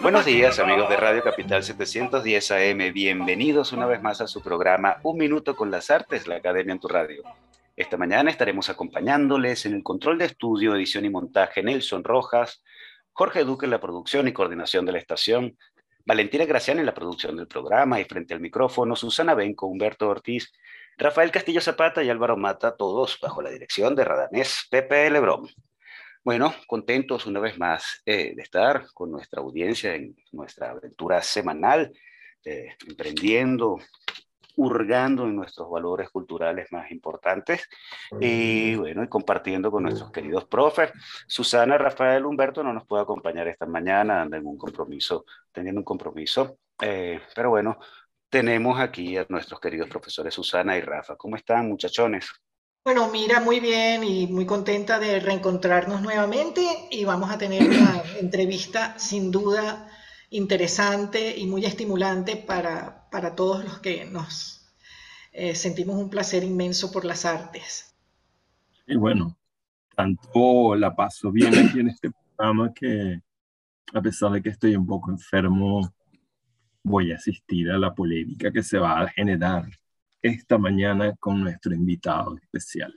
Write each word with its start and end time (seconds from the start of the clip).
Buenos 0.00 0.24
días 0.24 0.58
amigos 0.58 0.88
de 0.88 0.96
Radio 0.96 1.22
Capital 1.22 1.62
710 1.62 2.50
AM, 2.52 2.92
bienvenidos 2.92 3.72
una 3.72 3.84
vez 3.84 4.00
más 4.00 4.22
a 4.22 4.26
su 4.26 4.42
programa 4.42 4.96
Un 5.02 5.18
Minuto 5.18 5.54
con 5.54 5.70
las 5.70 5.90
Artes, 5.90 6.26
la 6.26 6.36
Academia 6.36 6.72
en 6.72 6.80
tu 6.80 6.88
Radio. 6.88 7.22
Esta 7.76 7.98
mañana 7.98 8.30
estaremos 8.30 8.70
acompañándoles 8.70 9.66
en 9.66 9.74
el 9.74 9.82
control 9.82 10.16
de 10.16 10.24
estudio, 10.24 10.74
edición 10.74 11.04
y 11.04 11.10
montaje 11.10 11.62
Nelson 11.62 12.02
Rojas, 12.02 12.62
Jorge 13.12 13.44
Duque 13.44 13.66
en 13.66 13.72
la 13.72 13.80
producción 13.80 14.26
y 14.26 14.32
coordinación 14.32 14.86
de 14.86 14.92
la 14.92 14.98
estación, 14.98 15.58
Valentina 16.06 16.46
Gracián 16.46 16.78
en 16.78 16.86
la 16.86 16.94
producción 16.94 17.36
del 17.36 17.46
programa 17.46 18.00
y 18.00 18.04
frente 18.04 18.32
al 18.32 18.40
micrófono, 18.40 18.96
Susana 18.96 19.34
Benco, 19.34 19.66
Humberto 19.66 20.08
Ortiz, 20.08 20.50
Rafael 20.96 21.30
Castillo 21.30 21.60
Zapata 21.60 22.02
y 22.02 22.08
Álvaro 22.08 22.38
Mata, 22.38 22.74
todos 22.74 23.18
bajo 23.20 23.42
la 23.42 23.50
dirección 23.50 23.94
de 23.94 24.04
Radamés 24.04 24.66
Pepe 24.70 25.10
Lebrón. 25.10 25.46
Bueno, 26.26 26.52
contentos 26.66 27.24
una 27.26 27.38
vez 27.38 27.56
más 27.56 28.02
eh, 28.04 28.34
de 28.34 28.42
estar 28.42 28.88
con 28.92 29.12
nuestra 29.12 29.40
audiencia 29.40 29.94
en 29.94 30.16
nuestra 30.32 30.70
aventura 30.70 31.22
semanal, 31.22 31.92
eh, 32.44 32.74
emprendiendo, 32.84 33.78
hurgando 34.56 35.22
en 35.22 35.36
nuestros 35.36 35.70
valores 35.70 36.10
culturales 36.10 36.66
más 36.72 36.90
importantes 36.90 37.68
y 38.20 38.74
bueno, 38.74 39.04
y 39.04 39.08
compartiendo 39.08 39.70
con 39.70 39.84
nuestros 39.84 40.10
queridos 40.10 40.46
profes. 40.46 40.90
Susana, 41.28 41.78
Rafael, 41.78 42.26
Humberto 42.26 42.64
no 42.64 42.72
nos 42.72 42.84
puede 42.88 43.04
acompañar 43.04 43.46
esta 43.46 43.66
mañana, 43.66 44.24
en 44.24 44.46
un 44.48 44.58
compromiso, 44.58 45.26
teniendo 45.52 45.80
un 45.80 45.84
compromiso, 45.84 46.58
eh, 46.82 47.20
pero 47.36 47.50
bueno, 47.50 47.78
tenemos 48.28 48.80
aquí 48.80 49.16
a 49.16 49.26
nuestros 49.28 49.60
queridos 49.60 49.88
profesores 49.88 50.34
Susana 50.34 50.76
y 50.76 50.80
Rafa. 50.80 51.14
¿Cómo 51.14 51.36
están, 51.36 51.68
muchachones? 51.68 52.28
Bueno, 52.86 53.10
mira, 53.10 53.40
muy 53.40 53.58
bien 53.58 54.04
y 54.04 54.28
muy 54.28 54.46
contenta 54.46 55.00
de 55.00 55.18
reencontrarnos 55.18 56.02
nuevamente 56.02 56.64
y 56.88 57.04
vamos 57.04 57.32
a 57.32 57.36
tener 57.36 57.68
una 57.68 58.00
entrevista 58.20 58.96
sin 58.96 59.32
duda 59.32 59.88
interesante 60.30 61.36
y 61.36 61.48
muy 61.48 61.64
estimulante 61.64 62.36
para, 62.36 63.10
para 63.10 63.34
todos 63.34 63.64
los 63.64 63.80
que 63.80 64.04
nos 64.04 64.72
eh, 65.32 65.56
sentimos 65.56 65.96
un 65.96 66.08
placer 66.10 66.44
inmenso 66.44 66.92
por 66.92 67.04
las 67.04 67.24
artes. 67.24 67.92
Y 68.86 68.94
bueno, 68.94 69.36
tanto 69.96 70.76
la 70.76 70.94
paso 70.94 71.32
bien 71.32 71.58
aquí 71.58 71.80
en 71.80 71.88
este 71.88 72.12
programa 72.12 72.72
que 72.72 73.20
a 73.94 74.00
pesar 74.00 74.30
de 74.30 74.40
que 74.40 74.50
estoy 74.50 74.76
un 74.76 74.86
poco 74.86 75.10
enfermo, 75.10 75.92
voy 76.84 77.10
a 77.10 77.16
asistir 77.16 77.68
a 77.68 77.78
la 77.78 77.92
polémica 77.92 78.52
que 78.52 78.62
se 78.62 78.78
va 78.78 79.00
a 79.00 79.08
generar 79.08 79.64
esta 80.22 80.58
mañana 80.58 81.14
con 81.18 81.40
nuestro 81.42 81.74
invitado 81.74 82.36
especial. 82.36 82.94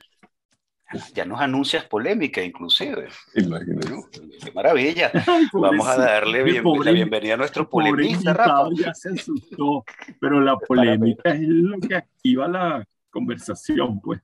Ya 1.14 1.24
nos 1.24 1.40
anuncias 1.40 1.84
polémica, 1.84 2.42
inclusive. 2.42 3.08
Qué 3.32 4.50
maravilla. 4.52 5.12
Vamos 5.52 5.86
a 5.86 5.96
darle 5.96 6.60
la 6.60 6.90
bienvenida 6.90 7.34
a 7.34 7.36
nuestro 7.36 7.68
polemista, 7.68 8.34
Rafa. 8.34 8.68
Ya 8.74 8.92
se 8.92 9.10
asustó, 9.10 9.84
pero 10.20 10.40
la 10.40 10.56
polémica 10.58 11.30
es 11.30 11.42
lo 11.42 11.78
que 11.78 11.94
activa 11.94 12.48
la 12.48 12.84
conversación, 13.08 14.00
pues. 14.00 14.20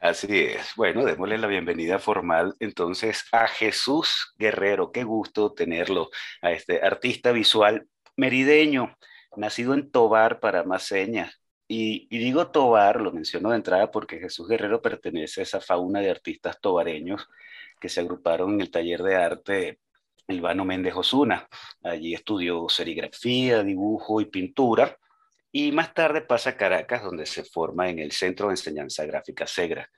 Así 0.00 0.38
es. 0.38 0.72
Bueno, 0.76 1.04
démosle 1.04 1.38
la 1.38 1.46
bienvenida 1.46 1.98
formal 1.98 2.54
entonces 2.60 3.24
a 3.32 3.46
Jesús 3.46 4.34
Guerrero. 4.36 4.92
Qué 4.92 5.04
gusto 5.04 5.52
tenerlo, 5.52 6.10
a 6.42 6.52
este 6.52 6.82
artista 6.82 7.32
visual 7.32 7.86
merideño, 8.16 8.94
nacido 9.36 9.72
en 9.72 9.90
Tobar 9.90 10.40
para 10.40 10.64
más 10.64 10.82
señas, 10.82 11.40
y, 11.66 12.06
digo 12.10 12.48
Tobar, 12.48 13.00
lo 13.00 13.12
menciono 13.12 13.50
de 13.50 13.56
entrada 13.56 13.90
porque 13.90 14.18
Jesús 14.18 14.48
Guerrero 14.48 14.82
pertenece 14.82 15.40
a 15.40 15.44
esa 15.44 15.60
fauna 15.60 16.00
de 16.00 16.10
artistas 16.10 16.60
tobareños 16.60 17.28
que 17.80 17.88
se 17.88 18.00
agruparon 18.00 18.54
en 18.54 18.60
el 18.60 18.70
taller 18.70 19.02
de 19.02 19.16
arte 19.16 19.78
Ilvano 20.28 20.64
Méndez 20.64 20.94
Osuna. 20.94 21.48
Allí 21.82 22.14
estudió 22.14 22.68
serigrafía, 22.68 23.62
dibujo 23.62 24.20
y 24.20 24.26
pintura. 24.26 24.98
Y 25.52 25.72
más 25.72 25.94
tarde 25.94 26.20
pasa 26.20 26.50
a 26.50 26.56
Caracas, 26.56 27.02
donde 27.02 27.26
se 27.26 27.44
forma 27.44 27.88
en 27.88 27.98
el 27.98 28.12
Centro 28.12 28.48
de 28.48 28.54
Enseñanza 28.54 29.04
Gráfica 29.06 29.46
SEGRA. 29.46 29.88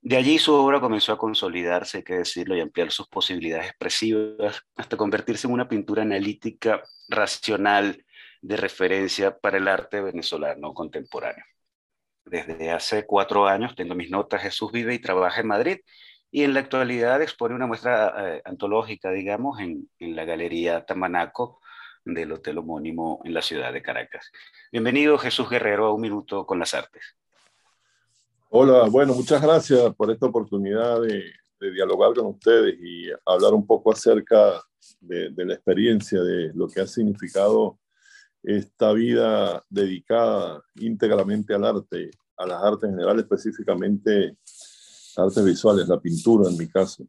De 0.00 0.16
allí 0.16 0.38
su 0.38 0.52
obra 0.54 0.80
comenzó 0.80 1.12
a 1.12 1.18
consolidarse, 1.18 1.98
hay 1.98 2.04
que 2.04 2.18
decirlo, 2.18 2.56
y 2.56 2.60
ampliar 2.60 2.90
sus 2.90 3.08
posibilidades 3.08 3.68
expresivas 3.68 4.62
hasta 4.76 4.96
convertirse 4.96 5.46
en 5.46 5.54
una 5.54 5.68
pintura 5.68 6.02
analítica, 6.02 6.82
racional, 7.08 8.04
de 8.40 8.56
referencia 8.56 9.38
para 9.38 9.58
el 9.58 9.68
arte 9.68 10.00
venezolano 10.00 10.74
contemporáneo. 10.74 11.44
Desde 12.24 12.70
hace 12.70 13.06
cuatro 13.06 13.46
años 13.46 13.74
tengo 13.74 13.94
mis 13.94 14.10
notas 14.10 14.42
Jesús 14.42 14.70
vive 14.70 14.94
y 14.94 14.98
trabaja 14.98 15.40
en 15.40 15.46
Madrid 15.46 15.78
y 16.30 16.44
en 16.44 16.54
la 16.54 16.60
actualidad 16.60 17.22
expone 17.22 17.54
una 17.54 17.66
muestra 17.66 18.14
eh, 18.18 18.42
antológica, 18.44 19.10
digamos, 19.10 19.60
en, 19.60 19.88
en, 19.98 20.14
la 20.14 20.24
Galería 20.24 20.84
Tamanaco 20.84 21.60
del 22.04 22.32
hotel 22.32 22.58
homónimo 22.58 23.20
en 23.24 23.34
la 23.34 23.42
ciudad 23.42 23.72
de 23.72 23.82
Caracas. 23.82 24.30
Bienvenido 24.70 25.16
Jesús 25.18 25.48
Guerrero 25.48 25.86
a 25.86 25.94
Un 25.94 26.02
Minuto 26.02 26.44
con 26.44 26.58
las 26.58 26.74
Artes. 26.74 27.16
Hola, 28.50 28.88
bueno, 28.88 29.12
muchas 29.12 29.42
gracias 29.42 29.94
por 29.94 30.10
esta 30.10 30.24
oportunidad 30.24 31.02
de, 31.02 31.22
dialogar 31.60 32.14
con 32.14 32.26
ustedes 32.26 32.76
y 32.80 33.10
hablar 33.26 33.52
un 33.52 33.66
poco 33.66 33.92
acerca 33.92 34.62
de, 35.00 35.30
la 35.36 35.52
experiencia, 35.52 36.22
de 36.22 36.52
lo 36.54 36.66
que 36.66 36.80
ha 36.80 36.86
significado 36.86 37.78
esta 38.48 38.94
vida 38.94 39.62
dedicada 39.68 40.62
íntegramente 40.76 41.52
al 41.54 41.66
arte, 41.66 42.10
a 42.38 42.46
las 42.46 42.62
artes 42.62 42.88
en 42.88 42.96
general, 42.96 43.18
específicamente 43.18 44.38
artes 45.18 45.44
visuales, 45.44 45.86
la 45.86 46.00
pintura 46.00 46.48
en 46.48 46.56
mi 46.56 46.66
caso. 46.66 47.06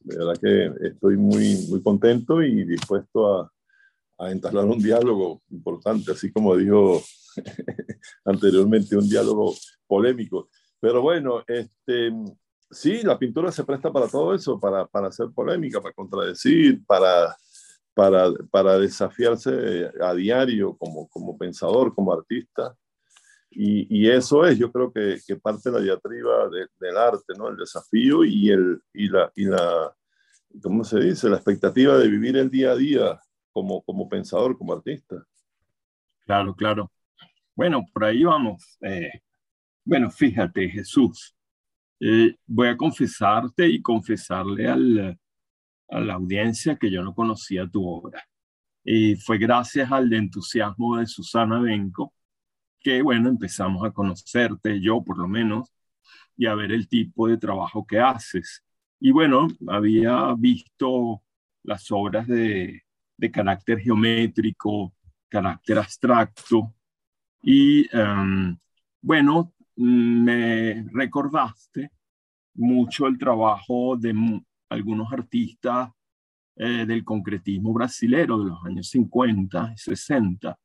De 0.00 0.16
verdad 0.16 0.40
que 0.40 0.88
estoy 0.88 1.16
muy, 1.16 1.66
muy 1.68 1.80
contento 1.80 2.42
y 2.42 2.64
dispuesto 2.64 3.40
a, 3.40 3.52
entablar 4.30 4.66
un 4.66 4.82
diálogo 4.82 5.40
importante, 5.50 6.12
así 6.12 6.30
como 6.30 6.54
dijo 6.54 7.00
anteriormente, 8.26 8.94
un 8.94 9.08
diálogo 9.08 9.54
polémico. 9.86 10.50
Pero 10.78 11.00
bueno, 11.00 11.42
este, 11.46 12.12
sí, 12.70 13.00
la 13.02 13.18
pintura 13.18 13.50
se 13.50 13.64
presta 13.64 13.90
para 13.90 14.08
todo 14.08 14.34
eso, 14.34 14.60
para, 14.60 14.86
para 14.86 15.08
hacer 15.08 15.28
polémica, 15.34 15.80
para 15.80 15.94
contradecir, 15.94 16.84
para 16.84 17.34
para, 18.00 18.32
para 18.50 18.78
desafiarse 18.78 19.90
a 20.00 20.14
diario 20.14 20.74
como, 20.78 21.06
como 21.08 21.36
pensador, 21.36 21.94
como 21.94 22.14
artista. 22.14 22.74
Y, 23.50 23.86
y, 23.94 24.08
eso 24.08 24.46
es, 24.46 24.58
yo 24.58 24.72
creo 24.72 24.90
que, 24.90 25.18
que 25.26 25.36
parte 25.36 25.70
de 25.70 25.76
la 25.76 25.84
diatriba 25.84 26.48
del 26.48 26.96
arte, 26.96 27.34
¿no? 27.36 27.48
El 27.48 27.58
desafío 27.58 28.24
y, 28.24 28.48
el, 28.48 28.80
y, 28.94 29.10
la, 29.10 29.30
y 29.36 29.44
la, 29.44 29.94
¿cómo 30.62 30.82
se 30.82 30.98
dice? 30.98 31.28
La 31.28 31.36
expectativa 31.36 31.98
de 31.98 32.08
vivir 32.08 32.38
el 32.38 32.48
día 32.48 32.70
a 32.70 32.76
día 32.76 33.20
como, 33.52 33.82
como 33.82 34.08
pensador, 34.08 34.56
como 34.56 34.72
artista. 34.72 35.22
Claro, 36.24 36.54
claro. 36.54 36.90
Bueno, 37.54 37.84
por 37.92 38.04
ahí 38.04 38.24
vamos. 38.24 38.78
Eh, 38.80 39.10
bueno, 39.84 40.10
fíjate, 40.10 40.70
Jesús, 40.70 41.36
eh, 42.00 42.34
voy 42.46 42.68
a 42.68 42.78
confesarte 42.78 43.68
y 43.68 43.82
confesarle 43.82 44.68
al, 44.68 45.18
a 45.90 46.00
la 46.00 46.14
audiencia 46.14 46.76
que 46.76 46.90
yo 46.90 47.02
no 47.02 47.14
conocía 47.14 47.68
tu 47.68 47.86
obra. 47.86 48.22
Y 48.84 49.16
fue 49.16 49.38
gracias 49.38 49.90
al 49.92 50.12
entusiasmo 50.12 50.96
de 50.96 51.06
Susana 51.06 51.60
Benco 51.60 52.14
que, 52.80 53.02
bueno, 53.02 53.28
empezamos 53.28 53.84
a 53.84 53.90
conocerte, 53.90 54.80
yo 54.80 55.02
por 55.02 55.18
lo 55.18 55.28
menos, 55.28 55.70
y 56.36 56.46
a 56.46 56.54
ver 56.54 56.72
el 56.72 56.88
tipo 56.88 57.28
de 57.28 57.36
trabajo 57.36 57.86
que 57.86 58.00
haces. 58.00 58.64
Y 58.98 59.10
bueno, 59.10 59.48
había 59.68 60.34
visto 60.38 61.22
las 61.62 61.90
obras 61.90 62.26
de, 62.26 62.82
de 63.16 63.30
carácter 63.30 63.80
geométrico, 63.80 64.94
carácter 65.28 65.78
abstracto, 65.78 66.74
y 67.42 67.88
um, 67.96 68.56
bueno, 69.00 69.54
me 69.76 70.84
recordaste 70.92 71.90
mucho 72.54 73.06
el 73.06 73.16
trabajo 73.16 73.96
de 73.96 74.12
algunos 74.70 75.12
artistas 75.12 75.90
eh, 76.56 76.86
del 76.86 77.04
concretismo 77.04 77.72
brasilero 77.72 78.38
de 78.38 78.50
los 78.50 78.64
años 78.64 78.88
50 78.88 79.72
y 79.74 79.78
60, 79.78 80.58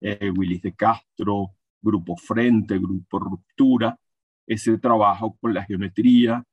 eh, 0.00 0.30
Willis 0.30 0.62
de 0.62 0.74
Castro, 0.74 1.52
Grupo 1.80 2.16
Frente, 2.16 2.78
Grupo 2.78 3.18
Ruptura, 3.18 3.98
ese 4.46 4.78
trabajo 4.78 5.36
con 5.40 5.54
la 5.54 5.64
geometría, 5.64 6.44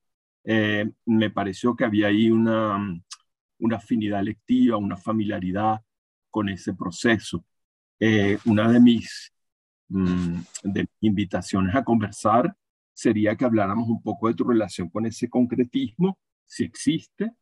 eh, 0.44 0.90
me 1.06 1.30
pareció 1.30 1.76
que 1.76 1.86
había 1.86 2.08
ahí 2.08 2.30
una, 2.30 2.78
una 3.60 3.78
afinidad 3.78 4.24
lectiva, 4.24 4.78
una 4.78 4.98
familiaridad 4.98 5.82
con 6.30 6.50
ese 6.50 6.74
proceso. 6.74 7.44
una 8.46 8.70
de 8.72 8.80
mis 8.80 9.34
mm, 9.90 10.40
de 10.64 10.88
invitaciones 11.02 11.76
a 11.76 11.84
conversar 11.84 12.56
sería 12.94 13.36
que 13.36 13.46
habláramos 13.46 13.88
un 13.90 14.02
poco 14.02 14.28
de 14.28 14.36
tu 14.36 14.44
relación 14.44 14.90
con 14.90 15.06
ese 15.06 15.30
concretismo, 15.30 16.18
si 16.48 16.64
existe, 16.64 17.34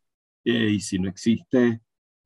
eh, 0.44 0.70
y 0.72 0.80
si 0.80 1.00
no 1.00 1.10
existe, 1.10 1.82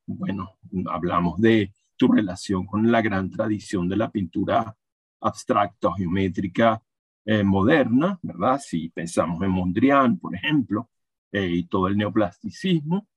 bueno, 0.07 0.57
hablamos 0.89 1.39
de 1.39 1.73
tu 1.95 2.07
relación 2.07 2.65
con 2.65 2.91
la 2.91 3.01
gran 3.01 3.29
tradición 3.29 3.87
de 3.87 3.97
la 3.97 4.11
pintura 4.11 4.75
abstracta 5.21 5.89
o 5.89 5.93
geométrica 5.93 6.81
eh, 7.25 7.43
moderna, 7.43 8.17
¿verdad? 8.21 8.59
Si 8.63 8.89
pensamos 8.89 9.43
en 9.43 9.51
Mondrian, 9.51 10.17
por 10.17 10.33
ejemplo, 10.33 10.89
eh, 11.31 11.47
y 11.47 11.63
todo 11.67 11.87
el 11.87 11.97
neoplasticismo. 11.97 13.07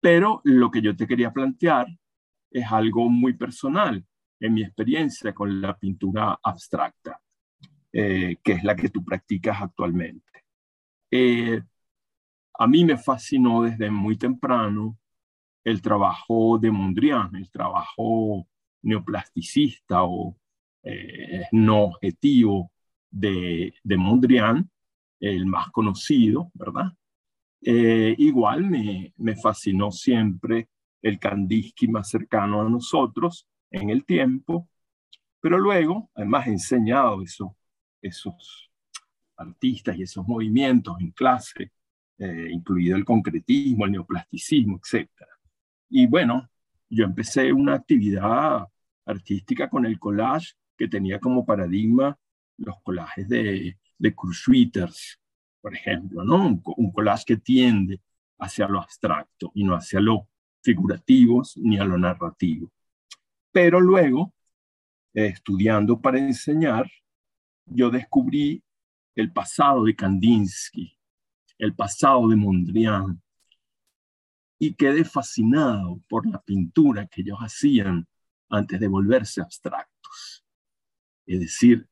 pero 0.00 0.40
lo 0.44 0.70
que 0.70 0.80
yo 0.82 0.94
te 0.96 1.06
quería 1.06 1.32
plantear 1.32 1.86
es 2.50 2.66
algo 2.70 3.08
muy 3.08 3.34
personal 3.34 4.04
en 4.40 4.54
mi 4.54 4.62
experiencia 4.62 5.34
con 5.34 5.60
la 5.60 5.76
pintura 5.76 6.38
abstracta. 6.42 7.20
Eh, 7.92 8.36
que 8.44 8.52
es 8.52 8.64
la 8.64 8.76
que 8.76 8.90
tú 8.90 9.02
practicas 9.02 9.62
actualmente. 9.62 10.44
Eh, 12.58 12.64
a 12.64 12.66
mí 12.66 12.84
me 12.84 12.96
fascinó 12.96 13.62
desde 13.62 13.90
muy 13.90 14.16
temprano 14.16 14.98
el 15.64 15.82
trabajo 15.82 16.58
de 16.58 16.70
Mondrian, 16.70 17.34
el 17.36 17.50
trabajo 17.50 18.46
neoplasticista 18.82 20.04
o 20.04 20.36
eh, 20.82 21.46
no 21.52 21.84
objetivo 21.84 22.70
de, 23.10 23.74
de, 23.82 23.96
Mondrian, 23.96 24.70
el 25.20 25.46
más 25.46 25.70
conocido, 25.70 26.50
¿verdad? 26.54 26.92
igual 27.60 28.64
me, 28.64 29.12
me 29.16 29.34
fascinó 29.34 29.90
siempre 29.90 30.68
el 31.02 31.18
Kandinsky 31.18 31.88
más 31.88 32.08
cercano 32.08 32.60
a 32.62 32.68
nosotros 32.68 33.48
en 33.70 33.90
el 33.90 34.04
tiempo, 34.04 34.68
pero 35.40 35.58
luego, 35.58 36.08
además 36.14 36.46
he 36.46 36.50
enseñado 36.50 37.20
eso 37.22 37.56
esos 38.00 38.70
artistas 39.36 39.96
y 39.96 40.02
esos 40.02 40.26
movimientos 40.26 40.96
en 41.00 41.10
clase, 41.10 41.72
eh, 42.18 42.48
incluido 42.50 42.96
el 42.96 43.04
concretismo, 43.04 43.84
el 43.84 43.92
neoplasticismo, 43.92 44.78
etc. 44.78 45.08
Y 45.88 46.06
bueno, 46.06 46.48
yo 46.90 47.04
empecé 47.04 47.52
una 47.52 47.74
actividad 47.74 48.66
artística 49.06 49.68
con 49.68 49.86
el 49.86 49.98
collage 49.98 50.54
que 50.76 50.88
tenía 50.88 51.18
como 51.18 51.44
paradigma 51.46 52.18
los 52.58 52.76
collages 52.82 53.28
de, 53.28 53.78
de 53.98 54.14
por 55.60 55.74
ejemplo, 55.74 56.24
¿no? 56.24 56.46
Un, 56.76 56.92
collage 56.92 57.24
que 57.26 57.36
tiende 57.36 58.00
hacia 58.38 58.68
lo 58.68 58.80
abstracto 58.80 59.50
y 59.54 59.64
no 59.64 59.74
hacia 59.74 60.00
lo 60.00 60.28
figurativo 60.62 61.42
ni 61.56 61.78
a 61.78 61.84
lo 61.84 61.98
narrativo. 61.98 62.70
Pero 63.52 63.80
luego, 63.80 64.32
estudiando 65.12 66.00
para 66.00 66.18
enseñar, 66.18 66.90
yo 67.66 67.90
descubrí 67.90 68.62
el 69.14 69.32
pasado 69.32 69.84
de 69.84 69.94
Kandinsky, 69.94 70.97
el 71.58 71.74
pasado 71.74 72.28
de 72.28 72.36
Mondrian, 72.36 73.20
y 74.58 74.74
quedé 74.74 75.04
fascinado 75.04 76.00
por 76.08 76.26
la 76.26 76.40
pintura 76.40 77.06
que 77.06 77.20
ellos 77.20 77.38
hacían 77.40 78.06
antes 78.48 78.80
de 78.80 78.88
volverse 78.88 79.40
abstractos. 79.40 80.44
Es 81.26 81.40
decir, 81.40 81.86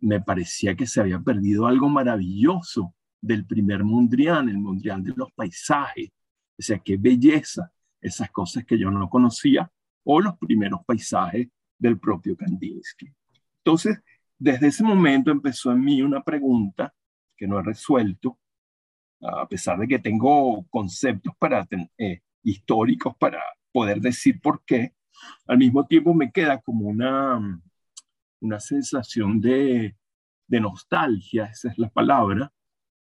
me 0.00 0.20
parecía 0.20 0.74
que 0.74 0.86
se 0.86 1.00
había 1.00 1.20
perdido 1.20 1.66
algo 1.66 1.88
maravilloso 1.88 2.94
del 3.20 3.46
primer 3.46 3.84
Mondrian, 3.84 4.48
el 4.48 4.58
Mondrian 4.58 5.02
de 5.02 5.12
los 5.16 5.30
paisajes. 5.32 6.10
O 6.58 6.62
sea, 6.62 6.78
qué 6.78 6.96
belleza, 6.96 7.72
esas 8.00 8.30
cosas 8.30 8.64
que 8.64 8.78
yo 8.78 8.90
no 8.90 9.08
conocía, 9.08 9.70
o 10.04 10.20
los 10.20 10.36
primeros 10.38 10.80
paisajes 10.84 11.48
del 11.78 11.98
propio 11.98 12.36
Kandinsky. 12.36 13.12
Entonces, 13.58 13.98
desde 14.38 14.68
ese 14.68 14.82
momento 14.82 15.30
empezó 15.30 15.72
en 15.72 15.80
mí 15.80 16.00
una 16.00 16.22
pregunta 16.22 16.94
que 17.36 17.46
no 17.46 17.58
he 17.58 17.62
resuelto, 17.62 18.38
a 19.20 19.48
pesar 19.48 19.78
de 19.78 19.88
que 19.88 19.98
tengo 19.98 20.66
conceptos 20.70 21.34
para, 21.38 21.66
eh, 21.98 22.20
históricos 22.42 23.16
para 23.18 23.42
poder 23.72 24.00
decir 24.00 24.40
por 24.40 24.64
qué, 24.64 24.94
al 25.46 25.58
mismo 25.58 25.86
tiempo 25.86 26.14
me 26.14 26.30
queda 26.30 26.60
como 26.60 26.88
una, 26.88 27.60
una 28.40 28.60
sensación 28.60 29.40
de, 29.40 29.96
de 30.46 30.60
nostalgia, 30.60 31.46
esa 31.46 31.70
es 31.70 31.78
la 31.78 31.90
palabra, 31.90 32.52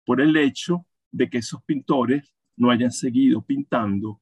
por 0.06 0.22
el 0.22 0.36
hecho 0.38 0.86
de 1.12 1.30
que 1.30 1.40
esos 1.40 1.64
pintores 1.64 2.34
no 2.56 2.72
hayan 2.72 2.92
seguido 2.92 3.42
pintando 3.42 4.22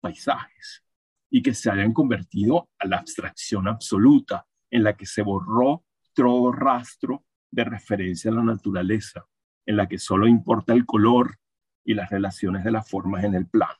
paisajes 0.00 0.84
y 1.30 1.42
que 1.42 1.54
se 1.54 1.70
hayan 1.70 1.92
convertido 1.92 2.68
a 2.78 2.86
la 2.86 2.98
abstracción 2.98 3.68
absoluta 3.68 4.46
en 4.70 4.84
la 4.84 4.96
que 4.96 5.06
se 5.06 5.22
borró 5.22 5.84
otro 6.10 6.52
rastro 6.52 7.24
de 7.50 7.64
referencia 7.64 8.30
a 8.30 8.34
la 8.34 8.42
naturaleza, 8.42 9.26
en 9.68 9.76
la 9.76 9.86
que 9.86 9.98
solo 9.98 10.26
importa 10.26 10.72
el 10.72 10.86
color 10.86 11.38
y 11.84 11.92
las 11.92 12.08
relaciones 12.08 12.64
de 12.64 12.70
las 12.70 12.88
formas 12.88 13.22
en 13.24 13.34
el 13.34 13.46
plano. 13.46 13.78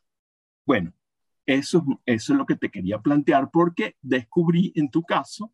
Bueno, 0.66 0.92
eso, 1.46 1.82
eso 2.04 2.32
es 2.34 2.38
lo 2.38 2.44
que 2.44 2.56
te 2.56 2.70
quería 2.70 2.98
plantear 2.98 3.50
porque 3.50 3.96
descubrí 4.02 4.70
en 4.76 4.90
tu 4.90 5.02
caso 5.02 5.50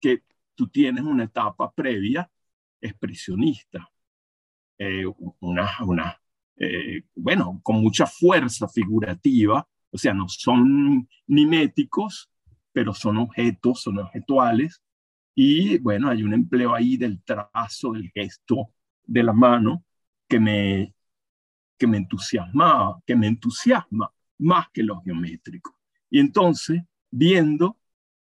que 0.00 0.22
tú 0.54 0.68
tienes 0.68 1.04
una 1.04 1.24
etapa 1.24 1.70
previa 1.70 2.30
expresionista, 2.80 3.90
eh, 4.78 5.04
una, 5.40 5.70
una 5.86 6.18
eh, 6.56 7.02
bueno, 7.14 7.60
con 7.62 7.82
mucha 7.82 8.06
fuerza 8.06 8.68
figurativa, 8.68 9.68
o 9.90 9.98
sea, 9.98 10.14
no 10.14 10.30
son 10.30 11.06
miméticos, 11.26 12.30
pero 12.72 12.94
son 12.94 13.18
objetos, 13.18 13.82
son 13.82 13.98
objetuales, 13.98 14.82
y 15.34 15.76
bueno, 15.78 16.08
hay 16.08 16.22
un 16.22 16.32
empleo 16.32 16.74
ahí 16.74 16.96
del 16.96 17.22
trazo, 17.22 17.92
del 17.92 18.10
gesto 18.12 18.72
de 19.08 19.22
la 19.24 19.32
mano 19.32 19.84
que 20.28 20.38
me, 20.38 20.94
que 21.76 21.88
me 21.88 21.96
entusiasmaba, 21.96 23.02
que 23.04 23.16
me 23.16 23.26
entusiasma 23.26 24.12
más 24.38 24.68
que 24.70 24.84
lo 24.84 25.00
geométrico. 25.02 25.76
Y 26.08 26.20
entonces, 26.20 26.82
viendo 27.10 27.76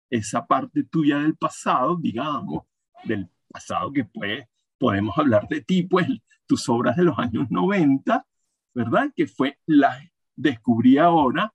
esa 0.09 0.45
parte 0.45 0.83
tuya 0.83 1.19
del 1.19 1.37
pasado, 1.37 1.95
digamos, 1.95 2.65
del 3.05 3.29
pasado 3.47 3.93
que 3.93 4.03
pues 4.03 4.45
podemos 4.77 5.17
hablar 5.17 5.47
de 5.47 5.61
ti, 5.61 5.83
pues 5.83 6.07
tus 6.45 6.67
obras 6.67 6.97
de 6.97 7.03
los 7.03 7.17
años 7.17 7.49
90, 7.49 8.27
¿verdad? 8.73 9.13
Que 9.15 9.27
fue 9.27 9.57
la 9.65 9.97
descubrí 10.35 10.97
ahora, 10.97 11.53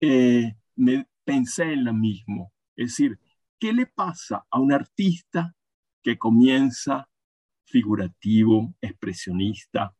eh, 0.00 0.54
me 0.76 1.08
pensé 1.24 1.72
en 1.72 1.84
la 1.84 1.92
mismo. 1.92 2.52
Es 2.76 2.90
decir, 2.90 3.18
¿Qué 3.60 3.74
le 3.74 3.84
pasa 3.84 4.46
a 4.50 4.58
un 4.58 4.72
artista 4.72 5.54
que 6.02 6.16
comienza 6.16 7.09
figurativo, 7.70 8.74
expresionista, 8.80 9.94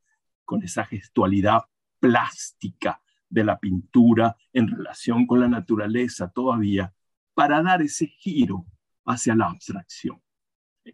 con 0.45 0.63
esa 0.63 0.85
gestualidad 0.85 1.63
plástica 2.01 3.01
de 3.29 3.45
la 3.45 3.59
pintura 3.59 4.37
en 4.53 4.69
relación 4.69 5.27
con 5.27 5.41
la 5.41 5.49
naturaleza 5.49 6.31
todavía, 6.31 6.93
para 7.35 7.63
dar 7.63 7.81
ese 7.83 8.07
giro 8.07 8.67
hacia 9.05 9.35
la 9.35 9.47
abstracción? 9.47 10.21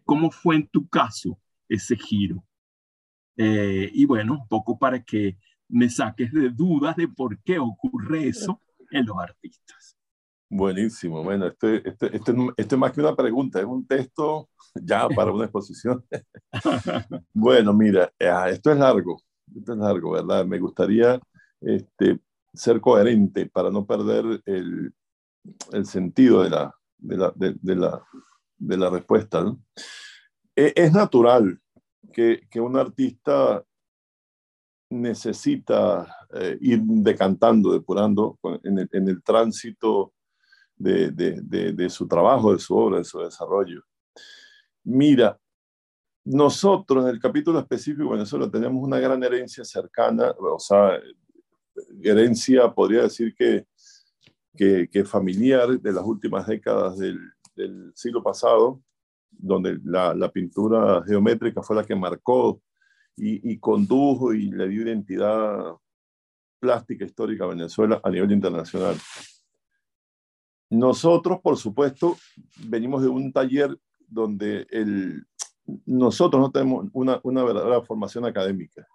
¿Cómo 0.05 0.31
fue 0.31 0.57
en 0.57 0.67
tu 0.67 0.87
caso 0.87 1.39
ese 1.67 1.95
giro? 1.95 2.45
Eh, 3.35 3.89
y 3.93 4.05
bueno, 4.05 4.33
un 4.33 4.47
poco 4.47 4.77
para 4.77 5.03
que 5.03 5.37
me 5.69 5.89
saques 5.89 6.31
de 6.31 6.49
dudas 6.49 6.95
de 6.95 7.07
por 7.07 7.41
qué 7.41 7.59
ocurre 7.59 8.27
eso 8.27 8.61
en 8.91 9.05
los 9.05 9.17
artistas. 9.17 9.96
Buenísimo. 10.49 11.23
Bueno, 11.23 11.47
este, 11.47 11.87
este, 11.87 12.15
este, 12.15 12.33
este, 12.57 12.75
es 12.75 12.79
más 12.79 12.93
que 12.93 13.01
una 13.01 13.15
pregunta, 13.15 13.59
es 13.59 13.65
un 13.65 13.85
texto 13.85 14.49
ya 14.75 15.07
para 15.15 15.31
una 15.31 15.45
exposición. 15.45 16.05
bueno, 17.33 17.73
mira, 17.73 18.11
ah, 18.21 18.49
esto 18.49 18.71
es 18.71 18.77
largo, 18.77 19.21
esto 19.55 19.73
es 19.73 19.77
largo, 19.77 20.11
¿verdad? 20.11 20.45
Me 20.45 20.59
gustaría 20.59 21.19
este, 21.59 22.19
ser 22.53 22.79
coherente 22.79 23.45
para 23.47 23.69
no 23.69 23.85
perder 23.85 24.41
el, 24.45 24.93
el 25.73 25.85
sentido 25.85 26.43
de 26.43 26.49
la, 26.49 26.73
de 26.97 27.17
la, 27.17 27.33
de, 27.35 27.75
la, 27.75 28.03
de 28.57 28.77
la 28.77 28.89
respuesta. 28.89 29.43
¿no? 29.43 29.59
E, 30.55 30.73
es 30.75 30.93
natural 30.93 31.59
que, 32.13 32.47
que 32.49 32.61
un 32.61 32.77
artista 32.77 33.63
necesita 34.89 36.07
eh, 36.33 36.57
ir 36.61 36.81
decantando, 36.81 37.73
depurando 37.73 38.39
en 38.63 38.79
el, 38.79 38.89
en 38.93 39.09
el 39.09 39.21
tránsito 39.21 40.13
de, 40.77 41.11
de, 41.11 41.73
de, 41.73 41.89
su 41.89 42.07
trabajo, 42.07 42.53
de 42.53 42.59
su 42.59 42.75
obra, 42.75 42.99
de 42.99 43.03
su 43.03 43.19
desarrollo. 43.19 43.83
Mira, 44.83 45.37
nosotros 46.23 47.03
en 47.05 47.11
el 47.11 47.19
capítulo 47.19 47.59
específico 47.59 48.03
de 48.03 48.17
Venezuela 48.17 48.49
tenemos 48.49 48.83
una 48.83 48.99
gran 48.99 49.23
herencia 49.23 49.63
cercana, 49.63 50.33
o 50.39 50.59
sea, 50.59 50.99
herencia 52.01 52.71
podría 52.73 53.03
decir 53.03 53.33
que, 53.35 53.65
que, 54.55 54.89
que 54.89 55.05
familiar 55.05 55.79
de 55.79 55.91
las 55.91 56.03
últimas 56.03 56.47
décadas 56.47 56.97
del, 56.97 57.19
siglo 57.95 58.21
pasado, 58.21 58.83
donde 59.31 59.79
la, 59.83 60.13
la, 60.13 60.31
pintura 60.31 61.01
geométrica 61.03 61.63
fue 61.63 61.75
la 61.75 61.83
que 61.83 61.95
marcó 61.95 62.61
y, 63.15 63.57
condujo 63.57 64.31
y 64.33 64.51
le 64.51 64.67
dio 64.67 64.83
identidad 64.83 65.75
plástica 66.59 67.03
histórica 67.03 67.45
a 67.45 67.47
Venezuela 67.47 67.99
a 68.03 68.09
nivel 68.11 68.31
internacional. 68.31 68.95
Nosotros, 70.69 71.39
por 71.41 71.57
supuesto, 71.57 72.17
venimos 72.65 73.01
de 73.01 73.07
un 73.07 73.31
taller 73.31 73.77
donde 74.07 74.67
el, 74.69 75.25
nosotros 75.85 76.41
no 76.41 76.51
tenemos 76.51 76.87
una, 76.93 77.19
una 77.23 77.43
verdadera 77.43 77.81
formación 77.81 78.25
académica. 78.25 78.85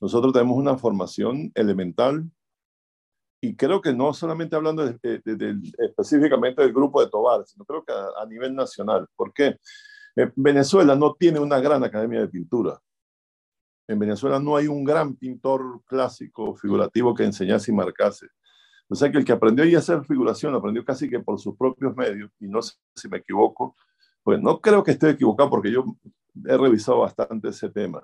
Nosotros 0.00 0.32
tenemos 0.32 0.56
una 0.56 0.76
formación 0.76 1.50
elemental 1.54 2.28
y 3.40 3.54
creo 3.56 3.80
que 3.80 3.92
no 3.92 4.12
solamente 4.14 4.56
hablando 4.56 4.84
específicamente 5.78 6.62
del 6.62 6.72
grupo 6.72 7.02
de 7.02 7.10
Tobar, 7.10 7.44
sino 7.46 7.64
creo 7.64 7.84
que 7.84 7.92
a, 7.92 8.24
nivel 8.26 8.54
nacional. 8.54 9.06
¿Por 9.14 9.34
qué? 9.34 9.58
Eh, 10.16 10.30
Venezuela 10.34 10.96
no 10.96 11.14
tiene 11.14 11.40
una 11.40 11.60
gran 11.60 11.84
academia 11.84 12.20
de 12.20 12.28
pintura. 12.28 12.80
En 13.86 13.98
Venezuela 13.98 14.40
no 14.40 14.56
hay 14.56 14.66
un 14.66 14.82
gran 14.82 15.14
pintor 15.14 15.82
clásico, 15.84 16.56
figurativo, 16.56 17.14
que 17.14 17.24
enseñase 17.24 17.70
y 17.70 17.74
marcase. 17.74 18.28
O 18.88 18.94
sea 18.94 19.10
que 19.10 19.18
el 19.18 19.24
que 19.24 19.32
aprendió 19.32 19.64
a 19.64 19.78
hacer 19.78 20.04
figuración, 20.04 20.54
aprendió 20.54 20.84
casi 20.84 21.08
que 21.08 21.20
por 21.20 21.38
sus 21.38 21.56
propios 21.56 21.96
medios, 21.96 22.30
y 22.38 22.46
no 22.46 22.60
sé 22.62 22.74
si 22.94 23.08
me 23.08 23.18
equivoco, 23.18 23.76
pues 24.22 24.40
no 24.40 24.60
creo 24.60 24.82
que 24.82 24.92
esté 24.92 25.10
equivocado 25.10 25.50
porque 25.50 25.72
yo 25.72 25.84
he 26.46 26.56
revisado 26.56 27.00
bastante 27.00 27.48
ese 27.48 27.70
tema. 27.70 28.02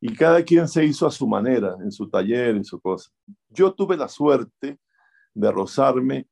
Y 0.00 0.14
cada 0.14 0.42
quien 0.42 0.66
se 0.66 0.84
hizo 0.84 1.06
a 1.06 1.10
su 1.10 1.26
manera, 1.26 1.76
en 1.80 1.92
su 1.92 2.08
taller, 2.08 2.56
en 2.56 2.64
su 2.64 2.80
cosa. 2.80 3.10
Yo 3.48 3.72
tuve 3.72 3.96
la 3.96 4.08
suerte 4.08 4.78
de 5.34 5.52
rozarme 5.52 6.26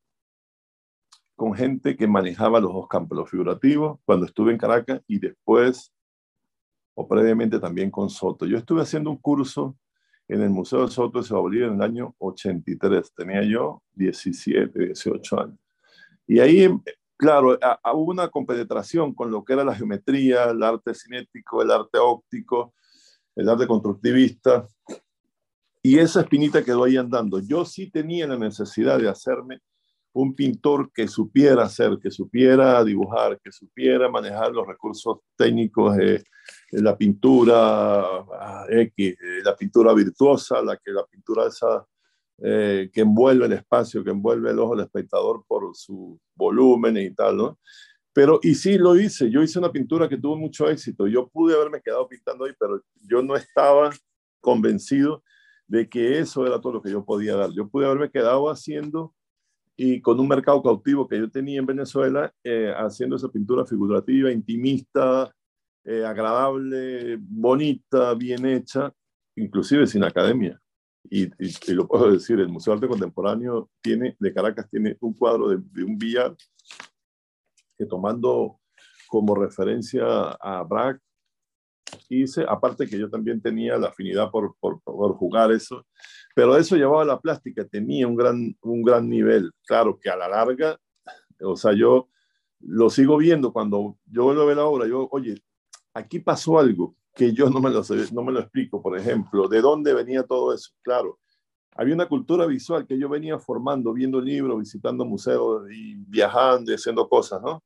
con 1.37 1.55
gente 1.55 1.97
que 1.97 2.07
manejaba 2.07 2.61
los 2.61 2.73
dos 2.73 2.89
campos, 2.89 3.17
los 3.17 3.31
figurativos, 3.31 3.99
cuando 4.05 4.27
estuve 4.27 4.53
en 4.53 4.59
Caracas 4.59 5.01
y 5.07 5.19
después, 5.19 5.93
o 6.95 7.09
previamente 7.09 7.59
también 7.59 7.91
con 7.91 8.11
Soto. 8.11 8.45
Yo 8.45 8.59
estuve 8.59 8.83
haciendo 8.83 9.11
un 9.11 9.17
curso 9.17 9.77
en 10.31 10.43
el 10.43 10.51
Museo 10.51 10.87
de 10.87 10.93
Soto 10.93 11.19
de 11.19 11.25
Ciudad 11.25 11.69
en 11.69 11.75
el 11.75 11.83
año 11.83 12.15
83. 12.19 13.13
Tenía 13.15 13.43
yo 13.43 13.83
17, 13.95 14.87
18 14.87 15.41
años. 15.41 15.59
Y 16.25 16.39
ahí, 16.39 16.69
claro, 17.17 17.59
hubo 17.93 18.13
una 18.13 18.29
compenetración 18.29 19.13
con 19.13 19.33
lo 19.33 19.45
que 19.45 19.55
era 19.55 19.65
la 19.65 19.75
geometría, 19.75 20.45
el 20.51 20.63
arte 20.63 20.95
cinético, 20.95 21.63
el 21.63 21.73
arte 21.73 21.99
óptico, 21.99 22.75
el 23.35 23.49
arte 23.49 23.67
constructivista. 23.67 24.69
Y 25.83 25.99
esa 25.99 26.21
espinita 26.21 26.63
quedó 26.63 26.85
ahí 26.85 26.97
andando. 26.97 27.41
Yo 27.41 27.65
sí 27.65 27.91
tenía 27.91 28.29
la 28.29 28.39
necesidad 28.39 29.01
de 29.01 29.09
hacerme 29.09 29.59
un 30.13 30.37
pintor 30.37 30.93
que 30.93 31.09
supiera 31.09 31.65
hacer, 31.65 31.99
que 32.01 32.11
supiera 32.13 32.85
dibujar, 32.85 33.41
que 33.41 33.51
supiera 33.51 34.09
manejar 34.09 34.53
los 34.53 34.67
recursos 34.67 35.19
técnicos 35.37 35.97
de, 35.97 36.23
la 36.73 36.97
pintura 36.97 38.01
ah, 38.03 38.67
X, 38.69 39.17
la 39.45 39.57
pintura 39.57 39.93
virtuosa, 39.93 40.63
la 40.63 40.77
que 40.77 40.93
la 40.93 41.05
pintura 41.05 41.47
esa 41.47 41.87
eh, 42.43 42.91
que 42.93 43.03
envuelve 43.03 43.47
el 43.47 43.53
espacio, 43.53 44.03
que 44.03 44.11
envuelve 44.11 44.51
el 44.51 44.59
ojo 44.59 44.75
del 44.75 44.87
espectador 44.87 45.45
por 45.47 45.77
su 45.77 46.19
volumen 46.35 46.97
y 46.97 47.15
tal, 47.15 47.37
¿no? 47.37 47.59
Pero, 48.13 48.41
y 48.43 48.55
sí 48.55 48.79
lo 48.79 48.97
hice, 48.97 49.31
yo 49.31 49.43
hice 49.43 49.59
una 49.59 49.71
pintura 49.71 50.09
que 50.09 50.17
tuvo 50.17 50.37
mucho 50.37 50.69
éxito, 50.69 51.07
yo 51.07 51.29
pude 51.29 51.55
haberme 51.55 51.81
quedado 51.81 52.09
pintando 52.09 52.45
ahí, 52.45 52.53
pero 52.59 52.83
yo 53.03 53.23
no 53.23 53.37
estaba 53.37 53.91
convencido 54.41 55.23
de 55.69 55.89
que 55.89 56.19
eso 56.19 56.47
era 56.47 56.61
todo 56.61 56.75
lo 56.75 56.83
que 56.83 56.91
yo 56.91 57.05
podía 57.05 57.37
dar. 57.37 57.51
Yo 57.53 57.69
pude 57.69 57.87
haberme 57.87 58.11
quedado 58.11 58.51
haciendo 58.51 59.15
y 59.77 60.01
con 60.01 60.19
un 60.19 60.27
mercado 60.27 60.63
cautivo 60.63 61.07
que 61.07 61.19
yo 61.19 61.31
tenía 61.31 61.61
en 61.61 61.67
Venezuela, 61.67 62.33
eh, 62.43 62.73
haciendo 62.77 63.17
esa 63.17 63.29
pintura 63.29 63.65
figurativa, 63.65 64.33
intimista, 64.33 65.33
eh, 65.85 66.05
agradable, 66.05 67.17
bonita, 67.21 68.15
bien 68.15 68.45
hecha, 68.47 68.93
inclusive 69.37 69.87
sin 69.87 70.05
academia. 70.05 70.61
Y, 71.05 71.31
lo 71.73 71.89
puedo 71.89 72.13
decir, 72.13 72.39
el 72.41 72.49
Museo 72.49 72.73
de 72.73 72.79
Arte 72.79 72.89
Contemporáneo 72.89 73.71
tiene, 73.81 74.17
de 74.19 74.35
Caracas 74.35 74.69
tiene 74.71 74.97
un 75.01 75.15
cuadro 75.15 75.49
de, 75.49 75.57
un 75.83 75.97
billar 75.97 76.37
que 77.79 77.87
tomando 77.87 78.61
como 79.09 79.35
referencia 79.35 80.05
a 80.33 80.63
Braque, 80.63 81.01
hice, 82.09 82.45
aparte 82.47 82.87
que 82.87 82.99
yo 82.99 83.09
también 83.09 83.41
tenía 83.41 83.77
la 83.77 83.89
afinidad 83.89 84.31
por, 84.31 84.55
por, 84.61 84.81
por, 84.83 85.15
jugar 85.15 85.51
eso, 85.53 85.87
pero 86.35 86.57
eso 86.57 86.77
llevaba 86.77 87.05
la 87.05 87.19
plástica, 87.19 87.65
tenía 87.65 88.07
un 88.07 88.17
gran, 88.17 88.57
un 88.61 88.83
gran 88.83 89.09
nivel. 89.09 89.51
Claro 89.67 89.99
que 89.99 90.11
a 90.11 90.17
la 90.17 90.29
larga, 90.29 90.79
o 91.41 91.57
sea, 91.57 91.73
yo 91.73 92.09
lo 92.61 92.91
sigo 92.91 93.17
viendo 93.17 93.53
cuando 93.53 93.97
yo 94.05 94.25
vuelvo 94.25 94.43
a 94.43 94.47
ver 94.47 94.57
la 94.59 94.67
obra, 94.67 94.87
yo, 94.87 95.09
oye, 95.11 95.43
aquí 95.95 96.21
pasó 96.21 96.59
algo 96.59 96.95
que 97.15 97.33
yo 97.33 97.51
no 97.51 97.61
me 97.61 97.71
lo, 97.71 97.83
no 98.13 98.39
explico, 98.39 98.83
por 98.83 98.97
ejemplo, 98.97 99.49
¿de 99.49 99.61
dónde 99.61 99.93
venía 99.95 100.23
todo 100.23 100.55
eso? 100.55 100.71
Claro, 100.83 101.19
había 101.75 101.95
una 101.95 102.09
cultura 102.09 102.47
visual 102.47 102.87
que 102.87 102.99
yo 102.99 103.09
venía 103.09 103.39
formando, 103.39 103.93
viendo 103.93 104.21
libros, 104.21 104.59
visitando 104.59 105.05
museos 105.05 105.71
y 105.71 105.95
viajando 105.97 106.71
y 106.71 106.75
haciendo 106.75 107.09
cosas, 107.09 107.41
¿no? 107.43 107.63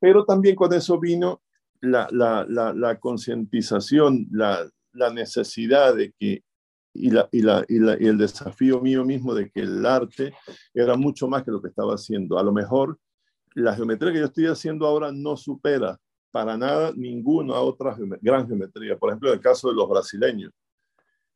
Pero 0.00 0.24
también 0.24 0.56
con 0.56 0.72
eso 0.72 0.98
vino 0.98 1.42
la, 1.80 2.98
concientización, 3.00 4.28
la, 4.30 4.68
necesidad 5.12 5.94
de 5.94 6.12
que, 6.18 6.42
y, 6.94 7.08
el 7.08 8.18
desafío 8.18 8.80
mío 8.80 9.04
mismo 9.04 9.34
de 9.34 9.50
que 9.50 9.60
el 9.60 9.84
arte 9.86 10.34
era 10.74 10.96
mucho 10.96 11.28
más 11.28 11.44
que 11.44 11.50
lo 11.50 11.62
que 11.62 11.68
estaba 11.68 11.94
haciendo. 11.94 12.38
A 12.38 12.42
lo 12.42 12.52
mejor 12.52 12.98
la 13.54 13.74
geometría 13.74 14.12
que 14.12 14.18
yo 14.18 14.26
estoy 14.26 14.46
haciendo 14.46 14.86
ahora 14.86 15.12
no 15.12 15.36
supera 15.36 15.98
para 16.32 16.56
nada 16.56 16.92
ninguna 16.96 17.60
otra 17.60 17.96
gran 18.20 18.48
geometría. 18.48 18.98
Por 18.98 19.10
ejemplo, 19.10 19.28
en 19.28 19.34
el 19.34 19.40
caso 19.40 19.68
de 19.68 19.74
los 19.74 19.88
brasileños, 19.88 20.50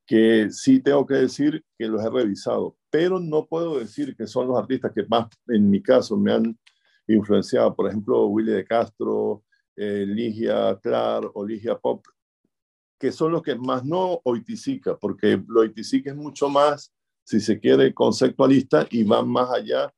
que 0.06 0.48
sí 0.50 0.80
tengo 0.80 1.04
que 1.04 1.14
decir 1.14 1.62
que 1.78 1.86
los 1.86 2.02
he 2.02 2.08
revisado, 2.08 2.76
pero 2.90 3.20
no 3.20 3.46
puedo 3.46 3.78
decir 3.78 4.16
que 4.16 4.26
son 4.26 4.48
los 4.48 4.58
artistas 4.58 4.92
que 4.94 5.04
más, 5.04 5.28
en 5.48 5.68
mi 5.68 5.82
caso, 5.82 6.16
me 6.16 6.32
han 6.32 6.58
influenciado. 7.06 7.74
Por 7.74 7.88
ejemplo, 7.88 8.26
Willy 8.26 8.52
de 8.52 8.64
Castro, 8.64 9.44
eh, 9.76 10.04
Ligia 10.06 10.78
Clar 10.82 11.28
o 11.34 11.44
Ligia 11.44 11.76
Pop, 11.76 12.04
que 12.98 13.12
son 13.12 13.32
los 13.32 13.42
que 13.42 13.56
más 13.56 13.84
no 13.84 14.20
oiticica, 14.24 14.96
porque 14.96 15.42
lo 15.46 15.60
oiticica 15.60 16.10
es 16.10 16.16
mucho 16.16 16.48
más, 16.48 16.92
si 17.24 17.40
se 17.40 17.58
quiere, 17.58 17.92
conceptualista 17.92 18.86
y 18.90 19.02
va 19.02 19.22
más 19.22 19.50
allá 19.50 19.92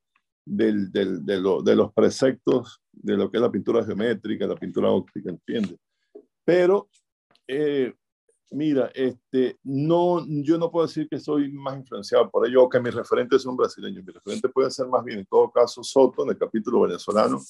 del, 0.57 0.91
de, 0.91 1.41
lo, 1.41 1.63
de, 1.63 1.77
los 1.77 1.93
preceptos 1.93 2.81
de 2.93 3.17
lo 3.17 3.31
que 3.31 3.39
es 3.39 3.43
la 3.43 3.51
pintura 3.51 3.85
geométrica, 3.85 4.47
la 4.47 4.57
pintura 4.57 4.91
óptica, 4.91 5.31
¿entiendes? 5.31 5.79
Pero, 6.45 6.89
eh, 7.47 7.93
mira, 8.51 8.91
este, 8.95 9.59
no, 9.65 10.25
yo 10.27 10.59
no 10.59 10.71
puedo 10.71 10.87
decir 10.87 11.09
que 11.09 11.19
soy 11.19 11.53
más 11.53 11.77
influenciado 11.77 12.31
por 12.31 12.47
ello 12.47 12.69
que 12.69 12.81
mis 12.81 12.95
referentes 12.95 13.43
son 13.43 13.57
brasileños. 13.57 14.05
Mis 14.05 14.15
referentes 14.15 14.51
pueden 14.53 14.71
ser 14.71 14.87
más 14.87 15.05
bien, 15.05 15.21
en 15.21 15.27
todo 15.27 15.51
caso, 15.51 15.83
Soto, 15.83 16.25
en 16.25 16.31
el 16.31 16.39
capítulo 16.39 16.81
venezolano, 16.81 17.41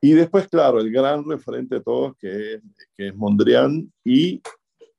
y 0.00 0.12
después, 0.12 0.48
claro, 0.48 0.80
el 0.80 0.90
gran 0.90 1.24
referente 1.28 1.76
de 1.76 1.80
todos, 1.80 2.16
que, 2.18 2.60
que 2.96 3.08
es 3.08 3.14
Mondrian 3.14 3.92
y, 4.04 4.42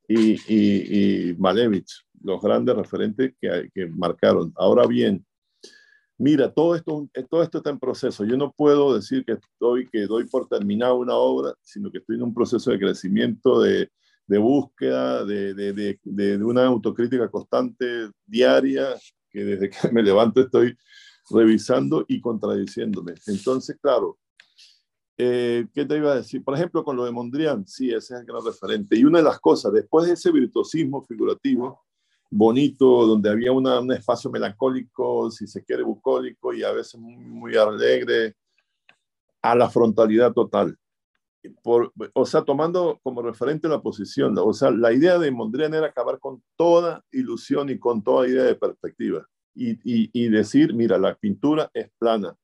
y, 0.08 1.29
y, 1.29 1.36
Malevich, 1.38 2.03
los 2.24 2.41
grandes 2.41 2.75
referentes 2.75 3.34
que, 3.39 3.70
que 3.74 3.86
marcaron. 3.88 4.51
Ahora 4.56 4.88
bien, 4.88 5.25
mira, 6.17 6.53
todo 6.53 6.75
esto, 6.75 7.07
todo 7.29 7.43
esto 7.43 7.57
está 7.59 7.69
en 7.69 7.79
proceso. 7.79 8.25
Yo 8.25 8.38
no 8.38 8.51
puedo 8.51 8.95
decir 8.95 9.24
que, 9.25 9.33
estoy, 9.33 9.88
que 9.88 10.07
doy 10.07 10.25
por 10.25 10.47
terminada 10.47 10.93
una 10.93 11.15
obra, 11.15 11.53
sino 11.62 11.91
que 11.91 12.00
estoy 12.00 12.17
en 12.17 12.24
un 12.24 12.33
proceso 12.33 12.71
de 12.71 12.79
crecimiento, 12.79 13.62
de, 13.62 13.89
de 14.25 14.38
búsqueda, 14.38 15.25
de, 15.25 15.53
de, 15.53 16.00
de, 16.03 16.43
una 16.43 16.65
autocrítica 16.65 17.29
constante, 17.29 18.09
diaria, 18.25 18.95
que 19.29 19.43
desde 19.43 19.69
que 19.69 19.91
me 19.91 20.03
levanto 20.03 20.41
estoy 20.41 20.75
revisando 21.29 22.05
y 22.07 22.21
contradiciéndome. 22.21 23.13
Entonces, 23.27 23.77
claro, 23.81 24.17
eh, 25.19 25.65
¿Qué 25.74 25.83
te 25.86 25.97
iba 25.97 26.12
a 26.12 26.17
decir? 26.17 26.43
Por 26.43 26.53
ejemplo, 26.53 26.83
con 26.83 26.95
lo 26.95 27.03
de 27.03 27.12
Mondrian, 27.12 27.67
sí, 27.67 27.89
ese 27.89 28.13
es 28.13 28.19
el 28.19 28.25
gran 28.25 28.45
referente. 28.45 28.95
Y 28.97 29.03
una 29.03 29.17
de 29.17 29.24
las 29.24 29.39
cosas, 29.39 29.74
después 29.74 30.05
de 30.05 30.13
ese 30.13 30.31
virtuosismo 30.31 31.01
figurativo, 31.01 31.87
bonito, 32.29 33.05
donde 33.05 33.29
había 33.29 33.51
un 33.51 33.91
espacio 33.91 34.29
melancólico, 34.29 35.31
si 35.31 35.48
se 35.48 35.63
quiere, 35.63 35.84
bucólico 35.84 36.53
y 36.53 36.63
a 36.63 36.72
veces 36.72 37.00
muy, 37.00 37.55
alegre, 37.55 38.36
a 39.41 39.55
la 39.55 39.69
frontalidad 39.69 40.34
total. 40.34 40.77
Por, 41.63 41.93
o 42.13 42.25
sea, 42.25 42.41
tomando 42.41 43.00
como 43.03 43.22
referente 43.22 43.69
la 43.69 43.81
posición, 43.81 44.36
o 44.38 44.53
sea, 44.53 44.69
la 44.72 44.91
idea 44.91 45.17
de 45.17 45.31
Mondrian 45.31 45.74
era 45.74 45.88
acabar 45.88 46.19
con 46.19 46.43
toda 46.57 47.05
ilusión 47.12 47.69
y 47.69 47.79
con 47.79 48.03
toda 48.03 48.27
idea 48.27 48.43
de 48.43 48.55
perspectiva 48.55 49.25
y, 49.55 49.72
y, 49.84 50.10
y 50.12 50.29
decir, 50.29 50.74
mira, 50.74 50.98
la 50.98 51.15
pintura 51.15 51.69
es 51.74 51.89
plana, 51.98 52.36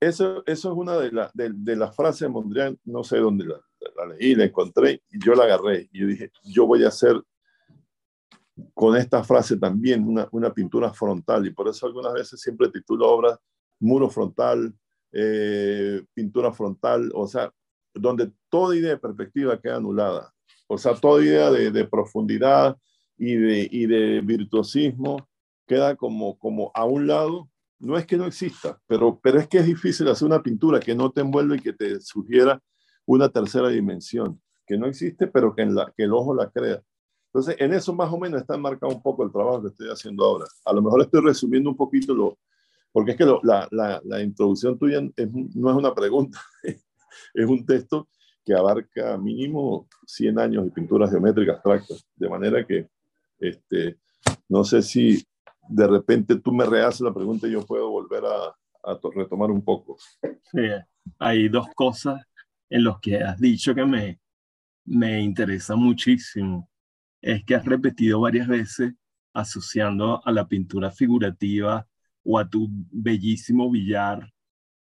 eso, 0.00 0.42
eso 0.46 0.72
es 0.72 0.76
una 0.76 0.96
de, 0.98 1.10
la, 1.10 1.30
de, 1.34 1.76
las 1.76 1.96
frases 1.96 2.20
de 2.20 2.28
Mondrian, 2.28 2.78
no 2.84 3.02
sé 3.02 3.18
dónde 3.18 3.46
la, 3.46 3.60
leí, 4.06 4.34
la 4.34 4.44
encontré 4.44 5.02
y 5.10 5.24
yo 5.24 5.34
la 5.34 5.44
agarré. 5.44 5.88
Y 5.92 6.00
yo 6.00 6.06
dije, 6.06 6.30
yo 6.44 6.66
voy 6.66 6.84
a 6.84 6.88
hacer 6.88 7.20
con 8.74 8.96
esta 8.96 9.22
frase 9.22 9.56
también 9.56 10.06
una, 10.06 10.28
una 10.32 10.52
pintura 10.52 10.92
frontal. 10.92 11.46
Y 11.46 11.50
por 11.50 11.68
eso 11.68 11.86
algunas 11.86 12.12
veces 12.12 12.40
siempre 12.40 12.70
titulo 12.70 13.10
obras 13.10 13.38
muro 13.78 14.08
frontal, 14.08 14.74
eh, 15.12 16.02
pintura 16.14 16.52
frontal, 16.52 17.10
o 17.14 17.26
sea, 17.26 17.52
donde 17.94 18.32
toda 18.48 18.76
idea 18.76 18.90
de 18.90 18.98
perspectiva 18.98 19.60
queda 19.60 19.76
anulada. 19.76 20.32
O 20.66 20.78
sea, 20.78 20.94
toda 20.94 21.22
idea 21.22 21.50
de, 21.50 21.70
de 21.70 21.84
profundidad 21.84 22.76
y 23.16 23.36
de, 23.36 23.68
y 23.70 23.86
de 23.86 24.20
virtuosismo 24.20 25.28
queda 25.66 25.96
como, 25.96 26.38
como 26.38 26.70
a 26.74 26.84
un 26.84 27.06
lado. 27.06 27.48
No 27.78 27.98
es 27.98 28.06
que 28.06 28.16
no 28.16 28.24
exista, 28.24 28.80
pero, 28.86 29.20
pero 29.22 29.38
es 29.38 29.48
que 29.48 29.58
es 29.58 29.66
difícil 29.66 30.08
hacer 30.08 30.26
una 30.26 30.42
pintura 30.42 30.80
que 30.80 30.94
no 30.94 31.10
te 31.10 31.20
envuelve 31.20 31.56
y 31.56 31.60
que 31.60 31.74
te 31.74 32.00
sugiera 32.00 32.62
una 33.04 33.28
tercera 33.28 33.68
dimensión, 33.68 34.40
que 34.66 34.78
no 34.78 34.86
existe, 34.86 35.26
pero 35.26 35.54
que, 35.54 35.62
en 35.62 35.74
la, 35.74 35.92
que 35.94 36.04
el 36.04 36.14
ojo 36.14 36.34
la 36.34 36.50
crea. 36.50 36.82
Entonces, 37.26 37.56
en 37.58 37.74
eso 37.74 37.92
más 37.94 38.12
o 38.12 38.18
menos 38.18 38.40
está 38.40 38.56
marcado 38.56 38.94
un 38.94 39.02
poco 39.02 39.24
el 39.24 39.32
trabajo 39.32 39.62
que 39.62 39.68
estoy 39.68 39.88
haciendo 39.88 40.24
ahora. 40.24 40.46
A 40.64 40.72
lo 40.72 40.82
mejor 40.82 41.02
estoy 41.02 41.20
resumiendo 41.20 41.70
un 41.70 41.76
poquito 41.76 42.14
lo, 42.14 42.38
porque 42.92 43.10
es 43.10 43.16
que 43.18 43.26
la, 43.26 43.68
la, 43.70 44.00
la, 44.04 44.22
introducción 44.22 44.78
tuya 44.78 45.02
no 45.54 45.70
es 45.70 45.76
una 45.76 45.94
pregunta, 45.94 46.40
es 47.34 47.46
un 47.46 47.66
texto 47.66 48.08
que 48.42 48.54
abarca 48.54 49.18
mínimo 49.18 49.86
100 50.06 50.38
años 50.38 50.64
de 50.64 50.70
pintura 50.70 51.08
geométrica 51.08 51.52
abstracta, 51.52 51.94
de 52.14 52.28
manera 52.28 52.66
que 52.66 52.88
este, 53.38 53.98
no 54.48 54.64
sé 54.64 54.80
si 54.80 55.22
de 55.68 55.86
repente 55.86 56.36
tú 56.36 56.52
me 56.52 56.64
rehaces 56.64 57.02
la 57.02 57.12
pregunta 57.12 57.46
y 57.46 57.50
yo 57.50 57.66
puedo 57.66 57.90
volver 57.90 58.24
a, 58.24 58.46
a 58.90 58.98
retomar 59.14 59.50
un 59.50 59.62
poco. 59.62 59.98
Sí, 60.50 60.68
hay 61.18 61.48
dos 61.48 61.66
cosas 61.74 62.22
en 62.70 62.84
las 62.84 62.98
que 63.00 63.18
has 63.18 63.38
dicho 63.38 63.74
que 63.74 63.84
me, 63.84 64.20
me 64.84 65.20
interesa 65.20 65.76
muchísimo. 65.76 66.68
Es 67.20 67.44
que 67.44 67.54
has 67.54 67.64
repetido 67.64 68.20
varias 68.20 68.48
veces 68.48 68.94
asociando 69.32 70.22
a 70.24 70.32
la 70.32 70.46
pintura 70.48 70.90
figurativa 70.90 71.86
o 72.24 72.38
a 72.38 72.48
tu 72.48 72.68
bellísimo 72.90 73.70
billar 73.70 74.32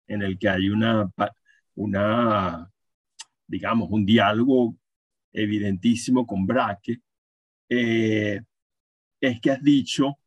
en 0.07 0.23
el 0.23 0.39
que 0.39 0.49
hay 0.49 0.69
una, 0.69 1.11
una 1.75 2.71
digamos, 3.47 3.89
un 3.91 4.05
diálogo 4.07 4.77
evidentísimo 5.33 6.27
con 6.27 6.47
Braque, 6.47 7.01
eh, 7.69 8.41
es 9.21 9.41
que 9.41 9.51
has 9.51 9.63
dicho, 9.63 10.19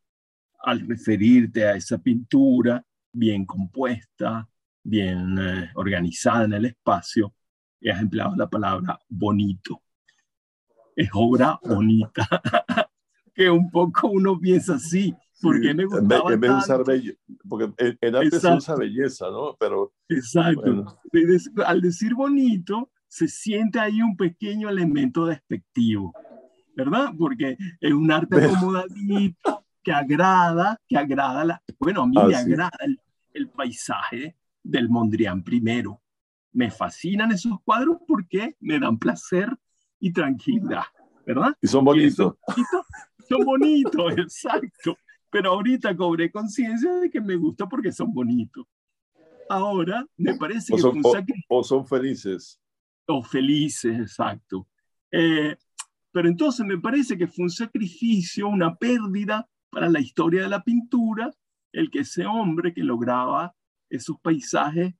al 0.59 0.87
referirte 0.87 1.65
a 1.65 1.75
esa 1.75 1.97
pintura 1.99 2.83
bien 3.11 3.45
compuesta, 3.45 4.47
bien 4.83 5.37
eh, 5.39 5.71
organizada 5.75 6.45
en 6.45 6.53
el 6.53 6.65
espacio, 6.65 7.33
has 7.91 8.01
empleado 8.01 8.35
la 8.35 8.49
palabra 8.49 8.99
bonito. 9.09 9.84
Es 10.97 11.09
obra 11.13 11.59
bonita, 11.61 12.25
que 13.33 13.49
un 13.49 13.69
poco 13.69 14.07
uno 14.07 14.39
piensa 14.39 14.75
así, 14.75 15.13
porque 15.41 15.73
me 15.73 15.85
gustaba 15.85 16.33
en 16.33 16.39
vez, 16.39 16.51
de 16.51 16.57
usar 16.57 16.85
bello, 16.85 17.13
porque 17.49 17.97
el, 17.99 18.15
arte 18.15 18.39
se 18.39 18.53
usa 18.53 18.75
belleza, 18.75 19.29
¿no? 19.29 19.57
Pero, 19.59 19.93
Exacto. 20.07 20.97
Al 21.65 21.81
decir 21.81 22.15
bonito, 22.15 22.89
se 23.07 23.27
siente 23.27 23.79
ahí 23.79 24.01
un 24.01 24.15
pequeño 24.15 24.69
elemento 24.69 25.25
despectivo, 25.25 26.13
¿verdad? 26.75 27.11
Porque 27.17 27.57
es 27.81 27.93
un 27.93 28.09
arte 28.09 28.45
acomodadito 28.45 29.65
que 29.83 29.91
agrada, 29.91 30.79
que 30.87 30.97
agrada, 30.97 31.45
la, 31.45 31.61
bueno, 31.77 32.03
a 32.03 32.07
mí 32.07 32.15
me 32.25 32.35
agrada 32.35 32.77
el, 32.79 32.99
el, 33.33 33.49
paisaje 33.49 34.35
del 34.63 34.89
Mondrian 34.89 35.43
primero. 35.43 36.01
Me 36.53 36.71
fascinan 36.71 37.33
esos 37.33 37.59
cuadros 37.63 37.97
porque 38.07 38.55
me 38.61 38.79
dan 38.79 38.97
placer 38.97 39.55
y 40.05 40.13
tranquilidad, 40.13 40.83
¿verdad? 41.25 41.57
Y 41.59 41.65
son 41.65 41.83
bonitos. 41.83 42.35
son 43.27 43.43
bonitos, 43.43 44.13
exacto. 44.19 44.95
Pero 45.31 45.53
ahorita 45.53 45.97
cobré 45.97 46.31
conciencia 46.31 46.93
de 46.97 47.09
que 47.09 47.19
me 47.19 47.35
gusta 47.35 47.67
porque 47.67 47.91
son 47.91 48.13
bonitos. 48.13 48.67
Ahora 49.49 50.05
me 50.15 50.35
parece 50.35 50.73
o 50.73 50.75
que 50.75 50.81
son, 50.83 51.01
o, 51.49 51.63
son 51.63 51.87
felices. 51.87 52.61
O 53.07 53.23
felices, 53.23 53.99
exacto. 53.99 54.67
Eh, 55.11 55.57
pero 56.11 56.29
entonces 56.29 56.63
me 56.63 56.77
parece 56.77 57.17
que 57.17 57.25
fue 57.25 57.45
un 57.45 57.49
sacrificio, 57.49 58.47
una 58.47 58.75
pérdida 58.75 59.49
para 59.71 59.89
la 59.89 59.99
historia 59.99 60.43
de 60.43 60.49
la 60.49 60.63
pintura, 60.63 61.31
el 61.71 61.89
que 61.89 62.01
ese 62.01 62.27
hombre 62.27 62.75
que 62.75 62.83
lograba 62.83 63.55
esos 63.89 64.19
paisajes 64.21 64.93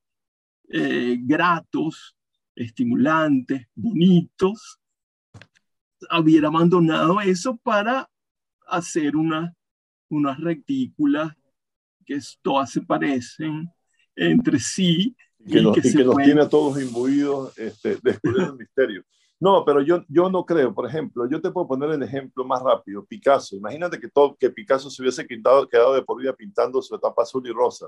eh, 0.70 1.18
gratos, 1.22 2.18
estimulantes, 2.56 3.68
bonitos, 3.76 4.80
hubiera 6.12 6.48
abandonado 6.48 7.20
eso 7.22 7.58
para 7.58 8.10
hacer 8.68 9.16
una, 9.16 9.56
unas 10.10 10.40
retículas 10.40 11.36
que 12.06 12.20
todas 12.42 12.72
se 12.72 12.82
parecen 12.82 13.70
entre 14.16 14.60
sí. 14.60 15.16
Que, 15.48 15.62
nos, 15.62 15.76
que, 15.76 16.04
nos 16.04 16.16
tiene 16.18 16.42
a 16.42 16.50
todos 16.50 16.82
imbuidos 16.82 17.56
este, 17.58 17.98
descubriendo 18.02 18.54
el 18.54 18.58
misterio. 18.58 19.04
No, 19.40 19.66
pero 19.66 19.82
yo, 19.82 20.04
yo 20.08 20.30
no 20.30 20.46
creo, 20.46 20.74
por 20.74 20.88
ejemplo, 20.88 21.30
yo 21.30 21.42
te 21.42 21.52
puedo 21.52 21.68
poner 21.68 21.92
el 21.92 22.02
ejemplo 22.02 22.46
más 22.46 22.62
rápido, 22.64 23.06
Picasso. 23.06 23.56
Imagínate 23.56 24.00
que, 24.00 24.10
todo, 24.10 24.36
que 24.40 24.50
Picasso 24.50 24.90
se 24.90 25.02
hubiese 25.02 25.28
quedado, 25.28 25.68
quedado 25.68 25.94
de 25.94 26.02
por 26.02 26.20
vida 26.20 26.34
pintando 26.34 26.82
su 26.82 26.96
etapa 26.96 27.24
azul 27.24 27.46
y 27.48 27.52
rosa. 27.52 27.88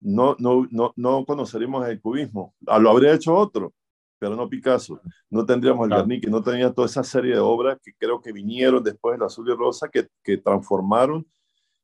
No, 0.00 0.36
no, 0.38 0.66
no, 0.70 0.92
no 0.96 1.24
conoceríamos 1.24 1.88
el 1.88 2.00
cubismo. 2.00 2.54
Ah, 2.66 2.78
lo 2.78 2.90
habría 2.90 3.14
hecho 3.14 3.34
otro, 3.34 3.72
pero 4.18 4.36
no 4.36 4.48
Picasso. 4.48 5.00
No 5.30 5.44
tendríamos 5.44 5.88
el 5.88 5.96
Guernica, 5.96 6.30
no 6.30 6.42
tenía 6.42 6.72
toda 6.72 6.86
esa 6.86 7.02
serie 7.02 7.34
de 7.34 7.40
obras 7.40 7.78
que 7.82 7.92
creo 7.98 8.20
que 8.20 8.32
vinieron 8.32 8.82
después 8.82 9.18
del 9.18 9.26
azul 9.26 9.48
y 9.50 9.54
rosa, 9.54 9.88
que, 9.88 10.08
que 10.22 10.38
transformaron 10.38 11.26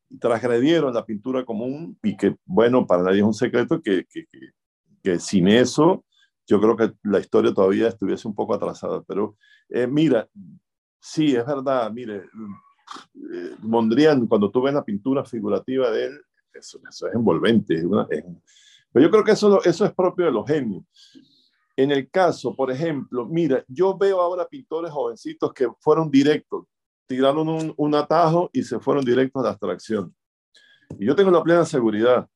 y 0.09 0.17
transgredieron 0.17 0.93
la 0.93 1.05
pintura 1.05 1.43
común 1.45 1.97
y 2.03 2.15
que, 2.17 2.35
bueno, 2.45 2.85
para 2.85 3.03
nadie 3.03 3.19
es 3.19 3.25
un 3.25 3.33
secreto 3.33 3.81
que, 3.81 4.05
que, 4.05 4.25
que 5.01 5.19
sin 5.19 5.47
eso 5.47 6.03
yo 6.45 6.59
creo 6.59 6.75
que 6.75 6.93
la 7.03 7.19
historia 7.19 7.53
todavía 7.53 7.87
estuviese 7.87 8.27
un 8.27 8.35
poco 8.35 8.53
atrasada. 8.53 9.01
Pero 9.03 9.37
eh, 9.69 9.87
mira, 9.87 10.27
sí, 10.99 11.35
es 11.35 11.45
verdad, 11.45 11.91
mire, 11.91 12.23
eh, 13.33 13.55
Mondrian, 13.61 14.27
cuando 14.27 14.51
tú 14.51 14.61
ves 14.61 14.73
la 14.73 14.83
pintura 14.83 15.23
figurativa 15.23 15.89
de 15.91 16.05
él, 16.05 16.21
eso, 16.53 16.79
es 16.87 17.03
envolvente. 17.13 17.83
pero 18.91 19.05
yo 19.05 19.11
creo 19.11 19.23
que 19.23 19.31
eso, 19.31 19.63
eso 19.63 19.85
es 19.85 19.93
propio 19.93 20.25
de 20.25 20.31
los 20.31 20.45
genios. 20.45 20.83
En 21.75 21.91
el 21.91 22.09
caso, 22.09 22.55
por 22.55 22.71
ejemplo, 22.71 23.25
mira, 23.25 23.63
yo 23.67 23.97
veo 23.97 24.21
ahora 24.21 24.47
pintores 24.47 24.91
jovencitos 24.91 25.53
que 25.53 25.67
fueron 25.79 26.09
directos, 26.11 26.65
tiraron 27.07 27.49
un, 27.49 27.73
un 27.75 27.95
atajo 27.95 28.49
y 28.53 28.63
se 28.63 28.79
fueron 28.79 29.03
directos 29.03 29.41
a 29.41 29.45
la 29.45 29.49
abstracción. 29.51 30.15
Y 30.99 31.05
yo 31.05 31.15
tengo 31.15 31.31
la 31.31 31.43
plena 31.43 31.65
seguridad 31.65 32.27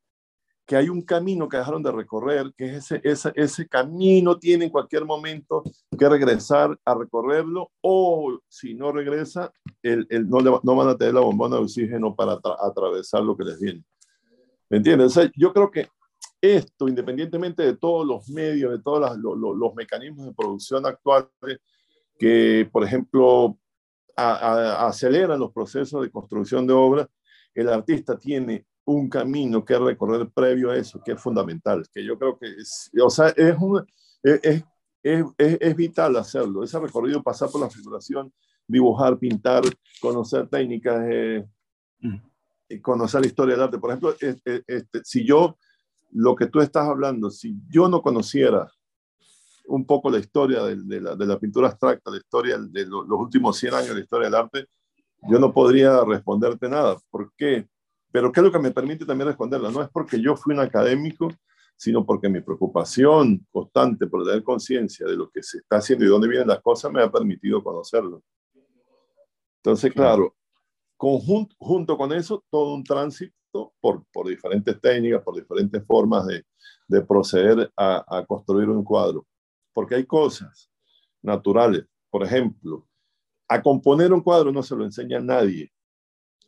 que 0.67 0.75
hay 0.75 0.89
un 0.89 1.01
camino 1.01 1.47
que 1.47 1.55
dejaron 1.55 1.81
de 1.81 1.93
recorrer, 1.93 2.53
que 2.57 2.75
ese, 2.75 2.99
ese, 3.01 3.31
ese 3.35 3.67
camino 3.69 4.37
tiene 4.37 4.65
en 4.65 4.69
cualquier 4.69 5.05
momento 5.05 5.63
que 5.97 6.09
regresar 6.09 6.77
a 6.83 6.93
recorrerlo 6.93 7.71
o 7.79 8.37
si 8.49 8.73
no 8.73 8.91
regresa, 8.91 9.49
el, 9.81 10.05
el, 10.09 10.29
no, 10.29 10.39
no, 10.41 10.75
van 10.75 10.89
a 10.89 10.97
tener 10.97 11.13
la 11.13 11.21
bombona 11.21 11.55
de 11.55 11.61
oxígeno 11.61 12.13
para 12.13 12.37
atravesar 12.59 13.23
lo 13.23 13.37
que 13.37 13.45
les 13.45 13.61
viene. 13.61 13.81
¿Me 14.69 14.77
entiendes? 14.77 15.17
yo 15.37 15.53
creo 15.53 15.71
que 15.71 15.87
esto, 16.41 16.87
independientemente 16.87 17.63
de 17.63 17.75
todos 17.75 18.05
los 18.05 18.29
medios, 18.29 18.71
de 18.71 18.79
todos 18.79 19.17
los, 19.17 19.37
los, 19.37 19.57
los 19.57 19.75
mecanismos 19.75 20.27
de 20.27 20.33
producción 20.33 20.85
actuales, 20.85 21.59
que, 22.17 22.67
por 22.71 22.83
ejemplo, 22.83 23.57
aceleran 24.15 25.39
los 25.39 25.51
procesos 25.51 26.01
de 26.01 26.11
construcción 26.11 26.65
de 26.65 26.73
obras, 26.73 27.07
el 27.53 27.69
artista 27.69 28.17
tiene 28.17 28.65
un 28.85 29.09
camino 29.09 29.63
que 29.65 29.77
recorrer 29.77 30.29
previo 30.29 30.71
a 30.71 30.77
eso, 30.77 31.01
que 31.03 31.11
es 31.11 31.21
fundamental, 31.21 31.85
que 31.93 32.03
yo 32.03 32.17
creo 32.17 32.37
que 32.37 32.47
es, 32.47 32.89
o 33.01 33.09
sea, 33.09 33.27
es, 33.29 33.55
es, 34.23 34.63
es, 35.03 35.25
es, 35.37 35.75
vital 35.75 36.15
hacerlo, 36.15 36.63
ese 36.63 36.79
recorrido, 36.79 37.21
pasar 37.21 37.49
por 37.49 37.61
la 37.61 37.69
figuración, 37.69 38.33
dibujar, 38.65 39.17
pintar, 39.17 39.63
conocer 40.01 40.47
técnicas, 40.47 41.05
eh, 41.09 41.45
mm. 41.99 42.79
conocer 42.81 43.21
la 43.21 43.27
historia 43.27 43.55
del 43.55 43.63
arte. 43.63 43.77
Por 43.77 43.89
ejemplo, 43.91 44.15
este, 44.19 44.63
este, 44.65 45.01
si 45.03 45.25
yo, 45.25 45.57
lo 46.11 46.35
que 46.35 46.47
tú 46.47 46.59
estás 46.59 46.87
hablando, 46.87 47.29
si 47.29 47.55
yo 47.69 47.87
no 47.87 48.01
conociera 48.01 48.71
un 49.67 49.85
poco 49.85 50.09
la 50.09 50.19
historia 50.19 50.63
de, 50.63 50.77
de, 50.77 51.01
la, 51.01 51.15
de 51.15 51.25
la, 51.25 51.37
pintura 51.39 51.67
abstracta, 51.67 52.09
la 52.09 52.17
historia 52.17 52.57
de 52.57 52.85
los, 52.85 53.07
los 53.07 53.19
últimos 53.19 53.57
100 53.57 53.73
años 53.73 53.89
de 53.89 53.95
la 53.95 54.01
historia 54.01 54.25
del 54.25 54.35
arte, 54.35 54.67
yo 55.29 55.39
no 55.39 55.53
podría 55.53 56.03
responderte 56.03 56.69
nada. 56.69 56.97
¿Por 57.09 57.33
qué? 57.35 57.67
Pero 58.11 58.31
¿qué 58.31 58.39
es 58.39 58.43
lo 58.45 58.51
que 58.51 58.59
me 58.59 58.71
permite 58.71 59.05
también 59.05 59.27
responderla? 59.27 59.69
No 59.71 59.81
es 59.81 59.89
porque 59.89 60.21
yo 60.21 60.35
fui 60.35 60.53
un 60.53 60.61
académico, 60.61 61.29
sino 61.75 62.05
porque 62.05 62.29
mi 62.29 62.41
preocupación 62.41 63.45
constante 63.51 64.07
por 64.07 64.25
tener 64.25 64.43
conciencia 64.43 65.05
de 65.05 65.15
lo 65.15 65.29
que 65.29 65.43
se 65.43 65.59
está 65.59 65.77
haciendo 65.77 66.05
y 66.05 66.07
dónde 66.07 66.27
vienen 66.27 66.47
las 66.47 66.61
cosas 66.61 66.91
me 66.91 67.03
ha 67.03 67.11
permitido 67.11 67.63
conocerlo. 67.63 68.23
Entonces, 69.57 69.91
claro, 69.93 70.35
conjunto, 70.95 71.55
junto 71.59 71.97
con 71.97 72.13
eso, 72.13 72.43
todo 72.49 72.73
un 72.73 72.83
tránsito 72.83 73.35
por, 73.51 74.05
por 74.11 74.27
diferentes 74.27 74.79
técnicas, 74.79 75.23
por 75.23 75.35
diferentes 75.35 75.85
formas 75.85 76.25
de, 76.27 76.45
de 76.87 77.01
proceder 77.01 77.71
a, 77.75 78.17
a 78.17 78.25
construir 78.25 78.69
un 78.69 78.83
cuadro. 78.83 79.25
Porque 79.73 79.95
hay 79.95 80.05
cosas 80.05 80.69
naturales. 81.21 81.85
Por 82.09 82.23
ejemplo, 82.23 82.87
a 83.47 83.61
componer 83.61 84.11
un 84.13 84.21
cuadro 84.21 84.51
no 84.51 84.61
se 84.63 84.75
lo 84.75 84.83
enseña 84.83 85.17
a 85.17 85.21
nadie. 85.21 85.71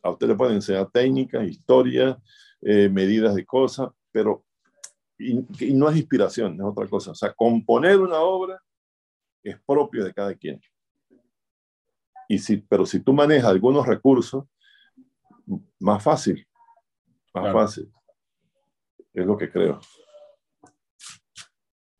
A 0.02 0.10
usted 0.10 0.28
le 0.28 0.34
pueden 0.34 0.56
enseñar 0.56 0.90
técnicas, 0.90 1.46
historia, 1.48 2.18
eh, 2.62 2.88
medidas 2.88 3.34
de 3.34 3.44
cosas, 3.44 3.90
pero 4.12 4.44
y, 5.18 5.34
no 5.74 5.88
es 5.88 5.96
inspiración, 5.96 6.54
es 6.54 6.62
otra 6.62 6.86
cosa. 6.86 7.10
O 7.12 7.14
sea, 7.14 7.32
componer 7.32 8.00
una 8.00 8.20
obra 8.20 8.62
es 9.42 9.58
propio 9.66 10.04
de 10.04 10.12
cada 10.12 10.34
quien. 10.34 10.60
Y 12.28 12.38
si, 12.38 12.58
pero 12.58 12.86
si 12.86 13.00
tú 13.00 13.12
manejas 13.12 13.50
algunos 13.50 13.86
recursos, 13.86 14.44
más 15.78 16.02
fácil, 16.02 16.46
más 17.34 17.52
fácil. 17.52 17.92
Es 19.12 19.26
lo 19.26 19.36
que 19.36 19.50
creo. 19.50 19.80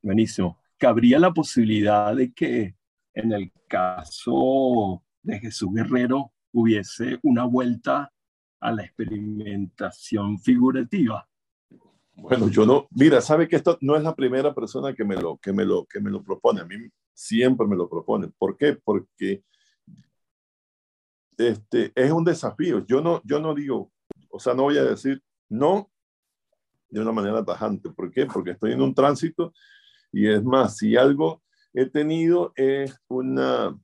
Buenísimo. 0.02 0.58
¿Cabría 0.78 1.18
la 1.18 1.32
posibilidad 1.32 2.14
de 2.14 2.32
que 2.32 2.74
en 3.14 3.32
el 3.32 3.52
caso 3.68 5.02
de 5.22 5.38
Jesús 5.38 5.70
Guerrero 5.74 6.32
hubiese 6.52 7.18
una 7.22 7.44
vuelta 7.44 8.12
a 8.60 8.72
la 8.72 8.84
experimentación 8.84 10.38
figurativa? 10.38 11.28
Bueno, 12.14 12.48
yo 12.48 12.66
no, 12.66 12.86
mira, 12.90 13.20
sabe 13.20 13.48
que 13.48 13.56
esto 13.56 13.78
no 13.80 13.96
es 13.96 14.02
la 14.02 14.14
primera 14.14 14.54
persona 14.54 14.94
que 14.94 15.04
me 15.04 15.16
lo, 15.16 15.38
que 15.38 15.52
me 15.52 15.64
lo, 15.64 15.86
que 15.86 16.00
me 16.00 16.10
lo 16.10 16.22
propone. 16.22 16.60
A 16.60 16.64
mí 16.64 16.76
siempre 17.14 17.66
me 17.66 17.76
lo 17.76 17.88
proponen. 17.88 18.32
¿Por 18.38 18.56
qué? 18.56 18.74
Porque 18.74 19.42
este, 21.36 21.92
es 21.94 22.12
un 22.12 22.24
desafío. 22.24 22.84
Yo 22.86 23.00
no, 23.00 23.22
yo 23.24 23.40
no 23.40 23.54
digo, 23.54 23.90
o 24.30 24.38
sea, 24.38 24.54
no 24.54 24.64
voy 24.64 24.78
a 24.78 24.84
decir 24.84 25.22
no 25.48 25.90
de 26.88 27.00
una 27.00 27.12
manera 27.12 27.44
tajante. 27.44 27.90
¿Por 27.90 28.10
qué? 28.10 28.26
Porque 28.26 28.52
estoy 28.52 28.72
en 28.72 28.82
un 28.82 28.94
tránsito 28.94 29.52
y 30.12 30.28
es 30.28 30.42
más, 30.42 30.76
si 30.76 30.96
algo 30.96 31.42
he 31.72 31.86
tenido 31.86 32.52
es 32.56 32.96
una, 33.08 33.78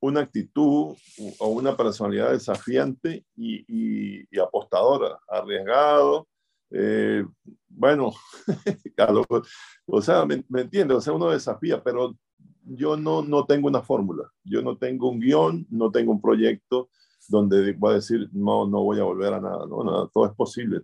una 0.00 0.20
actitud 0.20 0.94
o 1.38 1.48
una 1.48 1.76
personalidad 1.76 2.32
desafiante 2.32 3.24
y, 3.34 3.64
y, 3.68 4.38
apostadora, 4.38 5.18
arriesgado. 5.26 6.28
Eh, 6.70 7.24
bueno, 7.66 8.12
o 9.86 10.02
sea, 10.02 10.26
me, 10.26 10.44
me 10.48 10.62
entiende, 10.62 10.94
o 10.94 11.00
sea, 11.00 11.14
uno 11.14 11.30
desafía, 11.30 11.82
pero 11.82 12.14
yo 12.64 12.96
no, 12.96 13.22
no 13.22 13.46
tengo 13.46 13.68
una 13.68 13.80
fórmula, 13.80 14.30
yo 14.44 14.60
no 14.60 14.76
tengo 14.76 15.08
un 15.08 15.20
guion, 15.20 15.66
no 15.70 15.90
tengo 15.90 16.12
un 16.12 16.20
proyecto 16.20 16.90
donde 17.26 17.72
voy 17.72 17.92
a 17.92 17.94
decir, 17.96 18.28
no, 18.32 18.66
no 18.66 18.82
voy 18.82 19.00
a 19.00 19.04
volver 19.04 19.34
a 19.34 19.40
nada, 19.40 19.66
no, 19.66 19.82
nada, 19.84 20.08
todo 20.12 20.26
es 20.26 20.34
posible. 20.34 20.82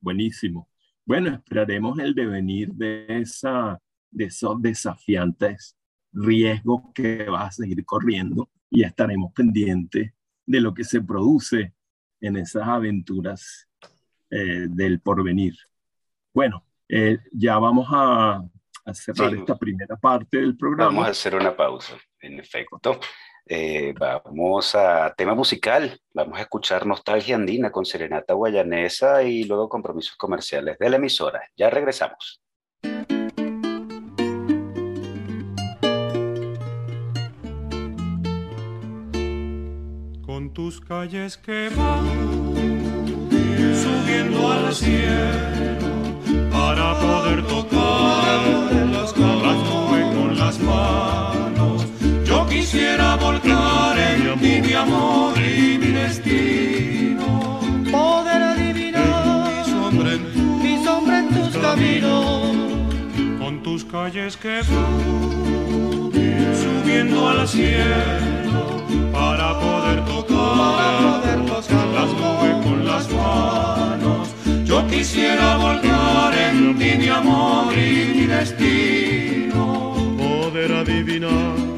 Buenísimo. 0.00 0.68
Bueno, 1.04 1.30
esperaremos 1.30 1.98
el 1.98 2.14
devenir 2.14 2.72
de, 2.72 3.06
esa, 3.20 3.80
de 4.10 4.24
esos 4.24 4.60
desafiantes 4.62 5.76
riesgos 6.12 6.82
que 6.94 7.28
va 7.28 7.46
a 7.46 7.52
seguir 7.52 7.84
corriendo 7.84 8.48
y 8.70 8.82
estaremos 8.82 9.32
pendientes 9.32 10.12
de 10.46 10.60
lo 10.60 10.72
que 10.74 10.84
se 10.84 11.00
produce 11.00 11.74
en 12.20 12.36
esas 12.36 12.66
aventuras 12.66 13.68
eh, 14.30 14.66
del 14.68 15.00
porvenir. 15.00 15.54
Bueno, 16.32 16.64
eh, 16.88 17.18
ya 17.32 17.58
vamos 17.58 17.86
a 17.90 18.44
a 18.84 18.94
cerrar 18.94 19.34
esta 19.34 19.56
primera 19.56 19.96
parte 19.96 20.38
del 20.38 20.56
programa. 20.56 20.90
Vamos 20.90 21.06
a 21.06 21.10
hacer 21.10 21.34
una 21.34 21.56
pausa, 21.56 21.96
en 22.20 22.38
efecto. 22.38 22.80
Eh, 23.46 23.94
vamos 23.98 24.74
a 24.74 25.12
tema 25.16 25.34
musical. 25.34 25.98
Vamos 26.12 26.38
a 26.38 26.42
escuchar 26.42 26.86
Nostalgia 26.86 27.36
Andina 27.36 27.70
con 27.70 27.84
Serenata 27.84 28.34
Guayanesa 28.34 29.22
y 29.22 29.44
luego 29.44 29.68
compromisos 29.68 30.16
comerciales 30.16 30.78
de 30.78 30.90
la 30.90 30.96
emisora. 30.96 31.42
Ya 31.56 31.70
regresamos. 31.70 32.40
Con 40.24 40.52
tus 40.54 40.80
calles 40.80 41.36
que 41.36 41.68
van 41.76 42.60
subiendo 43.74 44.52
al 44.52 44.74
cielo 44.74 45.60
para 46.52 46.98
poder 47.00 47.46
tocar 47.46 48.40
las 48.90 49.16
nubes 49.16 50.14
con 50.14 50.38
las 50.38 50.58
manos. 50.60 51.79
Yo 52.70 52.76
quisiera 52.76 53.16
volcar 53.16 53.98
en 53.98 54.38
ti 54.38 54.60
mi 54.60 54.74
amor 54.74 55.36
y 55.36 55.76
mi 55.76 55.90
destino. 55.90 57.58
Poder 57.90 58.42
adivinar 58.42 59.48
mi 59.48 59.64
sombra 59.64 60.12
en, 60.12 60.32
tu, 60.32 60.40
mi 60.62 60.84
sombra 60.84 61.18
en 61.18 61.28
tus 61.30 61.56
caminos. 61.56 62.54
Con 63.40 63.62
tus 63.64 63.84
calles 63.84 64.36
que 64.36 64.62
van 64.70 66.12
subiendo 66.62 67.28
al 67.28 67.48
cielo 67.48 68.84
para 69.12 69.58
poder 69.58 70.04
tocar, 70.04 71.24
las 71.92 72.12
nubes 72.20 72.64
con 72.64 72.86
las 72.86 73.10
manos. 73.10 74.28
Yo 74.64 74.86
quisiera 74.86 75.56
volcar 75.56 76.32
en 76.38 76.78
ti 76.78 76.92
mi 76.98 77.08
amor 77.08 77.76
y 77.76 78.14
mi 78.14 78.26
destino. 78.26 79.96
Poder 80.16 80.72
adivinar 80.72 81.69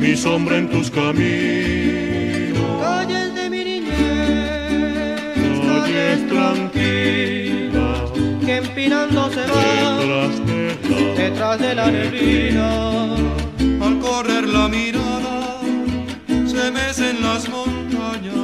mi 0.00 0.16
sombra 0.16 0.56
en 0.56 0.68
tus 0.70 0.90
caminos. 0.90 1.20
Calles 2.82 3.34
de 3.34 3.50
mi 3.50 3.64
niñez, 3.64 5.60
calles 5.66 6.26
tranquilas, 6.28 8.10
que 8.46 8.56
empinando 8.56 9.30
se 9.30 9.46
van 9.46 11.16
detrás 11.16 11.60
de 11.60 11.74
la 11.74 11.90
neblina. 11.90 13.14
Al 13.86 13.98
correr 13.98 14.48
la 14.48 14.68
mirada, 14.68 15.60
se 16.46 16.70
mecen 16.70 17.20
las 17.20 17.48
montañas. 17.48 18.40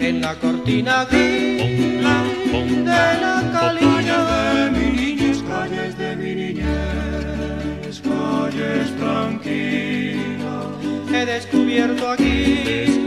En 0.00 0.20
la 0.20 0.34
cortina 0.34 1.06
gris 1.10 2.02
de 2.90 3.06
la 3.22 3.42
calina. 3.52 3.93
He 11.14 11.24
descubierto 11.24 12.08
aquí 12.10 13.03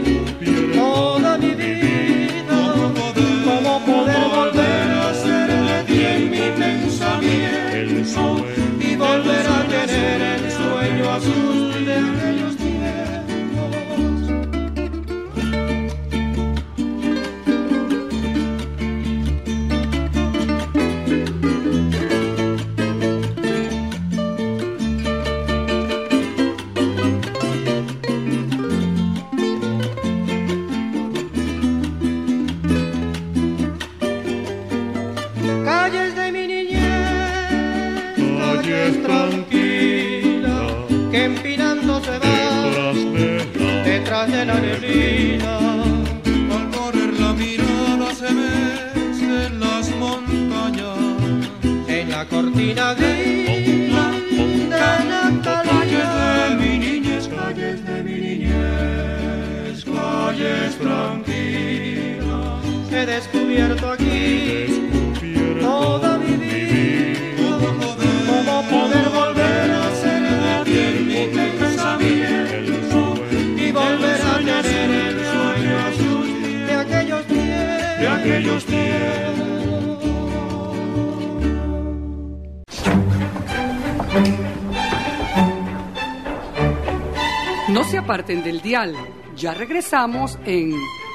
del 88.48 88.62
dial. 88.62 88.96
Ya 89.36 89.52
regresamos 89.52 90.38
en 90.46 90.72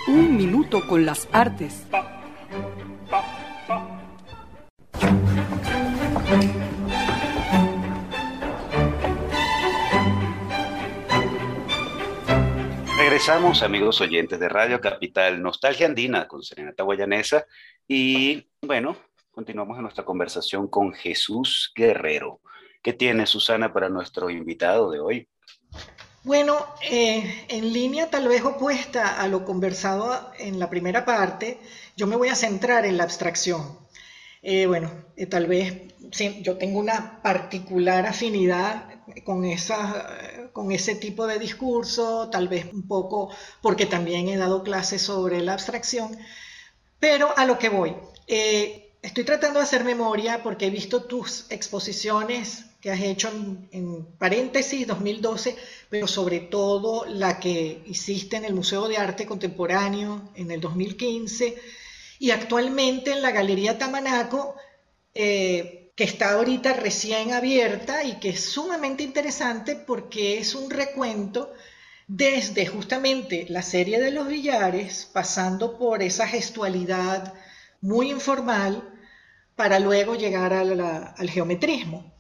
Un 0.07 0.37
Minuto 0.37 0.87
con 0.87 1.03
las 1.03 1.27
Artes. 1.31 1.87
Regresamos, 12.99 13.63
amigos 13.63 13.99
oyentes 13.99 14.39
de 14.39 14.47
Radio 14.47 14.79
Capital, 14.79 15.41
Nostalgia 15.41 15.87
Andina 15.87 16.27
con 16.27 16.43
Serenata 16.43 16.83
Guayanesa. 16.83 17.47
Y 17.87 18.47
bueno, 18.61 18.95
continuamos 19.31 19.77
en 19.77 19.81
nuestra 19.81 20.05
conversación 20.05 20.67
con 20.67 20.93
Jesús 20.93 21.71
Guerrero. 21.75 22.41
¿Qué 22.83 22.93
tiene 22.93 23.25
Susana 23.25 23.73
para 23.73 23.89
nuestro 23.89 24.29
invitado 24.29 24.91
de 24.91 24.99
hoy? 24.99 25.27
Bueno, 26.23 26.65
eh, 26.81 27.45
en 27.49 27.73
línea 27.73 28.09
tal 28.09 28.29
vez 28.29 28.43
opuesta 28.45 29.21
a 29.21 29.27
lo 29.27 29.43
conversado 29.43 30.31
en 30.39 30.57
la 30.57 30.69
primera 30.69 31.03
parte, 31.03 31.59
yo 31.97 32.07
me 32.07 32.15
voy 32.15 32.29
a 32.29 32.35
centrar 32.35 32.85
en 32.85 32.95
la 32.95 33.03
abstracción. 33.03 33.77
Eh, 34.41 34.65
bueno, 34.65 34.89
eh, 35.17 35.25
tal 35.25 35.47
vez 35.47 35.93
yo 36.41 36.57
tengo 36.57 36.79
una 36.79 37.21
particular 37.21 38.05
afinidad 38.05 38.89
con, 39.25 39.43
esa, 39.43 40.49
con 40.53 40.71
ese 40.71 40.95
tipo 40.95 41.27
de 41.27 41.39
discurso, 41.39 42.29
tal 42.29 42.47
vez 42.47 42.71
un 42.71 42.87
poco 42.87 43.29
porque 43.61 43.85
también 43.85 44.29
he 44.29 44.37
dado 44.37 44.63
clases 44.63 45.01
sobre 45.01 45.41
la 45.41 45.53
abstracción, 45.53 46.17
pero 46.99 47.37
a 47.37 47.45
lo 47.45 47.57
que 47.59 47.69
voy. 47.69 47.95
estoy 49.01 49.23
tratando 49.25 49.59
de 49.59 49.65
hacer 49.65 49.83
memoria 49.83 50.41
porque 50.41 50.67
he 50.67 50.69
visto 50.69 51.03
tus 51.03 51.47
exposiciones 51.49 52.65
que 52.83 52.91
has 52.91 52.99
hecho 52.99 53.31
en, 53.71 54.05
paréntesis 54.17 54.85
2012, 54.85 55.55
pero 55.89 56.05
sobre 56.05 56.41
todo 56.41 57.05
la 57.05 57.39
que 57.39 57.81
hiciste 57.85 58.35
en 58.35 58.43
el 58.43 58.53
Museo 58.53 58.89
de 58.89 58.97
Arte 58.97 59.25
Contemporáneo 59.25 60.31
en 60.35 60.51
el 60.51 60.59
2015 60.59 61.57
y 62.19 62.31
actualmente 62.31 63.11
en 63.11 63.21
la 63.21 63.31
Galería 63.31 63.77
Tamanaco, 63.77 64.55
eh, 65.13 65.93
que 65.95 66.03
está 66.03 66.33
ahorita 66.33 66.73
recién 66.73 67.31
abierta 67.31 68.03
y 68.03 68.19
que 68.19 68.31
es 68.31 68.43
sumamente 68.43 69.03
interesante 69.03 69.77
porque 69.77 70.37
es 70.39 70.53
un 70.53 70.69
recuento 70.69 71.53
desde 72.09 72.65
justamente 72.65 73.45
la 73.47 73.61
serie 73.61 74.01
de 74.01 74.11
los 74.11 74.27
billares, 74.27 75.09
pasando 75.13 75.77
por 75.77 76.03
esa 76.03 76.27
gestualidad 76.27 77.33
muy 77.79 78.11
informal 78.11 78.83
para 79.55 79.79
luego 79.79 80.15
llegar 80.15 80.51
al 80.51 81.29
geometrismo. 81.29 82.12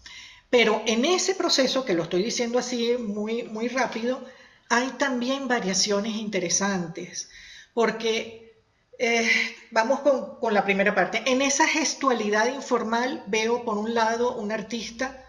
Pero 0.53 0.83
en 0.85 1.03
ese 1.03 1.33
proceso, 1.33 1.83
que 1.83 1.95
lo 1.95 2.03
estoy 2.03 2.21
diciendo 2.21 2.59
así 2.59 2.95
muy, 2.99 3.41
muy 3.41 3.69
rápido, 3.69 4.23
hay 4.69 4.87
también 4.99 5.47
variaciones 5.47 6.15
interesantes, 6.15 7.31
porque 7.73 8.61
eh, 8.99 9.27
vamos 9.71 10.01
con, 10.01 10.39
con, 10.39 10.53
la 10.53 10.63
primera 10.63 10.93
parte. 10.93 11.23
En 11.25 11.41
esa 11.41 11.67
gestualidad 11.67 12.53
informal 12.53 13.23
veo, 13.25 13.65
por 13.65 13.79
un 13.79 13.95
lado, 13.95 14.35
un 14.35 14.51
artista 14.51 15.25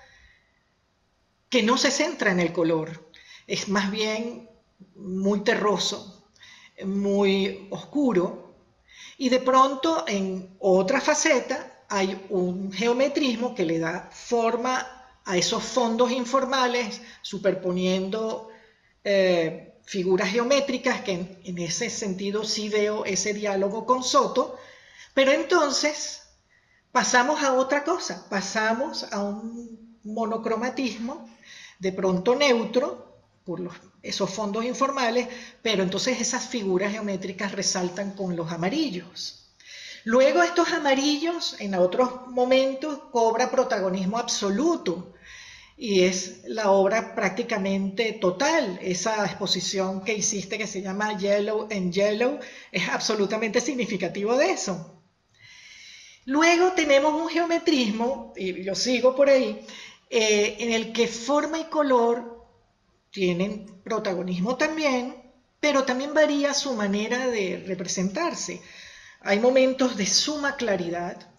que 1.48 1.62
no 1.62 1.78
se 1.78 1.90
centra 1.90 2.30
en 2.30 2.40
el 2.40 2.52
color, 2.52 3.10
es 3.46 3.70
más 3.70 3.90
bien 3.90 4.50
muy 4.94 5.40
terroso, 5.40 6.28
muy 6.84 7.66
oscuro, 7.70 8.58
y 9.16 9.30
de 9.30 9.40
pronto 9.40 10.04
en 10.06 10.54
otra 10.58 11.00
faceta 11.00 11.86
hay 11.88 12.26
un 12.28 12.70
geometrismo 12.70 13.54
que 13.54 13.64
le 13.64 13.78
da 13.78 14.10
forma 14.12 14.93
a 15.24 15.36
esos 15.36 15.62
fondos 15.62 16.10
informales, 16.10 17.00
superponiendo 17.22 18.48
eh, 19.02 19.74
figuras 19.84 20.30
geométricas, 20.30 21.00
que 21.00 21.40
en, 21.44 21.58
ese 21.58 21.90
sentido 21.90 22.44
sí 22.44 22.68
veo 22.68 23.04
ese 23.04 23.32
diálogo 23.32 23.86
con 23.86 24.02
Soto, 24.02 24.58
pero 25.14 25.32
entonces 25.32 26.22
pasamos 26.92 27.42
a 27.42 27.54
otra 27.54 27.84
cosa, 27.84 28.26
pasamos 28.28 29.04
a 29.12 29.22
un 29.22 29.98
monocromatismo 30.04 31.28
de 31.78 31.92
pronto 31.92 32.34
neutro 32.34 33.14
por 33.44 33.60
esos 34.02 34.30
fondos 34.30 34.64
informales, 34.64 35.28
pero 35.62 35.82
entonces 35.82 36.20
esas 36.20 36.46
figuras 36.46 36.92
geométricas 36.92 37.52
resaltan 37.52 38.12
con 38.12 38.36
los 38.36 38.50
amarillos. 38.52 39.44
Luego 40.04 40.42
estos 40.42 40.70
amarillos 40.72 41.56
en 41.60 41.74
otros 41.74 42.26
momentos 42.28 42.98
cobra 43.10 43.50
protagonismo 43.50 44.18
absoluto 44.18 45.13
y 45.76 46.02
es 46.02 46.42
la 46.44 46.70
obra 46.70 47.14
prácticamente 47.14 48.12
total. 48.12 48.78
Esa 48.82 49.24
exposición 49.26 50.04
que 50.04 50.14
hiciste 50.14 50.58
que 50.58 50.66
se 50.66 50.82
llama 50.82 51.18
Yellow 51.18 51.68
and 51.70 51.92
Yellow 51.92 52.38
es 52.70 52.88
absolutamente 52.88 53.60
significativo 53.60 54.36
de 54.36 54.50
eso. 54.50 55.02
Luego 56.26 56.72
tenemos 56.72 57.12
un 57.12 57.28
geometrismo, 57.28 58.32
y 58.36 58.62
yo 58.62 58.74
sigo 58.74 59.14
por 59.14 59.28
ahí, 59.28 59.66
eh, 60.08 60.56
en 60.58 60.72
el 60.72 60.92
que 60.92 61.06
forma 61.06 61.58
y 61.58 61.64
color 61.64 62.46
tienen 63.10 63.82
protagonismo 63.82 64.56
también, 64.56 65.16
pero 65.60 65.84
también 65.84 66.14
varía 66.14 66.54
su 66.54 66.72
manera 66.74 67.28
de 67.28 67.62
representarse. 67.66 68.62
Hay 69.20 69.38
momentos 69.38 69.96
de 69.96 70.06
suma 70.06 70.56
claridad, 70.56 71.33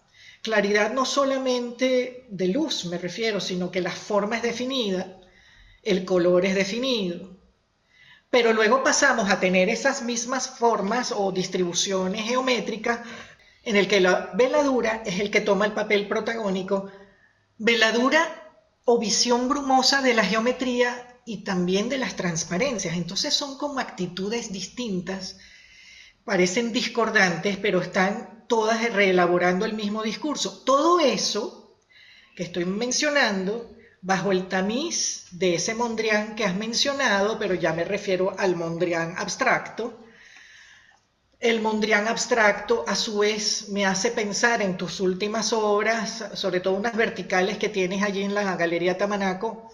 Claridad 0.46 0.92
no 0.92 1.04
solamente 1.04 2.24
de 2.30 2.46
luz, 2.46 2.84
me 2.84 2.98
refiero, 2.98 3.40
sino 3.40 3.72
que 3.72 3.80
la 3.80 3.90
forma 3.90 4.36
es 4.36 4.42
definida, 4.42 5.18
el 5.82 6.04
color 6.04 6.44
es 6.46 6.54
definido. 6.54 7.36
Pero 8.30 8.52
luego 8.52 8.84
pasamos 8.84 9.28
a 9.28 9.40
tener 9.40 9.68
esas 9.68 10.02
mismas 10.02 10.48
formas 10.48 11.10
o 11.10 11.32
distribuciones 11.32 12.28
geométricas 12.28 13.00
en 13.64 13.74
el 13.74 13.88
que 13.88 13.98
la 13.98 14.30
veladura 14.34 15.02
es 15.04 15.18
el 15.18 15.32
que 15.32 15.40
toma 15.40 15.66
el 15.66 15.72
papel 15.72 16.06
protagónico. 16.06 16.92
Veladura 17.58 18.22
o 18.84 19.00
visión 19.00 19.48
brumosa 19.48 20.00
de 20.00 20.14
la 20.14 20.24
geometría 20.24 21.08
y 21.24 21.42
también 21.42 21.88
de 21.88 21.98
las 21.98 22.14
transparencias. 22.14 22.94
Entonces 22.94 23.34
son 23.34 23.58
como 23.58 23.80
actitudes 23.80 24.52
distintas, 24.52 25.38
parecen 26.26 26.72
discordantes, 26.72 27.56
pero 27.56 27.80
están 27.80 28.44
todas 28.48 28.92
reelaborando 28.92 29.64
el 29.64 29.74
mismo 29.74 30.02
discurso. 30.02 30.62
Todo 30.64 30.98
eso 30.98 31.78
que 32.34 32.42
estoy 32.42 32.64
mencionando 32.64 33.70
bajo 34.02 34.32
el 34.32 34.48
tamiz 34.48 35.28
de 35.30 35.54
ese 35.54 35.74
Mondrian 35.74 36.34
que 36.34 36.44
has 36.44 36.56
mencionado, 36.56 37.38
pero 37.38 37.54
ya 37.54 37.72
me 37.72 37.84
refiero 37.84 38.34
al 38.38 38.56
Mondrian 38.56 39.14
abstracto. 39.16 40.04
El 41.38 41.60
Mondrian 41.60 42.08
abstracto 42.08 42.84
a 42.88 42.96
su 42.96 43.18
vez 43.18 43.68
me 43.68 43.86
hace 43.86 44.10
pensar 44.10 44.62
en 44.62 44.76
tus 44.76 44.98
últimas 44.98 45.52
obras, 45.52 46.24
sobre 46.34 46.58
todo 46.58 46.74
unas 46.74 46.96
verticales 46.96 47.56
que 47.56 47.68
tienes 47.68 48.02
allí 48.02 48.24
en 48.24 48.34
la 48.34 48.56
Galería 48.56 48.98
Tamanaco. 48.98 49.70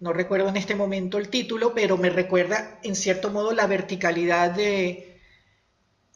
No 0.00 0.12
recuerdo 0.12 0.50
en 0.50 0.58
este 0.58 0.74
momento 0.74 1.16
el 1.16 1.30
título, 1.30 1.72
pero 1.72 1.96
me 1.96 2.10
recuerda 2.10 2.78
en 2.82 2.94
cierto 2.94 3.30
modo 3.30 3.52
la 3.52 3.66
verticalidad 3.66 4.50
de, 4.50 5.13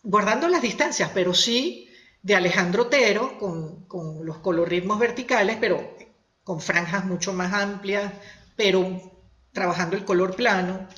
guardando 0.02 0.48
las 0.48 0.62
distancias, 0.62 1.10
pero 1.12 1.34
sí 1.34 1.88
de 2.22 2.34
Alejandro 2.34 2.84
Otero, 2.84 3.38
con, 3.38 4.24
los 4.24 4.38
colorritmos 4.38 4.98
verticales, 4.98 5.56
pero 5.60 5.96
con 6.44 6.60
franjas 6.60 7.04
mucho 7.04 7.32
más 7.32 7.52
amplias, 7.52 8.12
pero 8.56 9.20
trabajando 9.52 9.96
el 9.96 10.04
color 10.04 10.34
plano. 10.34 10.88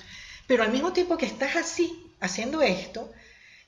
Pero 0.47 0.63
al 0.63 0.73
mismo 0.73 0.93
tiempo 0.93 1.17
que 1.17 1.27
estás 1.27 1.57
así, 1.57 2.15
haciendo 2.21 2.63
esto, 2.63 3.11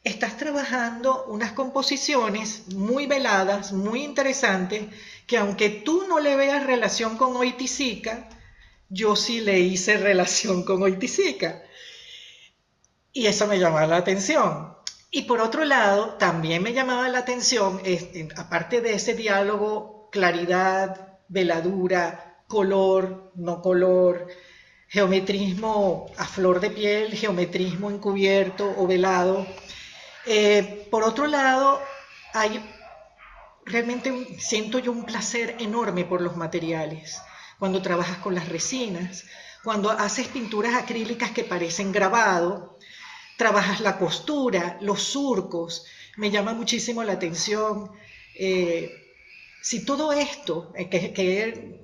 estás 0.02 0.36
trabajando 0.36 1.24
unas 1.26 1.52
composiciones 1.52 2.68
muy 2.74 3.06
veladas, 3.06 3.72
muy 3.72 4.02
interesantes, 4.02 4.86
que 5.26 5.38
aunque 5.38 5.68
tú 5.70 6.06
no 6.08 6.18
le 6.18 6.36
veas 6.36 6.66
relación 6.66 7.16
con 7.16 7.36
Oiticica, 7.36 8.28
yo 8.88 9.16
sí 9.16 9.40
le 9.40 9.60
hice 9.60 9.96
relación 9.96 10.64
con 10.64 10.82
Oiticica. 10.82 11.62
Y 13.12 13.26
eso 13.26 13.46
me 13.46 13.58
llamó 13.58 13.80
la 13.80 13.96
atención. 13.96 14.81
Y 15.14 15.24
por 15.24 15.40
otro 15.42 15.66
lado, 15.66 16.14
también 16.14 16.62
me 16.62 16.72
llamaba 16.72 17.06
la 17.10 17.18
atención, 17.18 17.82
aparte 18.34 18.80
de 18.80 18.94
ese 18.94 19.12
diálogo, 19.12 20.08
claridad, 20.10 21.18
veladura, 21.28 22.38
color, 22.48 23.30
no 23.34 23.60
color, 23.60 24.26
geometrismo 24.88 26.06
a 26.16 26.24
flor 26.24 26.60
de 26.60 26.70
piel, 26.70 27.12
geometrismo 27.12 27.90
encubierto 27.90 28.74
o 28.78 28.86
velado. 28.86 29.46
Eh, 30.24 30.88
por 30.90 31.02
otro 31.02 31.26
lado, 31.26 31.78
hay 32.32 32.64
realmente 33.66 34.38
siento 34.40 34.78
yo 34.78 34.92
un 34.92 35.04
placer 35.04 35.56
enorme 35.60 36.06
por 36.06 36.22
los 36.22 36.38
materiales. 36.38 37.20
Cuando 37.58 37.82
trabajas 37.82 38.16
con 38.16 38.34
las 38.34 38.48
resinas, 38.48 39.26
cuando 39.62 39.90
haces 39.90 40.28
pinturas 40.28 40.74
acrílicas 40.74 41.32
que 41.32 41.44
parecen 41.44 41.92
grabado, 41.92 42.78
trabajas 43.42 43.80
la 43.80 43.98
costura, 43.98 44.78
los 44.82 45.02
surcos, 45.02 45.84
me 46.16 46.30
llama 46.30 46.54
muchísimo 46.54 47.02
la 47.02 47.14
atención. 47.14 47.90
Eh, 48.36 48.88
si 49.60 49.84
todo 49.84 50.12
esto, 50.12 50.72
eh, 50.76 50.88
que, 50.88 51.80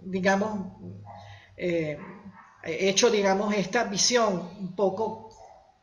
digamos, 0.00 0.72
eh, 1.58 1.98
he 2.64 2.88
hecho, 2.88 3.10
digamos, 3.10 3.54
esta 3.54 3.84
visión 3.84 4.48
un 4.58 4.74
poco 4.74 5.28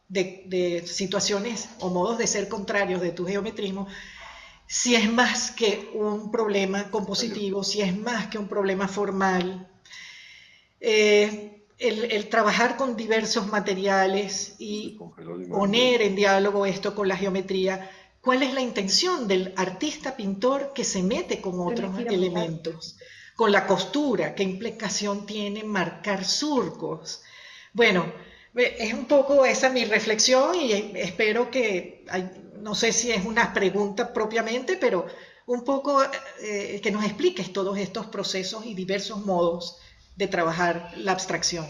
de, 0.08 0.84
situaciones 0.88 1.70
o 1.82 1.92
modos 1.92 2.18
de 2.18 2.26
ser 2.26 2.50
contrarios 2.50 3.00
de 3.00 3.12
tu 3.12 3.28
geometrismo, 3.28 3.86
si 4.66 4.96
es 4.96 5.08
más 5.12 5.52
que 5.52 5.92
un 5.94 6.32
problema 6.32 6.90
compositivo, 6.90 7.64
si 7.64 7.82
es 7.82 7.96
más 7.96 8.26
que 8.26 8.40
un 8.40 8.48
problema 8.48 8.88
formal 8.88 9.70
el, 11.80 12.28
trabajar 12.28 12.76
con 12.76 12.96
diversos 12.96 13.48
materiales 13.48 14.56
y 14.60 15.00
poner 15.50 16.02
en 16.02 16.16
diálogo 16.16 16.66
esto 16.66 16.94
con 16.94 17.08
la 17.08 17.16
geometría, 17.16 17.90
¿cuál 18.22 18.44
es 18.44 18.54
la 18.54 18.62
intención 18.62 19.28
del 19.28 19.54
artista 19.56 20.16
pintor 20.16 20.74
que 20.74 20.84
se 20.84 21.02
mete 21.02 21.40
con 21.40 21.60
otros 21.60 21.98
elementos? 21.98 22.98
Con 23.36 23.54
la 23.54 23.66
costura, 23.66 24.36
¿qué 24.36 24.44
implicación 24.44 25.26
tiene 25.26 25.64
marcar 25.64 26.26
surcos? 26.26 27.22
Bueno, 27.72 28.12
es 28.54 28.94
un 28.94 29.06
poco 29.06 29.46
esa 29.46 29.70
mi 29.70 29.86
reflexión 29.86 30.56
y 30.56 30.74
espero 30.96 31.50
que, 31.50 32.06
no 32.60 32.76
sé 32.76 32.92
si 32.92 33.12
es 33.12 33.26
una 33.26 33.54
pregunta 33.54 34.12
propiamente, 34.12 34.76
pero 34.76 35.08
un 35.46 35.64
poco 35.64 36.04
eh, 36.42 36.80
que 36.84 36.92
nos 36.92 37.06
expliques 37.06 37.54
todos 37.54 37.78
estos 37.78 38.08
procesos 38.08 38.66
y 38.66 38.74
diversos 38.74 39.26
modos 39.26 39.78
de 40.20 40.28
trabajar 40.28 40.92
la 40.98 41.14
abstracción. 41.14 41.66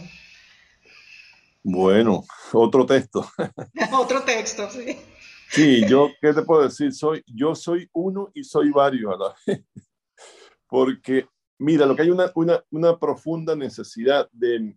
Bueno, 1.61 2.23
otro 2.51 2.83
texto. 2.83 3.23
otro 3.93 4.23
texto, 4.23 4.67
sí. 4.71 4.97
Sí, 5.51 5.87
yo, 5.87 6.09
¿qué 6.19 6.33
te 6.33 6.41
puedo 6.41 6.63
decir? 6.63 6.91
Soy, 6.91 7.23
yo 7.27 7.53
soy 7.53 7.87
uno 7.93 8.31
y 8.33 8.43
soy 8.43 8.71
varios 8.71 9.13
a 9.13 9.17
la 9.17 9.35
vez. 9.45 9.63
Porque, 10.67 11.27
mira, 11.59 11.85
lo 11.85 11.95
que 11.95 12.01
hay 12.01 12.09
una, 12.09 12.31
una, 12.33 12.63
una 12.71 12.97
profunda 12.97 13.55
necesidad 13.55 14.27
de, 14.31 14.75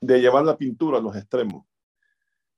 de 0.00 0.20
llevar 0.20 0.44
la 0.44 0.56
pintura 0.56 0.98
a 0.98 1.02
los 1.02 1.16
extremos, 1.16 1.66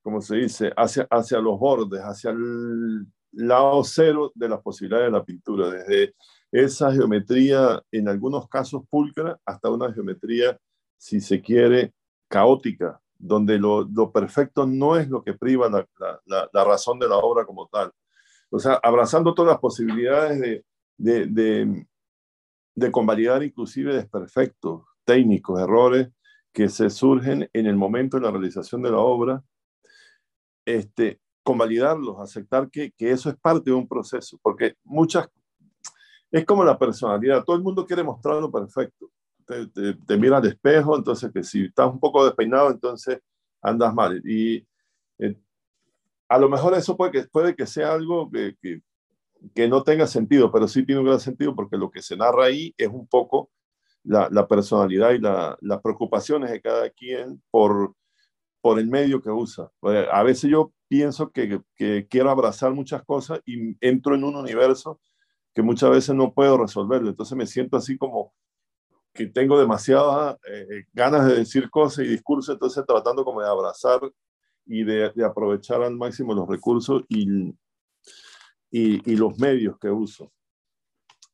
como 0.03 0.21
se 0.21 0.35
dice, 0.35 0.71
hacia, 0.77 1.07
hacia 1.09 1.39
los 1.39 1.59
bordes, 1.59 2.01
hacia 2.01 2.29
el 2.29 3.07
lado 3.31 3.83
cero 3.83 4.31
de 4.35 4.49
las 4.49 4.61
posibilidades 4.61 5.07
de 5.07 5.17
la 5.17 5.25
pintura, 5.25 5.69
desde 5.71 6.13
esa 6.63 6.91
geometría, 6.91 7.81
en 7.91 8.07
algunos 8.07 8.47
casos 8.47 8.83
pulcra, 8.89 9.39
hasta 9.45 9.69
una 9.69 9.91
geometría, 9.93 10.57
si 10.97 11.19
se 11.19 11.41
quiere, 11.41 11.93
caótica, 12.27 13.01
donde 13.17 13.57
lo, 13.57 14.11
perfecto 14.11 14.65
no 14.65 14.95
es 14.97 15.09
lo 15.09 15.23
que 15.23 15.33
priva 15.33 15.69
la, 15.69 15.87
la, 16.25 16.49
la, 16.51 16.63
razón 16.63 16.99
de 16.99 17.07
la 17.07 17.17
obra 17.17 17.45
como 17.45 17.67
tal. 17.67 17.91
O 18.49 18.59
sea, 18.59 18.79
abrazando 18.83 19.33
todas 19.33 19.51
las 19.51 19.59
posibilidades 19.59 20.39
de, 20.39 20.65
de, 20.97 21.27
de, 21.27 21.87
de 22.75 22.91
convalidar 22.91 23.43
inclusive 23.43 23.95
desperfectos 23.95 24.83
técnicos, 25.03 25.59
errores 25.59 26.09
que 26.53 26.69
se 26.69 26.89
surgen 26.89 27.49
en 27.53 27.65
el 27.65 27.75
momento 27.75 28.17
de 28.17 28.23
la 28.23 28.31
realización 28.31 28.81
de 28.81 28.91
la 28.91 28.99
obra, 28.99 29.43
este, 30.65 31.19
convalidarlos, 31.43 32.19
aceptar 32.19 32.69
que, 32.69 32.91
que 32.91 33.11
eso 33.11 33.29
es 33.29 33.37
parte 33.37 33.69
de 33.69 33.75
un 33.75 33.87
proceso, 33.87 34.37
porque 34.41 34.75
muchas, 34.83 35.29
es 36.31 36.45
como 36.45 36.63
la 36.63 36.77
personalidad, 36.77 37.43
todo 37.43 37.55
el 37.55 37.63
mundo 37.63 37.85
quiere 37.85 38.03
mostrar 38.03 38.37
lo 38.37 38.51
perfecto, 38.51 39.09
te, 39.47 40.17
mira 40.17 40.37
al 40.37 40.45
espejo, 40.45 40.97
entonces 40.97 41.31
que 41.33 41.43
si 41.43 41.65
estás 41.65 41.91
un 41.91 41.99
poco 41.99 42.25
despeinado, 42.25 42.69
entonces 42.69 43.19
andas 43.61 43.93
mal. 43.93 44.21
Y 44.25 44.67
eh, 45.19 45.35
a 46.27 46.37
lo 46.37 46.49
mejor 46.49 46.73
eso 46.73 46.97
puede 46.97 47.11
que, 47.11 47.23
puede 47.23 47.55
que 47.55 47.65
sea 47.65 47.93
algo 47.93 48.29
que, 48.29 48.55
que, 48.61 48.81
que, 49.55 49.67
no 49.67 49.83
tenga 49.83 50.05
sentido, 50.05 50.51
pero 50.51 50.67
sí 50.67 50.85
tiene 50.85 50.99
un 50.99 51.07
gran 51.07 51.19
sentido 51.19 51.55
porque 51.55 51.77
lo 51.77 51.89
que 51.89 52.01
se 52.01 52.17
narra 52.17 52.45
ahí 52.45 52.73
es 52.77 52.89
un 52.89 53.07
poco 53.07 53.49
la, 54.03 54.27
la 54.31 54.47
personalidad 54.47 55.11
y 55.11 55.19
la, 55.19 55.57
las 55.61 55.81
preocupaciones 55.81 56.51
de 56.51 56.61
cada 56.61 56.89
quien 56.89 57.41
por, 57.49 57.95
por 58.61 58.79
el 58.79 58.87
medio 58.87 59.21
que 59.21 59.29
usa. 59.29 59.71
Eh, 59.83 60.07
a 60.11 60.23
veces 60.23 60.49
yo 60.49 60.73
pienso 60.89 61.31
que, 61.31 61.61
que 61.75 62.07
quiero 62.09 62.29
abrazar 62.29 62.73
muchas 62.73 63.03
cosas 63.03 63.41
y 63.45 63.77
entro 63.79 64.15
en 64.15 64.23
un 64.23 64.35
universo 64.35 64.99
que 65.57 65.63
muchas 65.63 65.89
veces 65.89 66.13
no 66.13 66.31
puedo 66.31 66.55
resolverlo. 66.55 67.09
Entonces 67.09 67.35
me 67.35 67.47
siento 67.47 67.77
así 67.77 67.97
como 67.97 68.31
que 69.11 69.25
tengo 69.25 69.59
demasiadas 69.59 70.37
eh, 70.47 70.83
ganas 70.93 71.25
de 71.25 71.33
decir 71.33 71.67
cosas 71.71 72.05
y 72.05 72.09
discursos, 72.09 72.53
entonces 72.53 72.85
tratando 72.85 73.25
como 73.25 73.41
de 73.41 73.47
abrazar 73.47 74.01
y 74.67 74.83
de, 74.83 75.11
de 75.15 75.25
aprovechar 75.25 75.81
al 75.81 75.95
máximo 75.95 76.35
los 76.35 76.47
recursos 76.47 77.01
y, 77.09 77.49
y, 78.69 79.11
y, 79.11 79.15
los 79.15 79.39
medios 79.39 79.79
que 79.79 79.89
uso. 79.89 80.31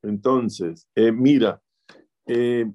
Entonces, 0.02 0.88
eh, 0.96 1.12
mira, 1.12 1.62
eh, 2.26 2.72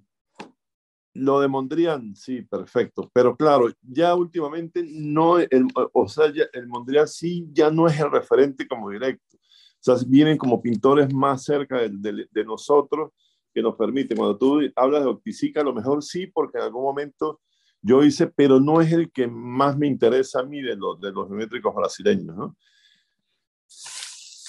lo 1.15 1.41
de 1.41 1.49
Mondrian, 1.49 2.15
sí, 2.15 2.43
perfecto, 2.43 3.11
pero 3.15 3.35
claro, 3.35 3.71
ya 3.81 4.15
últimamente 4.15 4.85
no, 4.87 5.39
el, 5.39 5.67
o 5.95 6.09
sea, 6.09 6.31
ya, 6.31 6.45
el 6.53 6.69
Mondrian 6.69 7.09
sí 7.09 7.49
ya 7.53 7.71
no 7.71 7.87
es 7.87 7.99
el 7.99 8.11
referente 8.11 8.69
como 8.69 8.91
directo, 8.91 9.38
sea, 9.81 9.97
vienen 10.07 10.37
como 10.37 10.61
pintores 10.62 11.12
más 11.12 11.45
cerca 11.45 11.79
de, 11.79 11.91
de, 11.91 12.27
de 12.31 12.45
nosotros 12.45 13.12
que 13.55 13.62
nos 13.62 13.77
permite. 13.77 14.14
Cuando 14.17 14.37
tú 14.37 14.61
hablas 14.77 15.03
de 15.03 15.11
Opticica, 15.11 15.61
a 15.61 15.64
lo 15.64 15.75
mejor 15.75 16.03
sí, 16.03 16.27
porque 16.27 16.59
en 16.59 16.64
algún 16.64 16.83
momento 16.83 17.41
yo 17.81 18.03
hice, 18.03 18.27
pero 18.27 18.61
no 18.61 18.81
es 18.81 18.93
el 18.93 19.11
que 19.11 19.27
más 19.27 19.77
me 19.77 19.87
interesa 19.87 20.41
a 20.41 20.45
mí 20.45 20.61
de 20.61 20.77
los, 20.77 21.01
de 21.01 21.12
los 21.12 21.29
geométricos 21.29 21.75
brasileños, 21.75 22.37
¿no? 22.37 22.57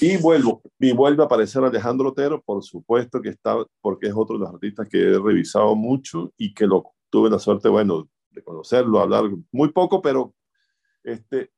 Y 0.02 0.18
vuelvo, 0.18 0.62
y 0.80 0.94
vuelve 0.94 1.24
a 1.24 1.26
aparecer 1.26 1.62
Alejandro 1.64 2.10
Otero, 2.10 2.42
por 2.42 2.64
supuesto 2.64 3.22
que 3.22 3.30
está, 3.30 3.58
porque 3.82 4.08
es 4.08 4.14
otro 4.16 4.38
de 4.38 4.46
los 4.46 4.54
artistas 4.54 4.88
que 4.88 4.98
he 4.98 5.20
revisado 5.20 5.76
mucho 5.76 6.34
y 6.38 6.54
que 6.54 6.66
lo 6.66 6.94
tuve 7.10 7.30
la 7.30 7.38
suerte, 7.38 7.68
bueno, 7.68 8.10
de 8.30 8.42
conocerlo, 8.42 9.00
hablar 9.00 9.26
muy 9.52 9.74
poco, 9.74 10.02
pero 10.02 10.34
este, 11.04 11.52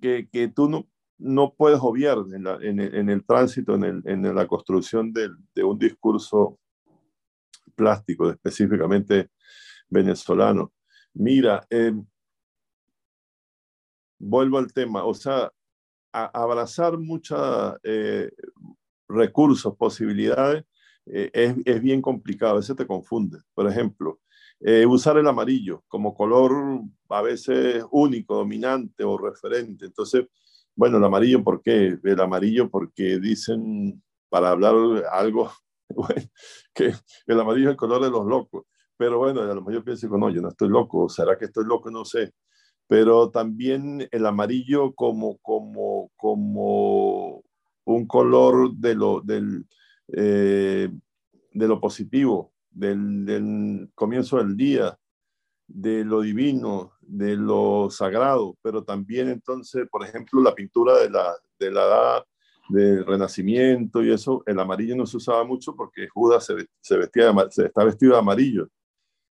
que, 0.00 0.28
que 0.30 0.48
tú 0.48 0.68
no, 0.68 0.86
no 1.18 1.54
puedes 1.54 1.78
obviar 1.80 2.18
en, 2.32 3.08
el 3.08 3.24
tránsito, 3.24 3.74
en, 3.74 4.34
la 4.34 4.46
construcción 4.46 5.12
de, 5.12 5.30
un 5.64 5.78
discurso 5.78 6.58
plástico, 7.74 8.30
específicamente 8.30 9.30
venezolano. 9.88 10.72
Mira, 11.14 11.66
eh, 11.70 11.92
vuelvo 14.18 14.58
al 14.58 14.72
tema, 14.72 15.04
o 15.04 15.14
sea, 15.14 15.50
a, 16.12 16.24
abrazar 16.42 16.98
muchos 16.98 17.76
eh, 17.82 18.30
recursos, 19.08 19.76
posibilidades, 19.76 20.64
eh, 21.06 21.30
es, 21.32 21.56
es, 21.64 21.82
bien 21.82 22.02
complicado, 22.02 22.52
a 22.52 22.56
veces 22.56 22.76
te 22.76 22.86
confunde. 22.86 23.38
Por 23.54 23.68
ejemplo, 23.68 24.20
eh, 24.60 24.86
usar 24.86 25.18
el 25.18 25.28
amarillo 25.28 25.84
como 25.86 26.14
color 26.14 26.80
a 27.10 27.22
veces 27.22 27.84
único, 27.90 28.36
dominante 28.36 29.04
o 29.04 29.18
referente. 29.18 29.84
Entonces, 29.84 30.26
bueno, 30.76 30.98
el 30.98 31.04
amarillo, 31.04 31.42
¿por 31.42 31.62
qué? 31.62 31.98
El 32.02 32.20
amarillo 32.20 32.70
porque 32.70 33.18
dicen, 33.18 34.02
para 34.28 34.50
hablar 34.50 34.74
algo, 35.10 35.50
que 36.74 36.92
el 37.26 37.40
amarillo 37.40 37.68
es 37.68 37.72
el 37.72 37.76
color 37.76 38.02
de 38.02 38.10
los 38.10 38.26
locos. 38.26 38.64
Pero 38.98 39.18
bueno, 39.18 39.40
a 39.40 39.46
lo 39.46 39.56
mejor 39.56 39.74
yo 39.74 39.84
pienso, 39.84 40.08
no, 40.08 40.30
yo 40.30 40.40
no 40.42 40.48
estoy 40.48 40.68
loco, 40.68 41.08
¿será 41.08 41.36
que 41.38 41.46
estoy 41.46 41.64
loco? 41.64 41.90
No 41.90 42.04
sé. 42.04 42.32
Pero 42.86 43.30
también 43.30 44.06
el 44.10 44.26
amarillo 44.26 44.94
como, 44.94 45.38
como, 45.38 46.10
como 46.16 47.42
un 47.84 48.06
color 48.06 48.74
de 48.74 48.94
lo, 48.94 49.20
del, 49.22 49.66
eh, 50.08 50.88
de 51.52 51.68
lo 51.68 51.80
positivo, 51.80 52.52
del 52.70 53.90
comienzo 53.94 54.38
del 54.38 54.56
día, 54.56 54.98
de 55.66 56.04
lo 56.04 56.20
divino, 56.20 56.92
de 57.00 57.36
lo 57.36 57.88
sagrado, 57.90 58.56
pero 58.62 58.84
también 58.84 59.28
entonces, 59.28 59.88
por 59.90 60.04
ejemplo, 60.04 60.40
la 60.40 60.54
pintura 60.54 60.98
de 60.98 61.10
la, 61.10 61.34
de 61.58 61.70
la 61.70 61.82
edad 61.82 62.24
del 62.68 63.06
Renacimiento 63.06 64.02
y 64.02 64.12
eso, 64.12 64.42
el 64.46 64.58
amarillo 64.58 64.96
no 64.96 65.06
se 65.06 65.16
usaba 65.16 65.44
mucho 65.44 65.74
porque 65.74 66.08
Judas 66.08 66.46
se, 66.46 66.54
se 66.80 66.96
vestía 66.96 67.32
de, 67.32 67.50
se 67.50 67.66
está 67.66 67.84
vestido 67.84 68.12
de 68.12 68.18
amarillo. 68.18 68.68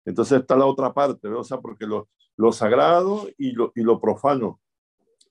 Entonces 0.06 0.42
está 0.42 0.56
la 0.56 0.66
otra 0.66 0.94
parte, 0.94 1.28
¿ve? 1.28 1.36
o 1.36 1.44
sea, 1.44 1.60
porque 1.60 1.86
lo, 1.86 2.10
lo 2.36 2.52
sagrado 2.52 3.28
y 3.38 3.52
lo, 3.52 3.72
y 3.76 3.82
lo 3.82 4.00
profano, 4.00 4.60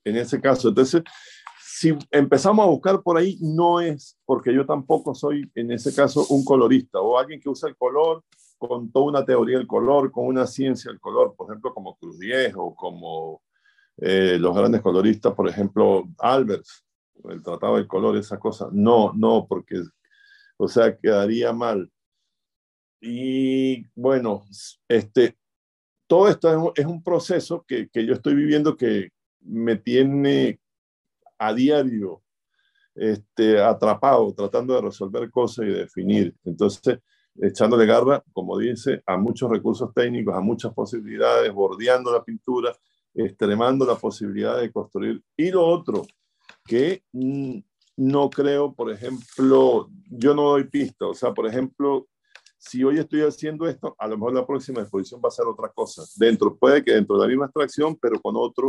en 0.03 0.17
ese 0.17 0.41
caso. 0.41 0.69
Entonces, 0.69 1.03
si 1.59 1.95
empezamos 2.11 2.65
a 2.65 2.69
buscar 2.69 3.01
por 3.01 3.17
ahí, 3.17 3.37
no 3.41 3.79
es 3.79 4.17
porque 4.25 4.53
yo 4.53 4.65
tampoco 4.65 5.13
soy, 5.13 5.49
en 5.55 5.71
ese 5.71 5.93
caso, 5.93 6.25
un 6.29 6.43
colorista 6.43 6.99
o 6.99 7.17
alguien 7.17 7.39
que 7.39 7.49
usa 7.49 7.69
el 7.69 7.75
color 7.75 8.23
con 8.67 8.91
toda 8.91 9.05
una 9.05 9.25
teoría 9.25 9.57
del 9.57 9.67
color, 9.67 10.11
con 10.11 10.25
una 10.25 10.47
ciencia 10.47 10.91
del 10.91 10.99
color, 10.99 11.35
por 11.35 11.49
ejemplo, 11.49 11.73
como 11.73 11.95
Cruz 11.97 12.19
Diez 12.19 12.53
o 12.55 12.73
como 12.75 13.41
eh, 13.97 14.37
los 14.39 14.55
grandes 14.55 14.81
coloristas, 14.81 15.33
por 15.33 15.47
ejemplo, 15.47 16.05
Albers, 16.19 16.85
el 17.29 17.43
Tratado 17.43 17.75
del 17.75 17.87
Color, 17.87 18.17
esa 18.17 18.39
cosa. 18.39 18.69
No, 18.71 19.13
no, 19.15 19.45
porque, 19.47 19.81
o 20.57 20.67
sea, 20.67 20.97
quedaría 20.97 21.53
mal. 21.53 21.91
Y 23.01 23.85
bueno, 23.95 24.43
este, 24.87 25.37
todo 26.07 26.29
esto 26.29 26.73
es, 26.75 26.85
un 26.85 27.03
proceso 27.03 27.63
que, 27.67 27.89
que, 27.89 28.05
yo 28.05 28.13
estoy 28.13 28.35
viviendo 28.35 28.77
que 28.77 29.09
me 29.41 29.75
tiene 29.75 30.59
a 31.37 31.53
diario 31.53 32.23
este, 32.95 33.61
atrapado, 33.61 34.33
tratando 34.33 34.75
de 34.75 34.81
resolver 34.81 35.29
cosas 35.31 35.65
y 35.65 35.69
definir. 35.69 36.35
Entonces, 36.45 36.99
echándole 37.41 37.85
garra, 37.85 38.23
como 38.33 38.57
dice, 38.57 39.01
a 39.05 39.17
muchos 39.17 39.49
recursos 39.49 39.93
técnicos, 39.93 40.35
a 40.35 40.41
muchas 40.41 40.73
posibilidades, 40.73 41.51
bordeando 41.53 42.11
la 42.11 42.23
pintura, 42.23 42.75
extremando 43.13 43.85
la 43.85 43.95
posibilidad 43.95 44.59
de 44.59 44.71
construir. 44.71 45.21
Y 45.35 45.51
lo 45.51 45.65
otro, 45.65 46.05
que 46.65 47.03
mm, 47.11 47.59
no 47.97 48.29
creo, 48.29 48.73
por 48.73 48.91
ejemplo, 48.91 49.89
yo 50.09 50.33
no 50.33 50.43
doy 50.43 50.65
pista, 50.65 51.07
o 51.07 51.13
sea, 51.13 51.33
por 51.33 51.47
ejemplo, 51.47 52.07
si 52.57 52.81
hoy 52.83 52.97
estoy 52.97 53.21
haciendo 53.21 53.67
esto, 53.67 53.93
a 53.99 54.07
lo 54.07 54.17
mejor 54.17 54.33
la 54.35 54.47
próxima 54.47 54.81
exposición 54.81 55.21
va 55.23 55.27
a 55.27 55.31
ser 55.31 55.45
otra 55.45 55.69
cosa. 55.69 56.03
Dentro, 56.15 56.55
puede 56.55 56.81
que 56.81 56.93
dentro 56.93 57.17
de 57.17 57.23
la 57.23 57.27
misma 57.27 57.45
extracción, 57.45 57.97
pero 58.01 58.21
con 58.21 58.35
otro, 58.37 58.67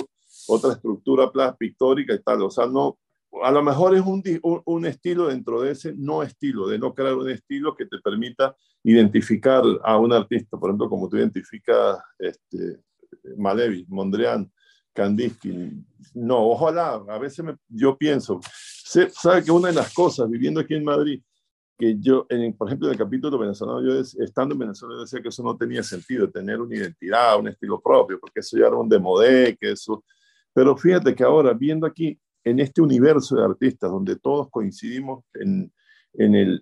otra 0.49 0.73
estructura 0.73 1.31
pictórica 1.57 2.13
y 2.13 2.19
tal. 2.21 2.43
O 2.43 2.51
sea, 2.51 2.67
no, 2.67 2.99
a 3.43 3.51
lo 3.51 3.63
mejor 3.63 3.95
es 3.95 4.03
un, 4.03 4.23
un, 4.65 4.87
estilo 4.87 5.29
dentro 5.29 5.61
de 5.61 5.73
ese 5.73 5.95
no 5.97 6.23
estilo, 6.23 6.69
de 6.69 6.79
no 6.79 6.95
crear 6.95 7.15
un 7.15 7.31
estilo 7.31 7.75
que 7.75 7.87
te 7.87 7.99
permita 7.99 8.55
identificar 8.83 9.63
a 9.83 9.97
un 9.99 10.13
artista, 10.13 10.59
por 10.59 10.71
ejemplo, 10.71 10.89
como 10.89 11.09
tú 11.09 11.17
identificas 11.17 11.99
este, 12.19 12.81
Mondrian, 13.89 14.51
Kandinsky. 14.93 15.85
No, 16.15 16.47
ojalá, 16.49 17.03
a 17.09 17.19
veces 17.19 17.45
yo 17.69 17.97
pienso, 17.97 18.41
sabe 19.11 19.43
que 19.43 19.51
una 19.51 19.69
de 19.69 19.75
las 19.75 19.93
cosas 19.93 20.31
viviendo 20.31 20.61
aquí 20.61 20.75
en 20.75 20.85
Madrid, 20.85 21.23
que 21.77 21.97
yo, 21.99 22.27
en, 22.29 22.53
por 22.57 22.69
ejemplo, 22.69 22.89
en 22.89 22.93
el 22.93 22.99
capítulo 22.99 23.37
venezolano, 23.37 23.83
yo 23.83 24.01
estando 24.01 24.55
en 24.55 24.61
Venezuela 24.61 25.01
decía 25.01 25.21
que 25.21 25.29
eso 25.29 25.43
no 25.43 25.57
tenía 25.57 25.83
sentido, 25.83 26.31
tener 26.31 26.61
una 26.61 26.77
identidad, 26.77 27.39
un 27.39 27.49
estilo 27.49 27.81
propio, 27.81 28.21
porque 28.21 28.41
eso 28.41 28.57
ya 28.57 28.67
era 28.67 28.77
un 28.77 28.89
demodé, 28.89 29.57
que 29.57 29.73
eso... 29.73 30.05
Pero 30.53 30.77
fíjate 30.77 31.17
que 31.17 31.25
ahora, 31.25 31.53
viendo 31.53 31.85
aquí, 31.85 32.17
en 32.45 32.61
este 32.61 32.83
universo 32.83 33.37
de 33.37 33.45
artistas, 33.45 33.91
donde 33.91 34.17
todos 34.17 34.51
coincidimos 34.51 35.25
en, 35.35 35.73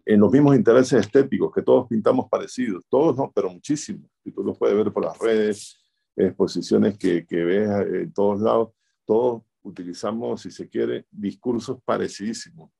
los 0.06 0.32
mismos 0.32 0.56
intereses 0.56 1.00
estéticos, 1.04 1.52
que 1.52 1.62
todos 1.62 1.86
pintamos 1.86 2.26
parecidos, 2.30 2.84
todos 2.88 3.16
no, 3.16 3.30
pero 3.34 3.50
muchísimos, 3.50 4.10
y 4.24 4.32
tú 4.32 4.42
lo 4.42 4.54
puedes 4.54 4.76
ver 4.76 4.90
por 4.92 5.04
las 5.04 5.18
redes, 5.18 5.78
exposiciones 6.16 6.96
que, 6.96 7.26
que 7.26 7.44
ves 7.44 7.68
en 7.86 8.12
todos 8.12 8.40
lados, 8.40 8.70
todos 9.04 9.42
utilizamos, 9.62 10.42
si 10.42 10.50
se 10.50 10.68
quiere, 10.68 11.06
discursos 11.10 11.78
parecidísimos. 11.84 12.70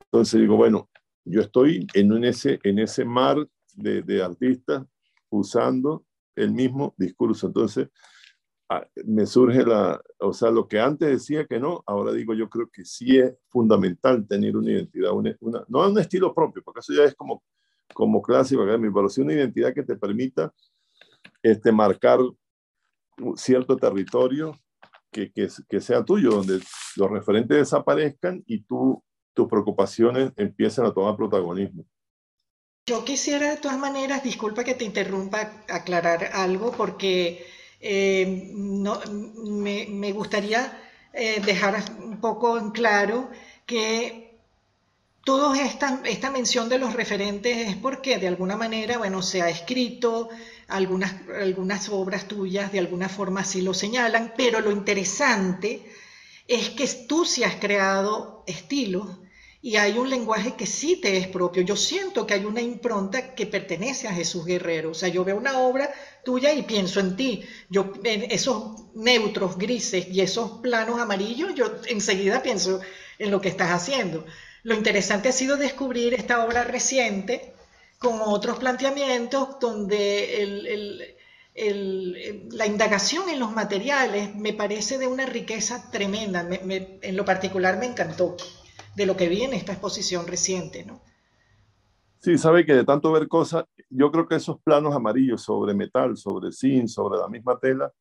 Entonces 0.00 0.40
digo, 0.40 0.56
bueno, 0.56 0.90
yo 1.24 1.42
estoy 1.42 1.86
en, 1.94 2.24
ese, 2.24 2.58
en 2.62 2.78
ese 2.78 3.04
mar 3.04 3.36
de, 3.74 4.02
de 4.02 4.22
artistas 4.22 4.84
usando 5.28 6.04
el 6.34 6.52
mismo 6.52 6.94
discurso. 6.96 7.46
Entonces, 7.46 7.88
me 9.06 9.26
surge 9.26 9.64
la, 9.64 10.00
o 10.18 10.32
sea, 10.32 10.50
lo 10.50 10.68
que 10.68 10.78
antes 10.78 11.08
decía 11.08 11.46
que 11.46 11.58
no, 11.58 11.82
ahora 11.86 12.12
digo, 12.12 12.34
yo 12.34 12.50
creo 12.50 12.68
que 12.70 12.84
sí 12.84 13.18
es 13.18 13.34
fundamental 13.48 14.26
tener 14.26 14.56
una 14.56 14.72
identidad, 14.72 15.12
una, 15.12 15.64
no 15.68 15.88
un 15.88 15.98
estilo 15.98 16.34
propio, 16.34 16.62
porque 16.62 16.80
eso 16.80 16.92
ya 16.92 17.04
es 17.04 17.14
como, 17.14 17.42
como 17.94 18.20
clásico, 18.20 18.64
pero 18.66 19.08
sí 19.08 19.22
una 19.22 19.32
identidad 19.32 19.72
que 19.72 19.82
te 19.82 19.96
permita 19.96 20.52
este, 21.42 21.72
marcar 21.72 22.20
cierto 23.36 23.76
territorio 23.76 24.52
que, 25.10 25.32
que, 25.32 25.48
que 25.68 25.80
sea 25.80 26.04
tuyo, 26.04 26.30
donde 26.30 26.60
los 26.96 27.10
referentes 27.10 27.56
desaparezcan 27.56 28.42
y 28.46 28.62
tú 28.62 29.02
tus 29.32 29.48
preocupaciones 29.48 30.32
empiecen 30.36 30.84
a 30.84 30.92
tomar 30.92 31.16
protagonismo. 31.16 31.86
Yo 32.86 33.04
quisiera 33.04 33.50
de 33.50 33.58
todas 33.58 33.78
maneras, 33.78 34.24
disculpa 34.24 34.64
que 34.64 34.74
te 34.74 34.84
interrumpa, 34.84 35.52
aclarar 35.68 36.30
algo, 36.32 36.72
porque 36.72 37.46
eh, 37.80 38.50
no, 38.54 39.00
me, 39.06 40.12
gustaría 40.12 40.80
eh, 41.12 41.40
dejar 41.44 41.82
un 42.02 42.20
poco 42.20 42.58
en 42.58 42.70
claro 42.70 43.30
que 43.66 44.38
toda 45.24 45.60
esta, 45.62 46.00
esta 46.04 46.30
mención 46.30 46.68
de 46.68 46.78
los 46.78 46.94
referentes 46.94 47.68
es 47.68 47.76
porque 47.76 48.18
de 48.18 48.28
alguna 48.28 48.56
manera, 48.56 48.98
bueno, 48.98 49.22
se 49.22 49.42
ha 49.42 49.48
escrito, 49.48 50.28
algunas, 50.68 51.14
algunas 51.40 51.88
obras 51.88 52.28
tuyas 52.28 52.72
de 52.72 52.78
alguna 52.78 53.08
forma 53.08 53.40
así 53.40 53.62
lo 53.62 53.74
señalan, 53.74 54.34
pero 54.36 54.60
lo 54.60 54.70
interesante 54.70 55.82
es 56.46 56.70
que 56.70 56.86
tú 57.06 57.24
sí 57.24 57.44
has 57.44 57.56
creado 57.56 58.42
estilos 58.46 59.18
y 59.60 59.76
hay 59.76 59.98
un 59.98 60.08
lenguaje 60.08 60.54
que 60.54 60.66
sí 60.66 60.96
te 60.96 61.16
es 61.16 61.26
propio. 61.26 61.62
Yo 61.62 61.74
siento 61.74 62.26
que 62.26 62.34
hay 62.34 62.44
una 62.44 62.60
impronta 62.60 63.34
que 63.34 63.46
pertenece 63.46 64.06
a 64.06 64.14
Jesús 64.14 64.44
Guerrero. 64.44 64.90
O 64.90 64.94
sea, 64.94 65.08
yo 65.08 65.24
veo 65.24 65.36
una 65.36 65.58
obra 65.58 65.90
tuya 66.24 66.52
y 66.52 66.62
pienso 66.62 67.00
en 67.00 67.16
ti. 67.16 67.42
Yo, 67.68 67.92
en 68.04 68.30
esos 68.30 68.82
neutros 68.94 69.58
grises 69.58 70.06
y 70.10 70.20
esos 70.20 70.60
planos 70.62 71.00
amarillos, 71.00 71.54
yo 71.54 71.66
enseguida 71.86 72.40
pienso 72.42 72.80
en 73.18 73.30
lo 73.32 73.40
que 73.40 73.48
estás 73.48 73.70
haciendo. 73.70 74.24
Lo 74.62 74.74
interesante 74.74 75.28
ha 75.28 75.32
sido 75.32 75.56
descubrir 75.56 76.14
esta 76.14 76.44
obra 76.44 76.62
reciente 76.62 77.52
con 77.98 78.20
otros 78.22 78.58
planteamientos 78.58 79.58
donde 79.60 81.16
la 82.52 82.66
indagación 82.66 83.28
en 83.28 83.40
los 83.40 83.50
materiales 83.50 84.36
me 84.36 84.52
parece 84.52 84.98
de 84.98 85.08
una 85.08 85.26
riqueza 85.26 85.90
tremenda. 85.90 86.46
en 86.48 87.16
lo 87.16 87.24
particular 87.24 87.76
me 87.76 87.86
encantó 87.86 88.36
de 88.96 89.06
lo 89.06 89.16
que 89.16 89.28
vi 89.28 89.42
en 89.42 89.54
esta 89.54 89.72
exposición 89.72 90.26
reciente, 90.26 90.84
¿no? 90.84 91.00
Sí, 92.18 92.36
sabe 92.36 92.66
que 92.66 92.74
de 92.74 92.84
tanto 92.84 93.12
ver 93.12 93.28
cosas, 93.28 93.64
yo 93.88 94.10
creo 94.10 94.26
que 94.26 94.34
esos 94.34 94.60
planos 94.62 94.94
amarillos 94.94 95.42
sobre 95.42 95.72
metal, 95.72 96.16
sobre 96.16 96.50
zinc, 96.52 96.88
sobre 96.88 97.18
la 97.18 97.28
misma 97.28 97.58
tela, 97.58 97.92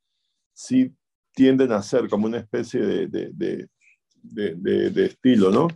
sí 0.53 0.91
tienden 1.33 1.71
a 1.71 1.83
ser 1.83 2.09
como 2.09 2.25
una 2.25 2.39
especie 2.39 2.81
de, 2.81 3.07
de, 3.07 3.67
de, 4.23 5.05
estilo, 5.05 5.51
¿no? 5.51 5.67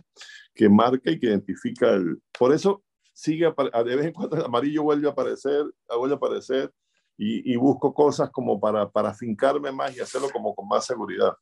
Que 0.54 0.68
marca 0.68 1.10
y 1.10 1.20
que 1.20 1.28
identifica 1.28 1.90
el... 1.92 2.20
Por 2.36 2.52
eso 2.52 2.82
sigue, 3.12 3.46
de 3.46 3.96
vez 3.96 4.06
en 4.06 4.12
cuando 4.12 4.36
el 4.36 4.44
amarillo 4.44 4.82
vuelve 4.82 5.06
a 5.06 5.12
aparecer, 5.12 5.64
vuelve 5.96 6.14
a 6.14 6.16
aparecer, 6.16 6.72
y, 7.16 7.52
y 7.52 7.56
busco 7.56 7.94
cosas 7.94 8.30
como 8.30 8.58
para, 8.58 8.90
para 8.90 9.14
fincarme 9.14 9.70
más 9.70 9.96
y 9.96 10.00
hacerlo 10.00 10.28
como 10.32 10.52
con 10.54 10.66
más 10.66 10.84
seguridad. 10.84 11.32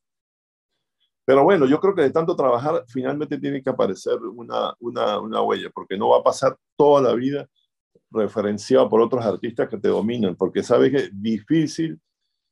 Pero 1.30 1.44
bueno, 1.44 1.64
yo 1.64 1.78
creo 1.78 1.94
que 1.94 2.02
de 2.02 2.10
tanto 2.10 2.34
trabajar, 2.34 2.84
finalmente 2.88 3.38
tiene 3.38 3.62
que 3.62 3.70
aparecer 3.70 4.16
una, 4.16 4.74
una, 4.80 5.20
una 5.20 5.40
huella, 5.40 5.70
porque 5.72 5.96
no 5.96 6.08
va 6.08 6.18
a 6.18 6.22
pasar 6.24 6.56
toda 6.76 7.00
la 7.00 7.14
vida 7.14 7.48
referenciado 8.10 8.88
por 8.88 9.00
otros 9.00 9.24
artistas 9.24 9.68
que 9.68 9.78
te 9.78 9.86
dominan, 9.86 10.34
porque 10.34 10.64
sabes 10.64 10.90
que 10.90 10.96
es 10.96 11.10
difícil 11.12 12.00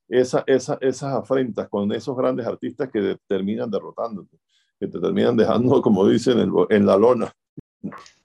esa, 0.09 0.45
esa, 0.47 0.79
esas 0.81 1.12
afrentas 1.12 1.68
con 1.68 1.91
esos 1.91 2.16
grandes 2.16 2.47
artistas 2.47 2.89
que 2.93 3.01
te 3.01 3.16
terminan 3.26 3.68
derrotándote, 3.68 4.39
que 4.79 4.87
te 4.87 5.01
terminan 5.01 5.37
dejando, 5.37 5.83
como 5.83 6.07
dicen, 6.07 6.39
en, 6.39 6.53
en 6.70 6.87
la 6.87 6.97
lona. 6.97 7.33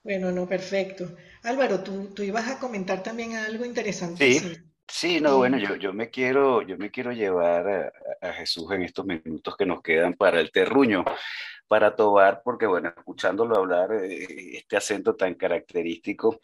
Bueno, 0.04 0.30
no, 0.30 0.46
perfecto. 0.46 1.16
Álvaro, 1.42 1.80
tú, 1.80 2.10
tú 2.14 2.22
ibas 2.22 2.48
a 2.48 2.60
comentar 2.60 3.02
también 3.02 3.34
algo 3.34 3.64
interesante. 3.64 4.38
Sí. 4.38 4.56
Sí, 4.86 5.20
no, 5.20 5.38
bueno, 5.38 5.58
yo, 5.58 5.76
yo 5.76 5.92
me 5.92 6.10
quiero, 6.10 6.62
yo 6.62 6.76
me 6.76 6.90
quiero 6.90 7.12
llevar 7.12 7.92
a, 8.20 8.32
Jesús 8.34 8.70
en 8.72 8.82
estos 8.82 9.04
minutos 9.04 9.56
que 9.56 9.66
nos 9.66 9.82
quedan 9.82 10.14
para 10.14 10.40
el 10.40 10.50
terruño, 10.52 11.04
para 11.66 11.96
Tobar, 11.96 12.42
porque 12.44 12.66
bueno, 12.66 12.92
escuchándolo 12.96 13.56
hablar, 13.56 13.92
eh, 13.92 14.56
este 14.56 14.76
acento 14.76 15.16
tan 15.16 15.34
característico, 15.34 16.40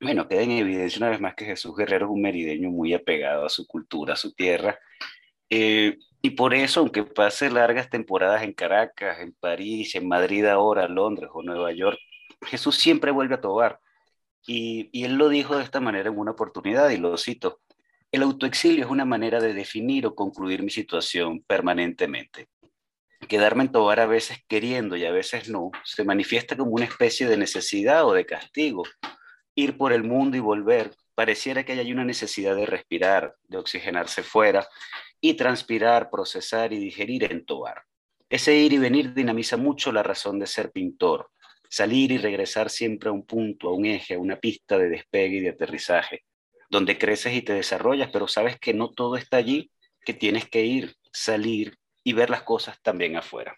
bueno, 0.00 0.28
queda 0.28 0.42
en 0.42 0.52
evidencia 0.52 0.98
una 0.98 1.10
vez 1.10 1.20
más 1.20 1.34
que 1.34 1.44
Jesús 1.44 1.76
Guerrero 1.76 2.06
es 2.06 2.12
un 2.12 2.22
merideño 2.22 2.70
muy 2.70 2.94
apegado 2.94 3.44
a 3.46 3.48
su 3.50 3.66
cultura, 3.66 4.14
a 4.14 4.16
su 4.16 4.32
tierra, 4.34 4.78
eh, 5.50 5.98
y 6.22 6.30
por 6.30 6.54
eso, 6.54 6.80
aunque 6.80 7.04
pase 7.04 7.50
largas 7.50 7.90
temporadas 7.90 8.42
en 8.42 8.52
Caracas, 8.52 9.20
en 9.20 9.32
París, 9.34 9.94
en 9.94 10.08
Madrid 10.08 10.44
ahora, 10.46 10.88
Londres 10.88 11.30
o 11.32 11.42
Nueva 11.42 11.72
York, 11.72 11.98
Jesús 12.46 12.76
siempre 12.76 13.10
vuelve 13.10 13.36
a 13.36 13.40
Tobar 13.40 13.80
y, 14.48 15.04
él 15.04 15.16
lo 15.16 15.28
dijo 15.28 15.56
de 15.56 15.62
esta 15.62 15.78
manera 15.78 16.08
en 16.08 16.18
una 16.18 16.30
oportunidad, 16.30 16.88
y 16.88 16.96
lo 16.96 17.16
cito, 17.18 17.60
el 18.10 18.22
autoexilio 18.22 18.86
es 18.86 18.90
una 18.90 19.04
manera 19.04 19.40
de 19.40 19.52
definir 19.52 20.06
o 20.06 20.14
concluir 20.14 20.62
mi 20.62 20.70
situación 20.70 21.42
permanentemente. 21.46 22.48
Quedarme 23.28 23.64
en 23.64 23.72
Tobar 23.72 24.00
a 24.00 24.06
veces 24.06 24.38
queriendo 24.48 24.96
y 24.96 25.04
a 25.04 25.12
veces 25.12 25.50
no, 25.50 25.70
se 25.84 26.02
manifiesta 26.04 26.56
como 26.56 26.70
una 26.70 26.86
especie 26.86 27.28
de 27.28 27.36
necesidad 27.36 28.06
o 28.06 28.14
de 28.14 28.24
castigo. 28.24 28.84
Ir 29.54 29.76
por 29.76 29.92
el 29.92 30.02
mundo 30.02 30.38
y 30.38 30.40
volver, 30.40 30.94
pareciera 31.14 31.64
que 31.64 31.72
hay 31.72 31.92
una 31.92 32.04
necesidad 32.04 32.56
de 32.56 32.64
respirar, 32.64 33.34
de 33.48 33.58
oxigenarse 33.58 34.22
fuera 34.22 34.66
y 35.20 35.34
transpirar, 35.34 36.08
procesar 36.08 36.72
y 36.72 36.78
digerir 36.78 37.30
en 37.30 37.44
Tobar. 37.44 37.82
Ese 38.30 38.54
ir 38.54 38.72
y 38.72 38.78
venir 38.78 39.12
dinamiza 39.12 39.58
mucho 39.58 39.92
la 39.92 40.02
razón 40.02 40.38
de 40.38 40.46
ser 40.46 40.70
pintor, 40.70 41.30
salir 41.68 42.12
y 42.12 42.18
regresar 42.18 42.70
siempre 42.70 43.10
a 43.10 43.12
un 43.12 43.24
punto, 43.24 43.68
a 43.68 43.74
un 43.74 43.86
eje, 43.86 44.14
a 44.14 44.18
una 44.18 44.36
pista 44.36 44.78
de 44.78 44.88
despegue 44.88 45.36
y 45.36 45.40
de 45.40 45.50
aterrizaje, 45.50 46.24
donde 46.70 46.98
creces 46.98 47.34
y 47.34 47.42
te 47.42 47.54
desarrollas, 47.54 48.10
pero 48.12 48.28
sabes 48.28 48.58
que 48.58 48.74
no 48.74 48.90
todo 48.90 49.16
está 49.16 49.36
allí, 49.36 49.70
que 50.04 50.14
tienes 50.14 50.48
que 50.48 50.64
ir, 50.64 50.94
salir 51.12 51.76
y 52.04 52.12
ver 52.12 52.30
las 52.30 52.42
cosas 52.42 52.80
también 52.82 53.16
afuera. 53.16 53.56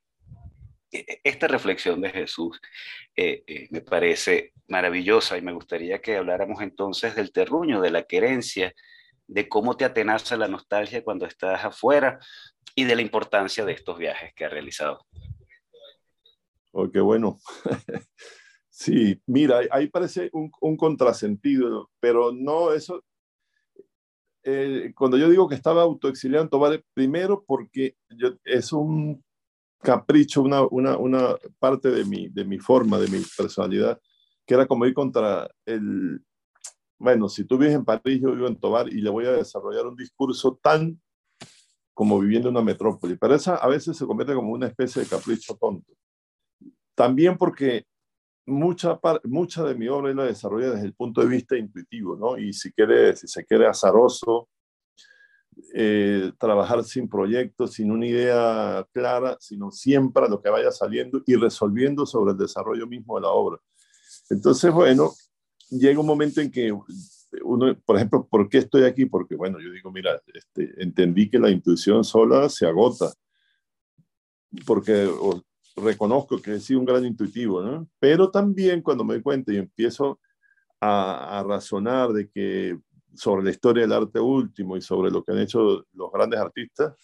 E, 0.93 1.05
e, 1.07 1.21
esta 1.23 1.47
reflexión 1.47 2.01
de 2.01 2.11
Jesús 2.11 2.61
eh, 3.15 3.45
eh, 3.47 3.69
me 3.71 3.81
parece 3.81 4.53
maravillosa 4.67 5.39
y 5.39 5.43
me 5.43 5.53
gustaría 5.53 6.01
que 6.01 6.17
habláramos 6.17 6.63
entonces 6.63 7.15
del 7.15 7.33
terruño, 7.33 7.81
de 7.81 7.91
la 7.91 8.05
querencia, 8.05 8.75
de 9.27 9.49
cómo 9.49 9.77
te 9.77 9.85
atenaza 9.85 10.37
la 10.37 10.49
nostalgia 10.49 11.05
cuando 11.05 11.27
estás 11.27 11.65
afuera 11.65 12.19
y 12.75 12.85
de 12.85 12.97
la 12.97 13.03
importancia 13.03 13.65
de 13.65 13.73
estos 13.73 13.99
viajes 13.99 14.33
que 14.35 14.45
ha 14.45 14.49
realizado. 14.49 15.07
Oh, 16.73 16.91
qué 16.91 17.01
bueno. 17.01 17.39
sí, 18.71 19.21
mira, 19.27 19.61
ahí 19.71 19.89
parece 19.89 20.31
un, 20.33 20.51
un 20.61 20.77
contrasentido, 20.77 21.91
pero 22.01 22.33
no 22.33 22.73
eso. 22.73 23.03
Eh, 24.43 24.93
cuando 24.97 25.18
yo 25.18 25.29
digo 25.29 25.49
que 25.49 25.55
estaba 25.55 25.83
autoexiliando, 25.83 26.59
vale, 26.59 26.85
primero 26.95 27.45
porque 27.47 27.97
yo, 28.09 28.31
es 28.45 28.73
un 28.73 29.23
capricho, 29.83 30.43
una, 30.43 30.62
una, 30.66 30.97
una 30.97 31.37
parte 31.59 31.91
de 31.91 32.05
mi, 32.05 32.29
de 32.29 32.45
mi 32.45 32.59
forma, 32.59 32.99
de 32.99 33.09
mi 33.09 33.23
personalidad, 33.37 34.01
que 34.47 34.55
era 34.55 34.66
como 34.66 34.87
ir 34.87 34.95
contra 34.95 35.49
el, 35.66 36.23
bueno, 37.01 37.31
si 37.31 37.45
tú 37.45 37.57
vives 37.57 37.75
en 37.75 37.85
París, 37.85 38.21
yo 38.21 38.33
vivo 38.35 38.47
en 38.47 38.61
Tobar 38.61 38.93
y 38.93 39.01
le 39.01 39.09
voy 39.09 39.25
a 39.25 39.33
desarrollar 39.33 39.87
un 39.87 39.97
discurso 39.97 40.59
tan 40.62 41.01
como 41.95 42.21
viviendo 42.21 42.49
en 42.49 42.57
una 42.57 42.64
metrópoli, 42.64 43.16
pero 43.16 43.35
esa 43.35 43.57
a 43.57 43.68
veces 43.68 43.97
se 43.97 44.07
convierte 44.07 44.35
como 44.35 44.53
una 44.53 44.66
especie 44.66 45.03
de 45.03 45.09
capricho 45.09 45.57
tonto. 45.57 45.93
También 47.01 47.38
porque 47.38 47.86
mucha, 48.44 49.01
mucha 49.24 49.64
de 49.64 49.74
mi 49.74 49.88
obra 49.88 50.12
la 50.12 50.24
desarrolla 50.24 50.72
desde 50.72 50.84
el 50.84 50.92
punto 50.92 51.22
de 51.22 51.28
vista 51.28 51.57
intuitivo, 51.57 52.14
¿no? 52.14 52.36
Y 52.36 52.53
si, 52.53 52.70
quiere, 52.72 53.16
si 53.16 53.26
se 53.26 53.42
quiere 53.46 53.66
azaroso, 53.66 54.51
eh, 55.72 56.30
trabajar 56.38 56.84
sin 56.84 57.09
proyectos, 57.09 57.72
sin 57.72 57.90
una 57.90 58.07
idea 58.07 58.86
clara, 58.92 59.38
sino 59.40 59.70
siempre 59.70 60.28
lo 60.28 60.42
que 60.42 60.51
vaya 60.51 60.70
saliendo 60.70 61.22
y 61.24 61.36
resolviendo 61.36 62.05
sobre 62.05 62.32
el 62.32 62.36
desarrollo 62.36 62.86
mismo 62.86 63.16
de 63.16 63.22
la 63.22 63.30
obra. 63.30 63.59
Entonces, 64.28 64.70
bueno, 64.70 65.11
llega 65.70 66.01
un 66.01 66.07
momento 66.07 66.42
en 66.42 66.51
que 66.51 66.70
uno, 67.42 67.80
por 67.82 67.96
ejemplo, 67.96 68.28
¿por 68.30 68.46
qué 68.51 68.59
estoy 68.59 68.82
aquí? 68.82 69.07
Porque, 69.07 69.36
bueno, 69.36 69.59
yo 69.59 69.70
digo, 69.70 69.90
mira, 69.90 70.20
este, 70.34 70.74
entendí 70.82 71.30
que 71.30 71.38
la 71.38 71.48
intuición 71.48 72.05
sola 72.05 72.51
se 72.51 72.66
agota, 72.66 73.11
porque 74.66 75.09
reconozco 75.81 76.41
que 76.41 76.55
he 76.55 76.61
sido 76.61 76.81
un 76.81 76.87
gran 76.87 77.05
intuitivo, 77.05 77.62
¿no? 77.62 77.89
Pero 77.99 78.31
también 78.31 78.83
cuando 78.83 79.05
me 79.05 79.14
doy 79.14 79.22
cuenta 79.22 79.53
y 79.53 79.57
empiezo 79.57 80.20
a, 80.81 81.39
a 81.41 81.43
razonar 81.43 82.11
de 82.11 82.28
que 82.28 82.78
sobre 83.14 83.45
la 83.45 83.51
historia 83.51 83.83
del 83.83 83.93
arte 83.93 84.20
último 84.20 84.76
y 84.76 84.83
sobre 84.83 85.11
lo 85.11 85.24
que 85.24 85.33
han 85.33 85.41
hecho 85.41 85.85
los 85.93 86.12
grandes 86.12 86.41
artistas, 86.41 86.95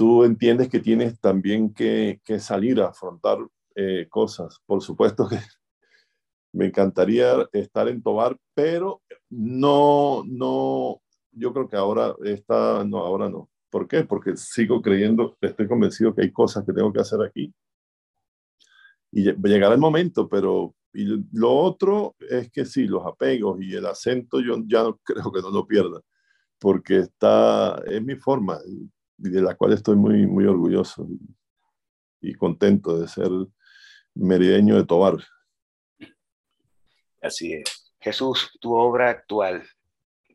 tú 0.00 0.24
entiendes 0.24 0.70
que 0.70 0.80
tienes 0.80 1.20
también 1.20 1.74
que, 1.74 2.22
que 2.24 2.40
salir 2.40 2.80
a 2.80 2.88
afrontar 2.88 3.36
eh, 3.74 4.06
cosas. 4.08 4.58
Por 4.64 4.80
supuesto 4.80 5.28
que 5.28 5.36
me 6.52 6.66
encantaría 6.66 7.46
estar 7.52 7.86
en 7.86 8.02
Tobar, 8.02 8.34
pero 8.54 9.02
no, 9.28 10.22
no, 10.26 11.02
yo 11.32 11.52
creo 11.52 11.68
que 11.68 11.76
ahora 11.76 12.14
está, 12.24 12.82
no, 12.82 12.98
ahora 13.00 13.28
no. 13.28 13.49
¿Por 13.70 13.88
qué? 13.88 14.04
Porque 14.04 14.36
sigo 14.36 14.82
creyendo, 14.82 15.36
estoy 15.40 15.68
convencido 15.68 16.14
que 16.14 16.22
hay 16.22 16.32
cosas 16.32 16.64
que 16.66 16.72
tengo 16.72 16.92
que 16.92 17.00
hacer 17.00 17.22
aquí. 17.22 17.54
Y 19.12 19.32
llegará 19.32 19.74
el 19.74 19.80
momento, 19.80 20.28
pero 20.28 20.74
y 20.92 21.06
lo 21.32 21.54
otro 21.54 22.16
es 22.18 22.50
que 22.50 22.64
sí, 22.64 22.86
los 22.86 23.06
apegos 23.06 23.60
y 23.60 23.74
el 23.74 23.86
acento 23.86 24.40
yo 24.40 24.56
ya 24.66 24.82
no, 24.82 24.98
creo 25.04 25.30
que 25.32 25.40
no 25.40 25.50
lo 25.50 25.66
pierda, 25.66 26.00
porque 26.58 26.98
está, 26.98 27.80
es 27.86 28.02
mi 28.02 28.16
forma 28.16 28.58
y 28.66 28.90
de 29.16 29.42
la 29.42 29.54
cual 29.54 29.74
estoy 29.74 29.96
muy, 29.96 30.26
muy 30.26 30.46
orgulloso 30.46 31.06
y, 32.20 32.34
contento 32.34 32.98
de 32.98 33.06
ser 33.06 33.28
merideño 34.14 34.76
de 34.76 34.86
Tobar. 34.86 35.18
Así 37.22 37.52
es. 37.52 37.92
Jesús, 38.00 38.56
tu 38.60 38.74
obra 38.74 39.10
actual, 39.10 39.62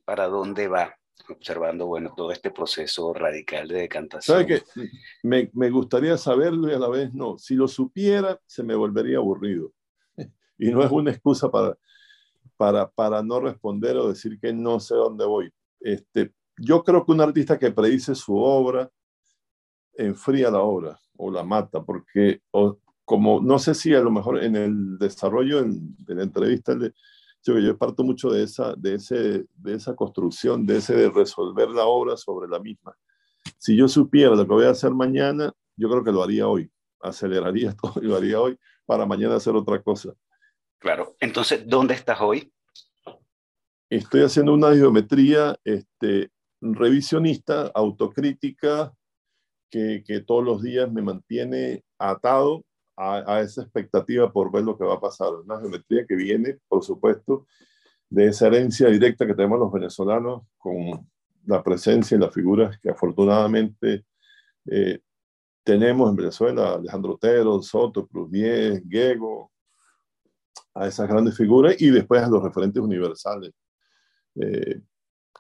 ¿para 0.04 0.28
dónde 0.28 0.68
va? 0.68 0.96
Observando, 1.30 1.88
bueno, 1.88 2.14
todo 2.16 2.32
este 2.32 2.52
proceso 2.52 3.14
radical 3.14 3.68
de 3.68 3.82
decantación. 3.82 4.38
¿Sabe 4.38 4.46
que 4.46 4.64
me, 5.24 5.50
me 5.54 5.70
gustaría 5.70 6.18
saberlo 6.18 6.70
y 6.70 6.74
a 6.74 6.80
la 6.80 6.88
vez 6.88 7.14
no. 7.14 7.38
Si 7.38 7.56
lo 7.56 7.68
supiera, 7.68 8.40
se 8.46 8.64
me 8.64 8.76
volvería 8.76 9.18
aburrido 9.18 9.72
y 10.58 10.72
no 10.72 10.84
es 10.84 10.92
una 10.92 11.12
excusa 11.12 11.50
para, 11.50 11.78
para, 12.58 12.90
para 12.90 13.24
no 13.24 13.40
responder 13.40 13.98
o 13.98 14.10
decir 14.10 14.40
que 14.40 14.54
no 14.54 14.80
sé 14.80 14.96
dónde 14.96 15.26
voy. 15.26 15.52
Este, 15.80 16.34
yo 16.58 16.84
creo 16.84 17.06
que 17.06 17.12
un 17.12 17.22
artista 17.22 17.60
que 17.60 17.72
predice 17.72 18.16
su 18.16 18.36
obra 18.38 18.90
enfría 19.94 20.52
la 20.52 20.60
obra 20.60 21.00
o 21.18 21.32
la 21.32 21.44
mata, 21.44 21.84
porque 21.84 22.42
como 23.06 23.40
no 23.40 23.60
sé 23.60 23.74
si 23.76 23.94
a 23.94 24.02
lo 24.02 24.12
mejor 24.12 24.44
en 24.44 24.56
el 24.56 24.98
desarrollo 24.98 25.64
de 25.64 26.16
la 26.16 26.24
entrevista, 26.24 26.76
yo, 27.46 27.60
yo 27.60 27.78
parto 27.78 28.04
mucho 28.04 28.30
de 28.30 28.44
esa, 28.44 28.74
de, 28.76 28.96
ese, 28.96 29.46
de 29.56 29.76
esa 29.76 29.96
construcción, 29.96 30.66
de 30.66 30.78
ese 30.78 30.96
de 30.96 31.10
resolver 31.10 31.70
la 31.70 31.86
obra 31.86 32.18
sobre 32.18 32.50
la 32.50 32.60
misma. 32.60 32.96
Si 33.58 33.78
yo 33.78 33.88
supiera 33.88 34.36
lo 34.36 34.48
que 34.48 34.54
voy 34.54 34.66
a 34.66 34.72
hacer 34.72 34.92
mañana, 34.92 35.54
yo 35.78 35.90
creo 35.90 36.04
que 36.04 36.12
lo 36.12 36.24
haría 36.24 36.48
hoy, 36.48 36.72
aceleraría 37.02 37.76
todo 37.82 38.02
y 38.02 38.08
lo 38.08 38.16
haría 38.16 38.42
hoy 38.42 38.58
para 38.86 39.06
mañana 39.06 39.36
hacer 39.36 39.56
otra 39.56 39.82
cosa. 39.82 40.14
Claro. 40.80 41.16
Entonces, 41.20 41.64
¿dónde 41.68 41.94
estás 41.94 42.20
hoy? 42.20 42.52
Estoy 43.90 44.22
haciendo 44.22 44.54
una 44.54 44.74
geometría 44.74 45.58
este, 45.64 46.32
revisionista, 46.60 47.72
autocrítica, 47.74 48.92
que, 49.70 50.04
que, 50.06 50.22
todos 50.22 50.44
los 50.44 50.62
días 50.62 50.92
me 50.92 51.02
mantiene 51.02 51.84
atado 51.98 52.64
a, 52.98 53.42
esa 53.42 53.62
expectativa 53.62 54.32
por 54.32 54.52
ver 54.52 54.64
lo 54.64 54.78
que 54.78 54.86
va 54.86 54.96
a 54.96 55.00
pasar. 55.00 55.34
Una 55.34 55.60
geometría 55.60 56.06
que 56.06 56.16
viene, 56.16 56.60
por 56.68 56.84
supuesto, 56.84 57.46
de 58.10 58.28
esa 58.28 58.48
herencia 58.48 58.90
directa 58.90 59.26
que 59.26 59.34
tenemos 59.34 59.60
los 59.60 59.72
venezolanos 59.72 60.44
con 60.58 61.08
la 61.46 61.64
presencia 61.64 62.16
y 62.16 62.20
las 62.20 62.34
figuras 62.34 62.80
que 62.80 62.90
afortunadamente 62.90 64.06
eh, 64.66 65.00
tenemos 65.64 66.10
en 66.10 66.16
Venezuela, 66.16 66.74
Alejandro 66.76 67.14
Otero, 67.14 67.62
Soto, 67.62 68.08
Cruz 68.08 68.32
Diez, 68.32 68.82
Gego, 68.88 69.52
a 70.74 70.88
esas 70.88 71.08
grandes 71.08 71.36
figuras 71.36 71.76
y 71.80 71.90
después 71.90 72.22
a 72.22 72.30
los 72.30 72.44
referentes 72.44 72.82
universales. 72.82 73.52
Eh, 74.36 74.82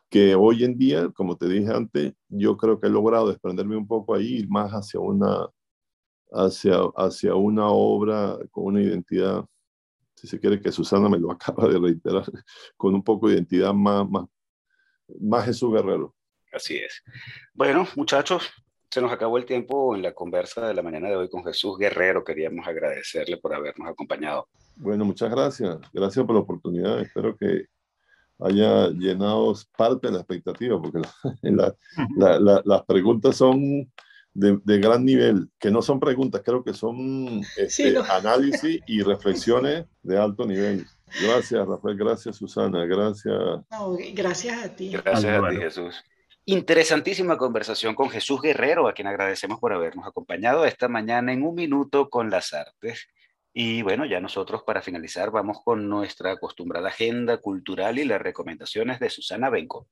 que 0.09 0.35
hoy 0.35 0.63
en 0.63 0.77
día, 0.77 1.09
como 1.09 1.35
te 1.35 1.47
dije 1.47 1.71
antes, 1.73 2.13
yo 2.29 2.55
creo 2.57 2.79
que 2.79 2.87
he 2.87 2.89
logrado 2.89 3.27
desprenderme 3.27 3.75
un 3.75 3.87
poco 3.87 4.15
ahí, 4.15 4.45
más 4.47 4.71
hacia 4.71 4.99
una, 4.99 5.47
hacia, 6.35 6.77
hacia 6.95 7.35
una 7.35 7.69
obra 7.69 8.37
con 8.51 8.65
una 8.65 8.81
identidad, 8.81 9.45
si 10.15 10.27
se 10.27 10.39
quiere 10.39 10.61
que 10.61 10.71
Susana 10.71 11.09
me 11.09 11.19
lo 11.19 11.31
acaba 11.31 11.67
de 11.67 11.79
reiterar, 11.79 12.25
con 12.77 12.93
un 12.93 13.03
poco 13.03 13.27
de 13.27 13.35
identidad 13.35 13.73
más, 13.73 14.07
más, 14.09 14.25
más 15.19 15.45
Jesús 15.45 15.73
Guerrero. 15.73 16.13
Así 16.51 16.77
es. 16.77 17.03
Bueno, 17.53 17.87
muchachos, 17.95 18.49
se 18.89 19.01
nos 19.01 19.11
acabó 19.11 19.37
el 19.37 19.45
tiempo 19.45 19.95
en 19.95 20.01
la 20.01 20.13
conversa 20.13 20.67
de 20.67 20.73
la 20.73 20.81
mañana 20.81 21.09
de 21.09 21.17
hoy 21.17 21.29
con 21.29 21.43
Jesús 21.43 21.77
Guerrero. 21.77 22.23
Queríamos 22.23 22.65
agradecerle 22.65 23.37
por 23.37 23.53
habernos 23.53 23.89
acompañado. 23.89 24.47
Bueno, 24.77 25.03
muchas 25.03 25.29
gracias. 25.29 25.77
Gracias 25.91 26.25
por 26.25 26.35
la 26.35 26.41
oportunidad. 26.41 27.01
Espero 27.01 27.35
que 27.35 27.65
haya 28.39 28.89
llenado 28.89 29.53
parte 29.77 30.07
de 30.07 30.13
la 30.13 30.19
expectativa, 30.19 30.81
porque 30.81 30.99
la, 31.41 31.75
la, 32.17 32.39
la, 32.39 32.61
las 32.63 32.85
preguntas 32.85 33.35
son 33.35 33.91
de, 34.35 34.59
de, 34.63 34.77
gran 34.79 35.05
nivel, 35.05 35.49
que 35.57 35.71
no 35.71 35.81
son 35.81 35.99
preguntas, 35.99 36.41
creo 36.43 36.63
que 36.63 36.73
son 36.73 37.39
este, 37.57 37.69
sí, 37.69 37.91
no. 37.91 38.03
análisis 38.03 38.81
y 38.85 39.01
reflexiones 39.01 39.85
de 40.03 40.17
alto 40.17 40.45
nivel. 40.45 40.85
Gracias, 41.21 41.65
Rafael. 41.65 41.97
Gracias, 41.97 42.35
Susana. 42.35 42.85
Gracias. 42.85 43.33
No, 43.71 43.97
gracias 44.13 44.63
a 44.63 44.75
ti. 44.75 44.91
Gracias 44.91 45.43
a 45.43 45.49
ti, 45.49 45.55
Jesús. 45.55 46.03
Interesantísima 46.43 47.37
conversación 47.37 47.95
con 47.95 48.09
Jesús 48.09 48.41
Guerrero, 48.41 48.87
a 48.87 48.93
quien 48.93 49.07
agradecemos 49.07 49.59
por 49.59 49.73
habernos 49.73 50.05
acompañado 50.05 50.65
esta 50.65 50.87
mañana 50.87 51.31
en 51.31 51.43
un 51.43 51.55
minuto 51.55 52.09
con 52.09 52.29
las 52.29 52.53
artes. 52.53 53.07
Y 53.53 53.81
bueno, 53.83 54.05
ya 54.05 54.19
nosotros 54.19 54.63
para 54.63 54.81
finalizar 54.81 55.31
vamos 55.31 55.61
con 55.63 55.87
nuestra 55.87 56.33
acostumbrada 56.33 56.89
agenda 56.89 57.37
cultural 57.37 57.97
y 57.97 58.03
las 58.03 58.21
recomendaciones 58.21 58.99
de 58.99 59.09
Susana 59.09 59.49
Benco. 59.49 59.87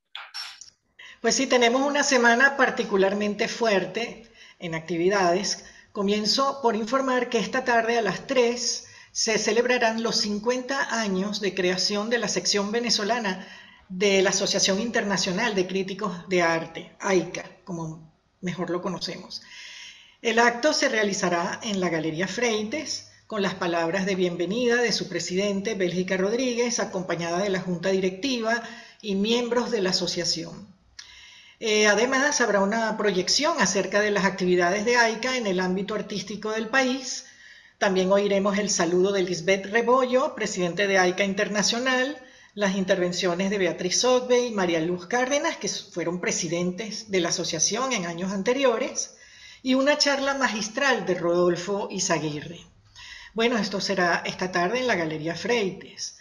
Pues 1.21 1.35
sí, 1.35 1.47
tenemos 1.47 1.81
una 1.81 2.03
semana 2.03 2.57
particularmente 2.57 3.47
fuerte 3.47 4.29
en 4.63 4.73
actividades. 4.73 5.65
Comienzo 5.91 6.59
por 6.63 6.75
informar 6.75 7.29
que 7.29 7.37
esta 7.37 7.63
tarde 7.63 7.97
a 7.97 8.01
las 8.01 8.25
3 8.25 8.85
se 9.11 9.37
celebrarán 9.37 10.01
los 10.01 10.15
50 10.21 10.99
años 10.99 11.39
de 11.39 11.53
creación 11.53 12.09
de 12.09 12.17
la 12.17 12.27
sección 12.27 12.71
venezolana 12.71 13.45
de 13.89 14.23
la 14.23 14.31
Asociación 14.31 14.79
Internacional 14.79 15.53
de 15.53 15.67
Críticos 15.67 16.27
de 16.29 16.41
Arte, 16.41 16.95
AICA, 16.99 17.43
como 17.63 18.11
mejor 18.41 18.71
lo 18.71 18.81
conocemos. 18.81 19.43
El 20.21 20.39
acto 20.39 20.73
se 20.73 20.89
realizará 20.89 21.59
en 21.61 21.79
la 21.79 21.89
Galería 21.89 22.27
Freites 22.27 23.11
con 23.27 23.41
las 23.41 23.53
palabras 23.53 24.05
de 24.05 24.15
bienvenida 24.15 24.81
de 24.81 24.93
su 24.93 25.09
presidente, 25.09 25.75
Bélgica 25.75 26.15
Rodríguez, 26.15 26.79
acompañada 26.79 27.39
de 27.39 27.49
la 27.49 27.59
Junta 27.59 27.89
Directiva 27.89 28.63
y 29.01 29.15
miembros 29.15 29.69
de 29.69 29.81
la 29.81 29.89
asociación. 29.89 30.72
Eh, 31.59 31.87
además, 31.87 32.41
habrá 32.41 32.61
una 32.61 32.97
proyección 32.97 33.61
acerca 33.61 34.01
de 34.01 34.11
las 34.11 34.25
actividades 34.25 34.85
de 34.85 34.97
AICA 34.97 35.37
en 35.37 35.47
el 35.47 35.59
ámbito 35.59 35.95
artístico 35.95 36.51
del 36.51 36.67
país. 36.67 37.25
También 37.77 38.11
oiremos 38.11 38.57
el 38.57 38.69
saludo 38.69 39.11
de 39.11 39.23
Lisbeth 39.23 39.65
Rebollo, 39.67 40.35
presidente 40.35 40.87
de 40.87 40.97
AICA 40.97 41.23
Internacional, 41.23 42.17
las 42.55 42.75
intervenciones 42.75 43.49
de 43.49 43.57
Beatriz 43.57 44.01
Sotbe 44.01 44.45
y 44.45 44.51
María 44.51 44.79
Luz 44.79 45.07
Cárdenas, 45.07 45.57
que 45.57 45.69
fueron 45.69 46.21
presidentes 46.21 47.09
de 47.09 47.19
la 47.19 47.29
asociación 47.29 47.93
en 47.93 48.05
años 48.05 48.31
anteriores, 48.31 49.15
y 49.63 49.73
una 49.75 49.97
charla 49.97 50.35
magistral 50.35 51.05
de 51.05 51.15
Rodolfo 51.15 51.87
Izaguirre. 51.89 52.59
Bueno, 53.33 53.57
esto 53.57 53.81
será 53.81 54.21
esta 54.25 54.51
tarde 54.51 54.79
en 54.79 54.87
la 54.87 54.95
Galería 54.95 55.35
Freites. 55.35 56.17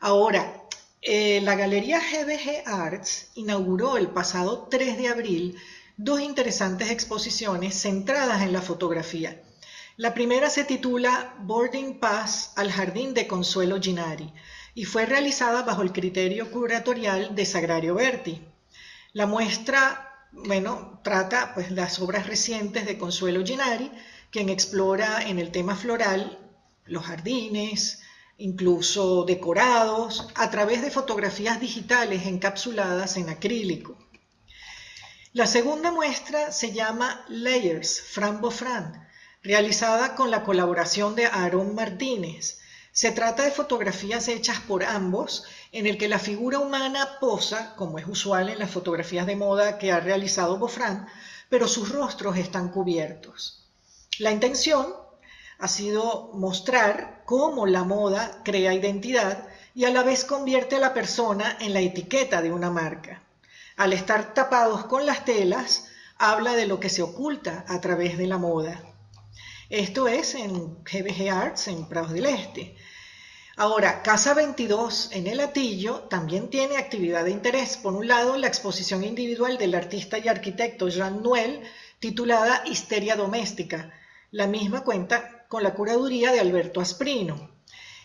Ahora, 0.00 0.62
eh, 1.02 1.40
la 1.42 1.54
Galería 1.54 1.98
GBG 1.98 2.62
Arts 2.66 3.30
inauguró 3.34 3.96
el 3.96 4.08
pasado 4.08 4.68
3 4.70 4.98
de 4.98 5.08
abril 5.08 5.56
dos 5.96 6.20
interesantes 6.20 6.90
exposiciones 6.90 7.80
centradas 7.80 8.42
en 8.42 8.52
la 8.52 8.60
fotografía. 8.60 9.40
La 9.96 10.12
primera 10.12 10.50
se 10.50 10.64
titula 10.64 11.34
Boarding 11.40 12.00
Pass 12.00 12.52
al 12.56 12.70
Jardín 12.70 13.14
de 13.14 13.26
Consuelo 13.26 13.80
Ginari 13.80 14.32
y 14.74 14.84
fue 14.84 15.06
realizada 15.06 15.62
bajo 15.62 15.82
el 15.82 15.92
criterio 15.92 16.50
curatorial 16.50 17.34
de 17.34 17.46
Sagrario 17.46 17.94
Berti. 17.94 18.42
La 19.12 19.26
muestra, 19.26 20.28
bueno, 20.32 21.00
trata 21.02 21.54
pues 21.54 21.70
las 21.70 21.98
obras 21.98 22.26
recientes 22.26 22.84
de 22.86 22.98
Consuelo 22.98 23.44
Ginari, 23.44 23.90
quien 24.30 24.48
explora 24.48 25.22
en 25.22 25.38
el 25.38 25.50
tema 25.50 25.76
floral 25.76 26.38
los 26.84 27.04
jardines, 27.04 28.02
incluso 28.40 29.24
decorados, 29.24 30.28
a 30.34 30.50
través 30.50 30.82
de 30.82 30.90
fotografías 30.90 31.60
digitales 31.60 32.26
encapsuladas 32.26 33.16
en 33.16 33.28
acrílico. 33.28 33.98
La 35.32 35.46
segunda 35.46 35.92
muestra 35.92 36.50
se 36.50 36.72
llama 36.72 37.24
Layers, 37.28 38.00
Fran 38.00 38.40
Bofran, 38.40 39.06
realizada 39.42 40.14
con 40.14 40.30
la 40.30 40.42
colaboración 40.42 41.14
de 41.14 41.26
Aaron 41.26 41.74
Martínez. 41.74 42.58
Se 42.92 43.12
trata 43.12 43.44
de 43.44 43.52
fotografías 43.52 44.26
hechas 44.26 44.58
por 44.60 44.84
ambos, 44.84 45.44
en 45.70 45.86
el 45.86 45.98
que 45.98 46.08
la 46.08 46.18
figura 46.18 46.58
humana 46.58 47.18
posa, 47.20 47.76
como 47.76 47.98
es 47.98 48.08
usual 48.08 48.48
en 48.48 48.58
las 48.58 48.70
fotografías 48.70 49.26
de 49.26 49.36
moda 49.36 49.78
que 49.78 49.92
ha 49.92 50.00
realizado 50.00 50.58
Bofran, 50.58 51.06
pero 51.48 51.68
sus 51.68 51.90
rostros 51.90 52.36
están 52.36 52.70
cubiertos. 52.70 53.68
La 54.18 54.32
intención 54.32 54.94
ha 55.60 55.68
sido 55.68 56.30
mostrar 56.34 57.22
cómo 57.26 57.66
la 57.66 57.84
moda 57.84 58.40
crea 58.44 58.72
identidad 58.72 59.46
y 59.74 59.84
a 59.84 59.90
la 59.90 60.02
vez 60.02 60.24
convierte 60.24 60.76
a 60.76 60.80
la 60.80 60.94
persona 60.94 61.56
en 61.60 61.74
la 61.74 61.80
etiqueta 61.80 62.40
de 62.42 62.50
una 62.50 62.70
marca. 62.70 63.22
Al 63.76 63.92
estar 63.92 64.34
tapados 64.34 64.86
con 64.86 65.06
las 65.06 65.24
telas, 65.24 65.88
habla 66.18 66.54
de 66.54 66.66
lo 66.66 66.80
que 66.80 66.88
se 66.88 67.02
oculta 67.02 67.64
a 67.68 67.80
través 67.80 68.18
de 68.18 68.26
la 68.26 68.38
moda. 68.38 68.82
Esto 69.68 70.08
es 70.08 70.34
en 70.34 70.82
GBG 70.82 71.30
Arts 71.30 71.68
en 71.68 71.86
Prados 71.88 72.12
del 72.12 72.26
Este. 72.26 72.76
Ahora, 73.56 74.02
Casa 74.02 74.32
22 74.32 75.10
en 75.12 75.26
El 75.26 75.40
Atillo 75.40 76.00
también 76.08 76.48
tiene 76.48 76.78
actividad 76.78 77.24
de 77.24 77.30
interés. 77.30 77.76
Por 77.76 77.94
un 77.94 78.08
lado, 78.08 78.36
la 78.36 78.46
exposición 78.46 79.04
individual 79.04 79.58
del 79.58 79.74
artista 79.74 80.18
y 80.18 80.28
arquitecto 80.28 80.88
Jean 80.88 81.22
Noel, 81.22 81.62
titulada 81.98 82.62
Histeria 82.66 83.16
Doméstica. 83.16 83.92
La 84.30 84.46
misma 84.46 84.82
cuenta 84.82 85.39
con 85.50 85.64
la 85.64 85.74
curaduría 85.74 86.30
de 86.30 86.38
Alberto 86.38 86.80
Asprino. 86.80 87.50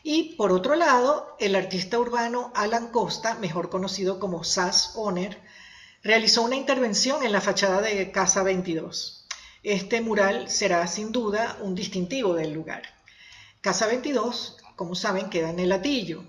Y 0.01 0.33
por 0.33 0.51
otro 0.51 0.73
lado, 0.73 1.37
el 1.39 1.55
artista 1.55 1.99
urbano 1.99 2.51
Alan 2.55 2.87
Costa, 2.87 3.35
mejor 3.35 3.69
conocido 3.69 4.19
como 4.19 4.43
Sass 4.43 4.93
Owner, 4.95 5.39
realizó 6.01 6.41
una 6.41 6.55
intervención 6.55 7.23
en 7.23 7.31
la 7.31 7.41
fachada 7.41 7.81
de 7.81 8.11
Casa 8.11 8.41
22. 8.41 9.27
Este 9.61 10.01
mural 10.01 10.49
será 10.49 10.87
sin 10.87 11.11
duda 11.11 11.59
un 11.61 11.75
distintivo 11.75 12.33
del 12.33 12.51
lugar. 12.51 12.81
Casa 13.61 13.85
22, 13.85 14.57
como 14.75 14.95
saben, 14.95 15.29
queda 15.29 15.51
en 15.51 15.59
el 15.59 15.69
latillo. 15.69 16.23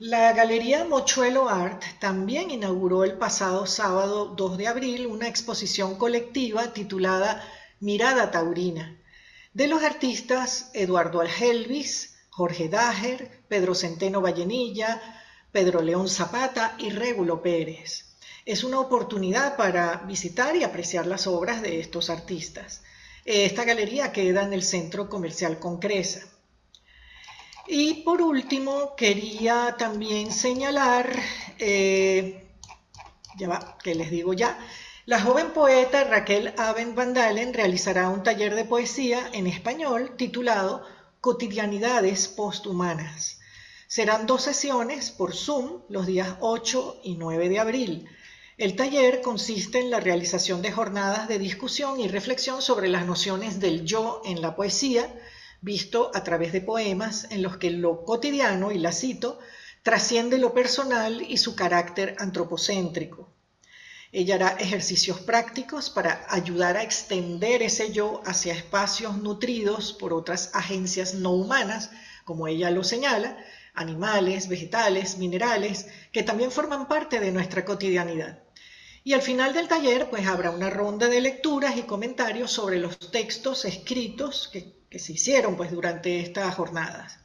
La 0.00 0.32
Galería 0.32 0.84
Mochuelo 0.84 1.48
Art 1.48 1.84
también 2.00 2.50
inauguró 2.50 3.04
el 3.04 3.18
pasado 3.18 3.66
sábado 3.66 4.34
2 4.34 4.58
de 4.58 4.66
abril 4.66 5.06
una 5.06 5.28
exposición 5.28 5.94
colectiva 5.94 6.72
titulada 6.72 7.40
Mirada 7.78 8.32
Taurina, 8.32 8.98
de 9.54 9.68
los 9.68 9.82
artistas 9.84 10.70
Eduardo 10.74 11.20
Algelvis, 11.20 12.16
Jorge 12.28 12.68
Dager, 12.68 13.42
Pedro 13.48 13.74
Centeno 13.74 14.20
Vallenilla, 14.20 15.00
Pedro 15.52 15.80
León 15.80 16.08
Zapata 16.08 16.74
y 16.78 16.90
Régulo 16.90 17.40
Pérez. 17.40 18.16
Es 18.44 18.64
una 18.64 18.80
oportunidad 18.80 19.56
para 19.56 19.98
visitar 19.98 20.56
y 20.56 20.64
apreciar 20.64 21.06
las 21.06 21.28
obras 21.28 21.62
de 21.62 21.78
estos 21.78 22.10
artistas. 22.10 22.82
Esta 23.24 23.64
galería 23.64 24.12
queda 24.12 24.42
en 24.42 24.52
el 24.52 24.64
Centro 24.64 25.08
Comercial 25.08 25.58
Concresa. 25.60 26.26
Y 27.66 28.02
por 28.02 28.20
último, 28.20 28.94
quería 28.96 29.76
también 29.78 30.30
señalar, 30.32 31.08
eh, 31.58 32.48
ya 33.38 33.48
va, 33.48 33.78
que 33.82 33.94
les 33.94 34.10
digo 34.10 34.34
ya, 34.34 34.58
la 35.06 35.20
joven 35.20 35.50
poeta 35.52 36.04
Raquel 36.04 36.54
Aben 36.56 36.94
Van 36.94 37.12
Dalen 37.12 37.52
realizará 37.52 38.08
un 38.08 38.22
taller 38.22 38.54
de 38.54 38.64
poesía 38.64 39.28
en 39.34 39.46
español 39.46 40.16
titulado 40.16 40.82
Cotidianidades 41.20 42.26
Posthumanas. 42.28 43.38
Serán 43.86 44.26
dos 44.26 44.44
sesiones 44.44 45.10
por 45.10 45.34
Zoom 45.34 45.82
los 45.90 46.06
días 46.06 46.36
8 46.40 47.02
y 47.04 47.16
9 47.16 47.50
de 47.50 47.58
abril. 47.58 48.08
El 48.56 48.76
taller 48.76 49.20
consiste 49.20 49.78
en 49.78 49.90
la 49.90 50.00
realización 50.00 50.62
de 50.62 50.72
jornadas 50.72 51.28
de 51.28 51.38
discusión 51.38 52.00
y 52.00 52.08
reflexión 52.08 52.62
sobre 52.62 52.88
las 52.88 53.04
nociones 53.04 53.60
del 53.60 53.84
yo 53.84 54.22
en 54.24 54.40
la 54.40 54.56
poesía, 54.56 55.14
visto 55.60 56.12
a 56.14 56.24
través 56.24 56.50
de 56.54 56.62
poemas 56.62 57.26
en 57.30 57.42
los 57.42 57.58
que 57.58 57.70
lo 57.70 58.06
cotidiano, 58.06 58.72
y 58.72 58.78
la 58.78 58.92
cito, 58.92 59.38
trasciende 59.82 60.38
lo 60.38 60.54
personal 60.54 61.20
y 61.20 61.36
su 61.36 61.54
carácter 61.54 62.16
antropocéntrico. 62.18 63.33
Ella 64.16 64.36
hará 64.36 64.50
ejercicios 64.60 65.18
prácticos 65.18 65.90
para 65.90 66.24
ayudar 66.28 66.76
a 66.76 66.84
extender 66.84 67.64
ese 67.64 67.90
yo 67.90 68.22
hacia 68.24 68.52
espacios 68.52 69.16
nutridos 69.16 69.92
por 69.92 70.12
otras 70.12 70.52
agencias 70.54 71.14
no 71.14 71.32
humanas, 71.32 71.90
como 72.24 72.46
ella 72.46 72.70
lo 72.70 72.84
señala, 72.84 73.36
animales, 73.74 74.46
vegetales, 74.46 75.18
minerales, 75.18 75.88
que 76.12 76.22
también 76.22 76.52
forman 76.52 76.86
parte 76.86 77.18
de 77.18 77.32
nuestra 77.32 77.64
cotidianidad. 77.64 78.38
Y 79.02 79.14
al 79.14 79.22
final 79.22 79.52
del 79.52 79.66
taller, 79.66 80.08
pues 80.08 80.28
habrá 80.28 80.52
una 80.52 80.70
ronda 80.70 81.08
de 81.08 81.20
lecturas 81.20 81.76
y 81.76 81.82
comentarios 81.82 82.52
sobre 82.52 82.78
los 82.78 83.10
textos 83.10 83.64
escritos 83.64 84.48
que, 84.52 84.84
se 84.96 85.12
hicieron 85.12 85.56
pues 85.56 85.72
durante 85.72 86.20
estas 86.20 86.54
jornadas. 86.54 87.18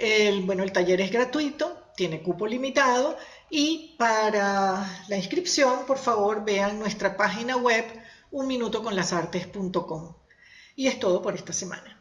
El, 0.00 0.40
bueno, 0.40 0.64
el 0.64 0.72
taller 0.72 1.00
es 1.00 1.12
gratuito, 1.12 1.92
tiene 1.94 2.22
cupo 2.22 2.48
limitado 2.48 3.16
y 3.50 3.94
para 3.98 4.86
la 5.08 5.16
inscripción, 5.16 5.86
por 5.86 5.98
favor, 5.98 6.44
vean 6.44 6.78
nuestra 6.78 7.16
página 7.16 7.56
web 7.56 7.84
unminutoconlasartes.com. 8.30 10.14
Y 10.76 10.86
es 10.86 11.00
todo 11.00 11.22
por 11.22 11.34
esta 11.34 11.52
semana. 11.52 11.98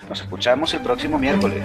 Nos 0.09 0.21
escuchamos 0.21 0.75
el 0.75 0.83
próximo 0.83 1.19
miércoles. 1.19 1.65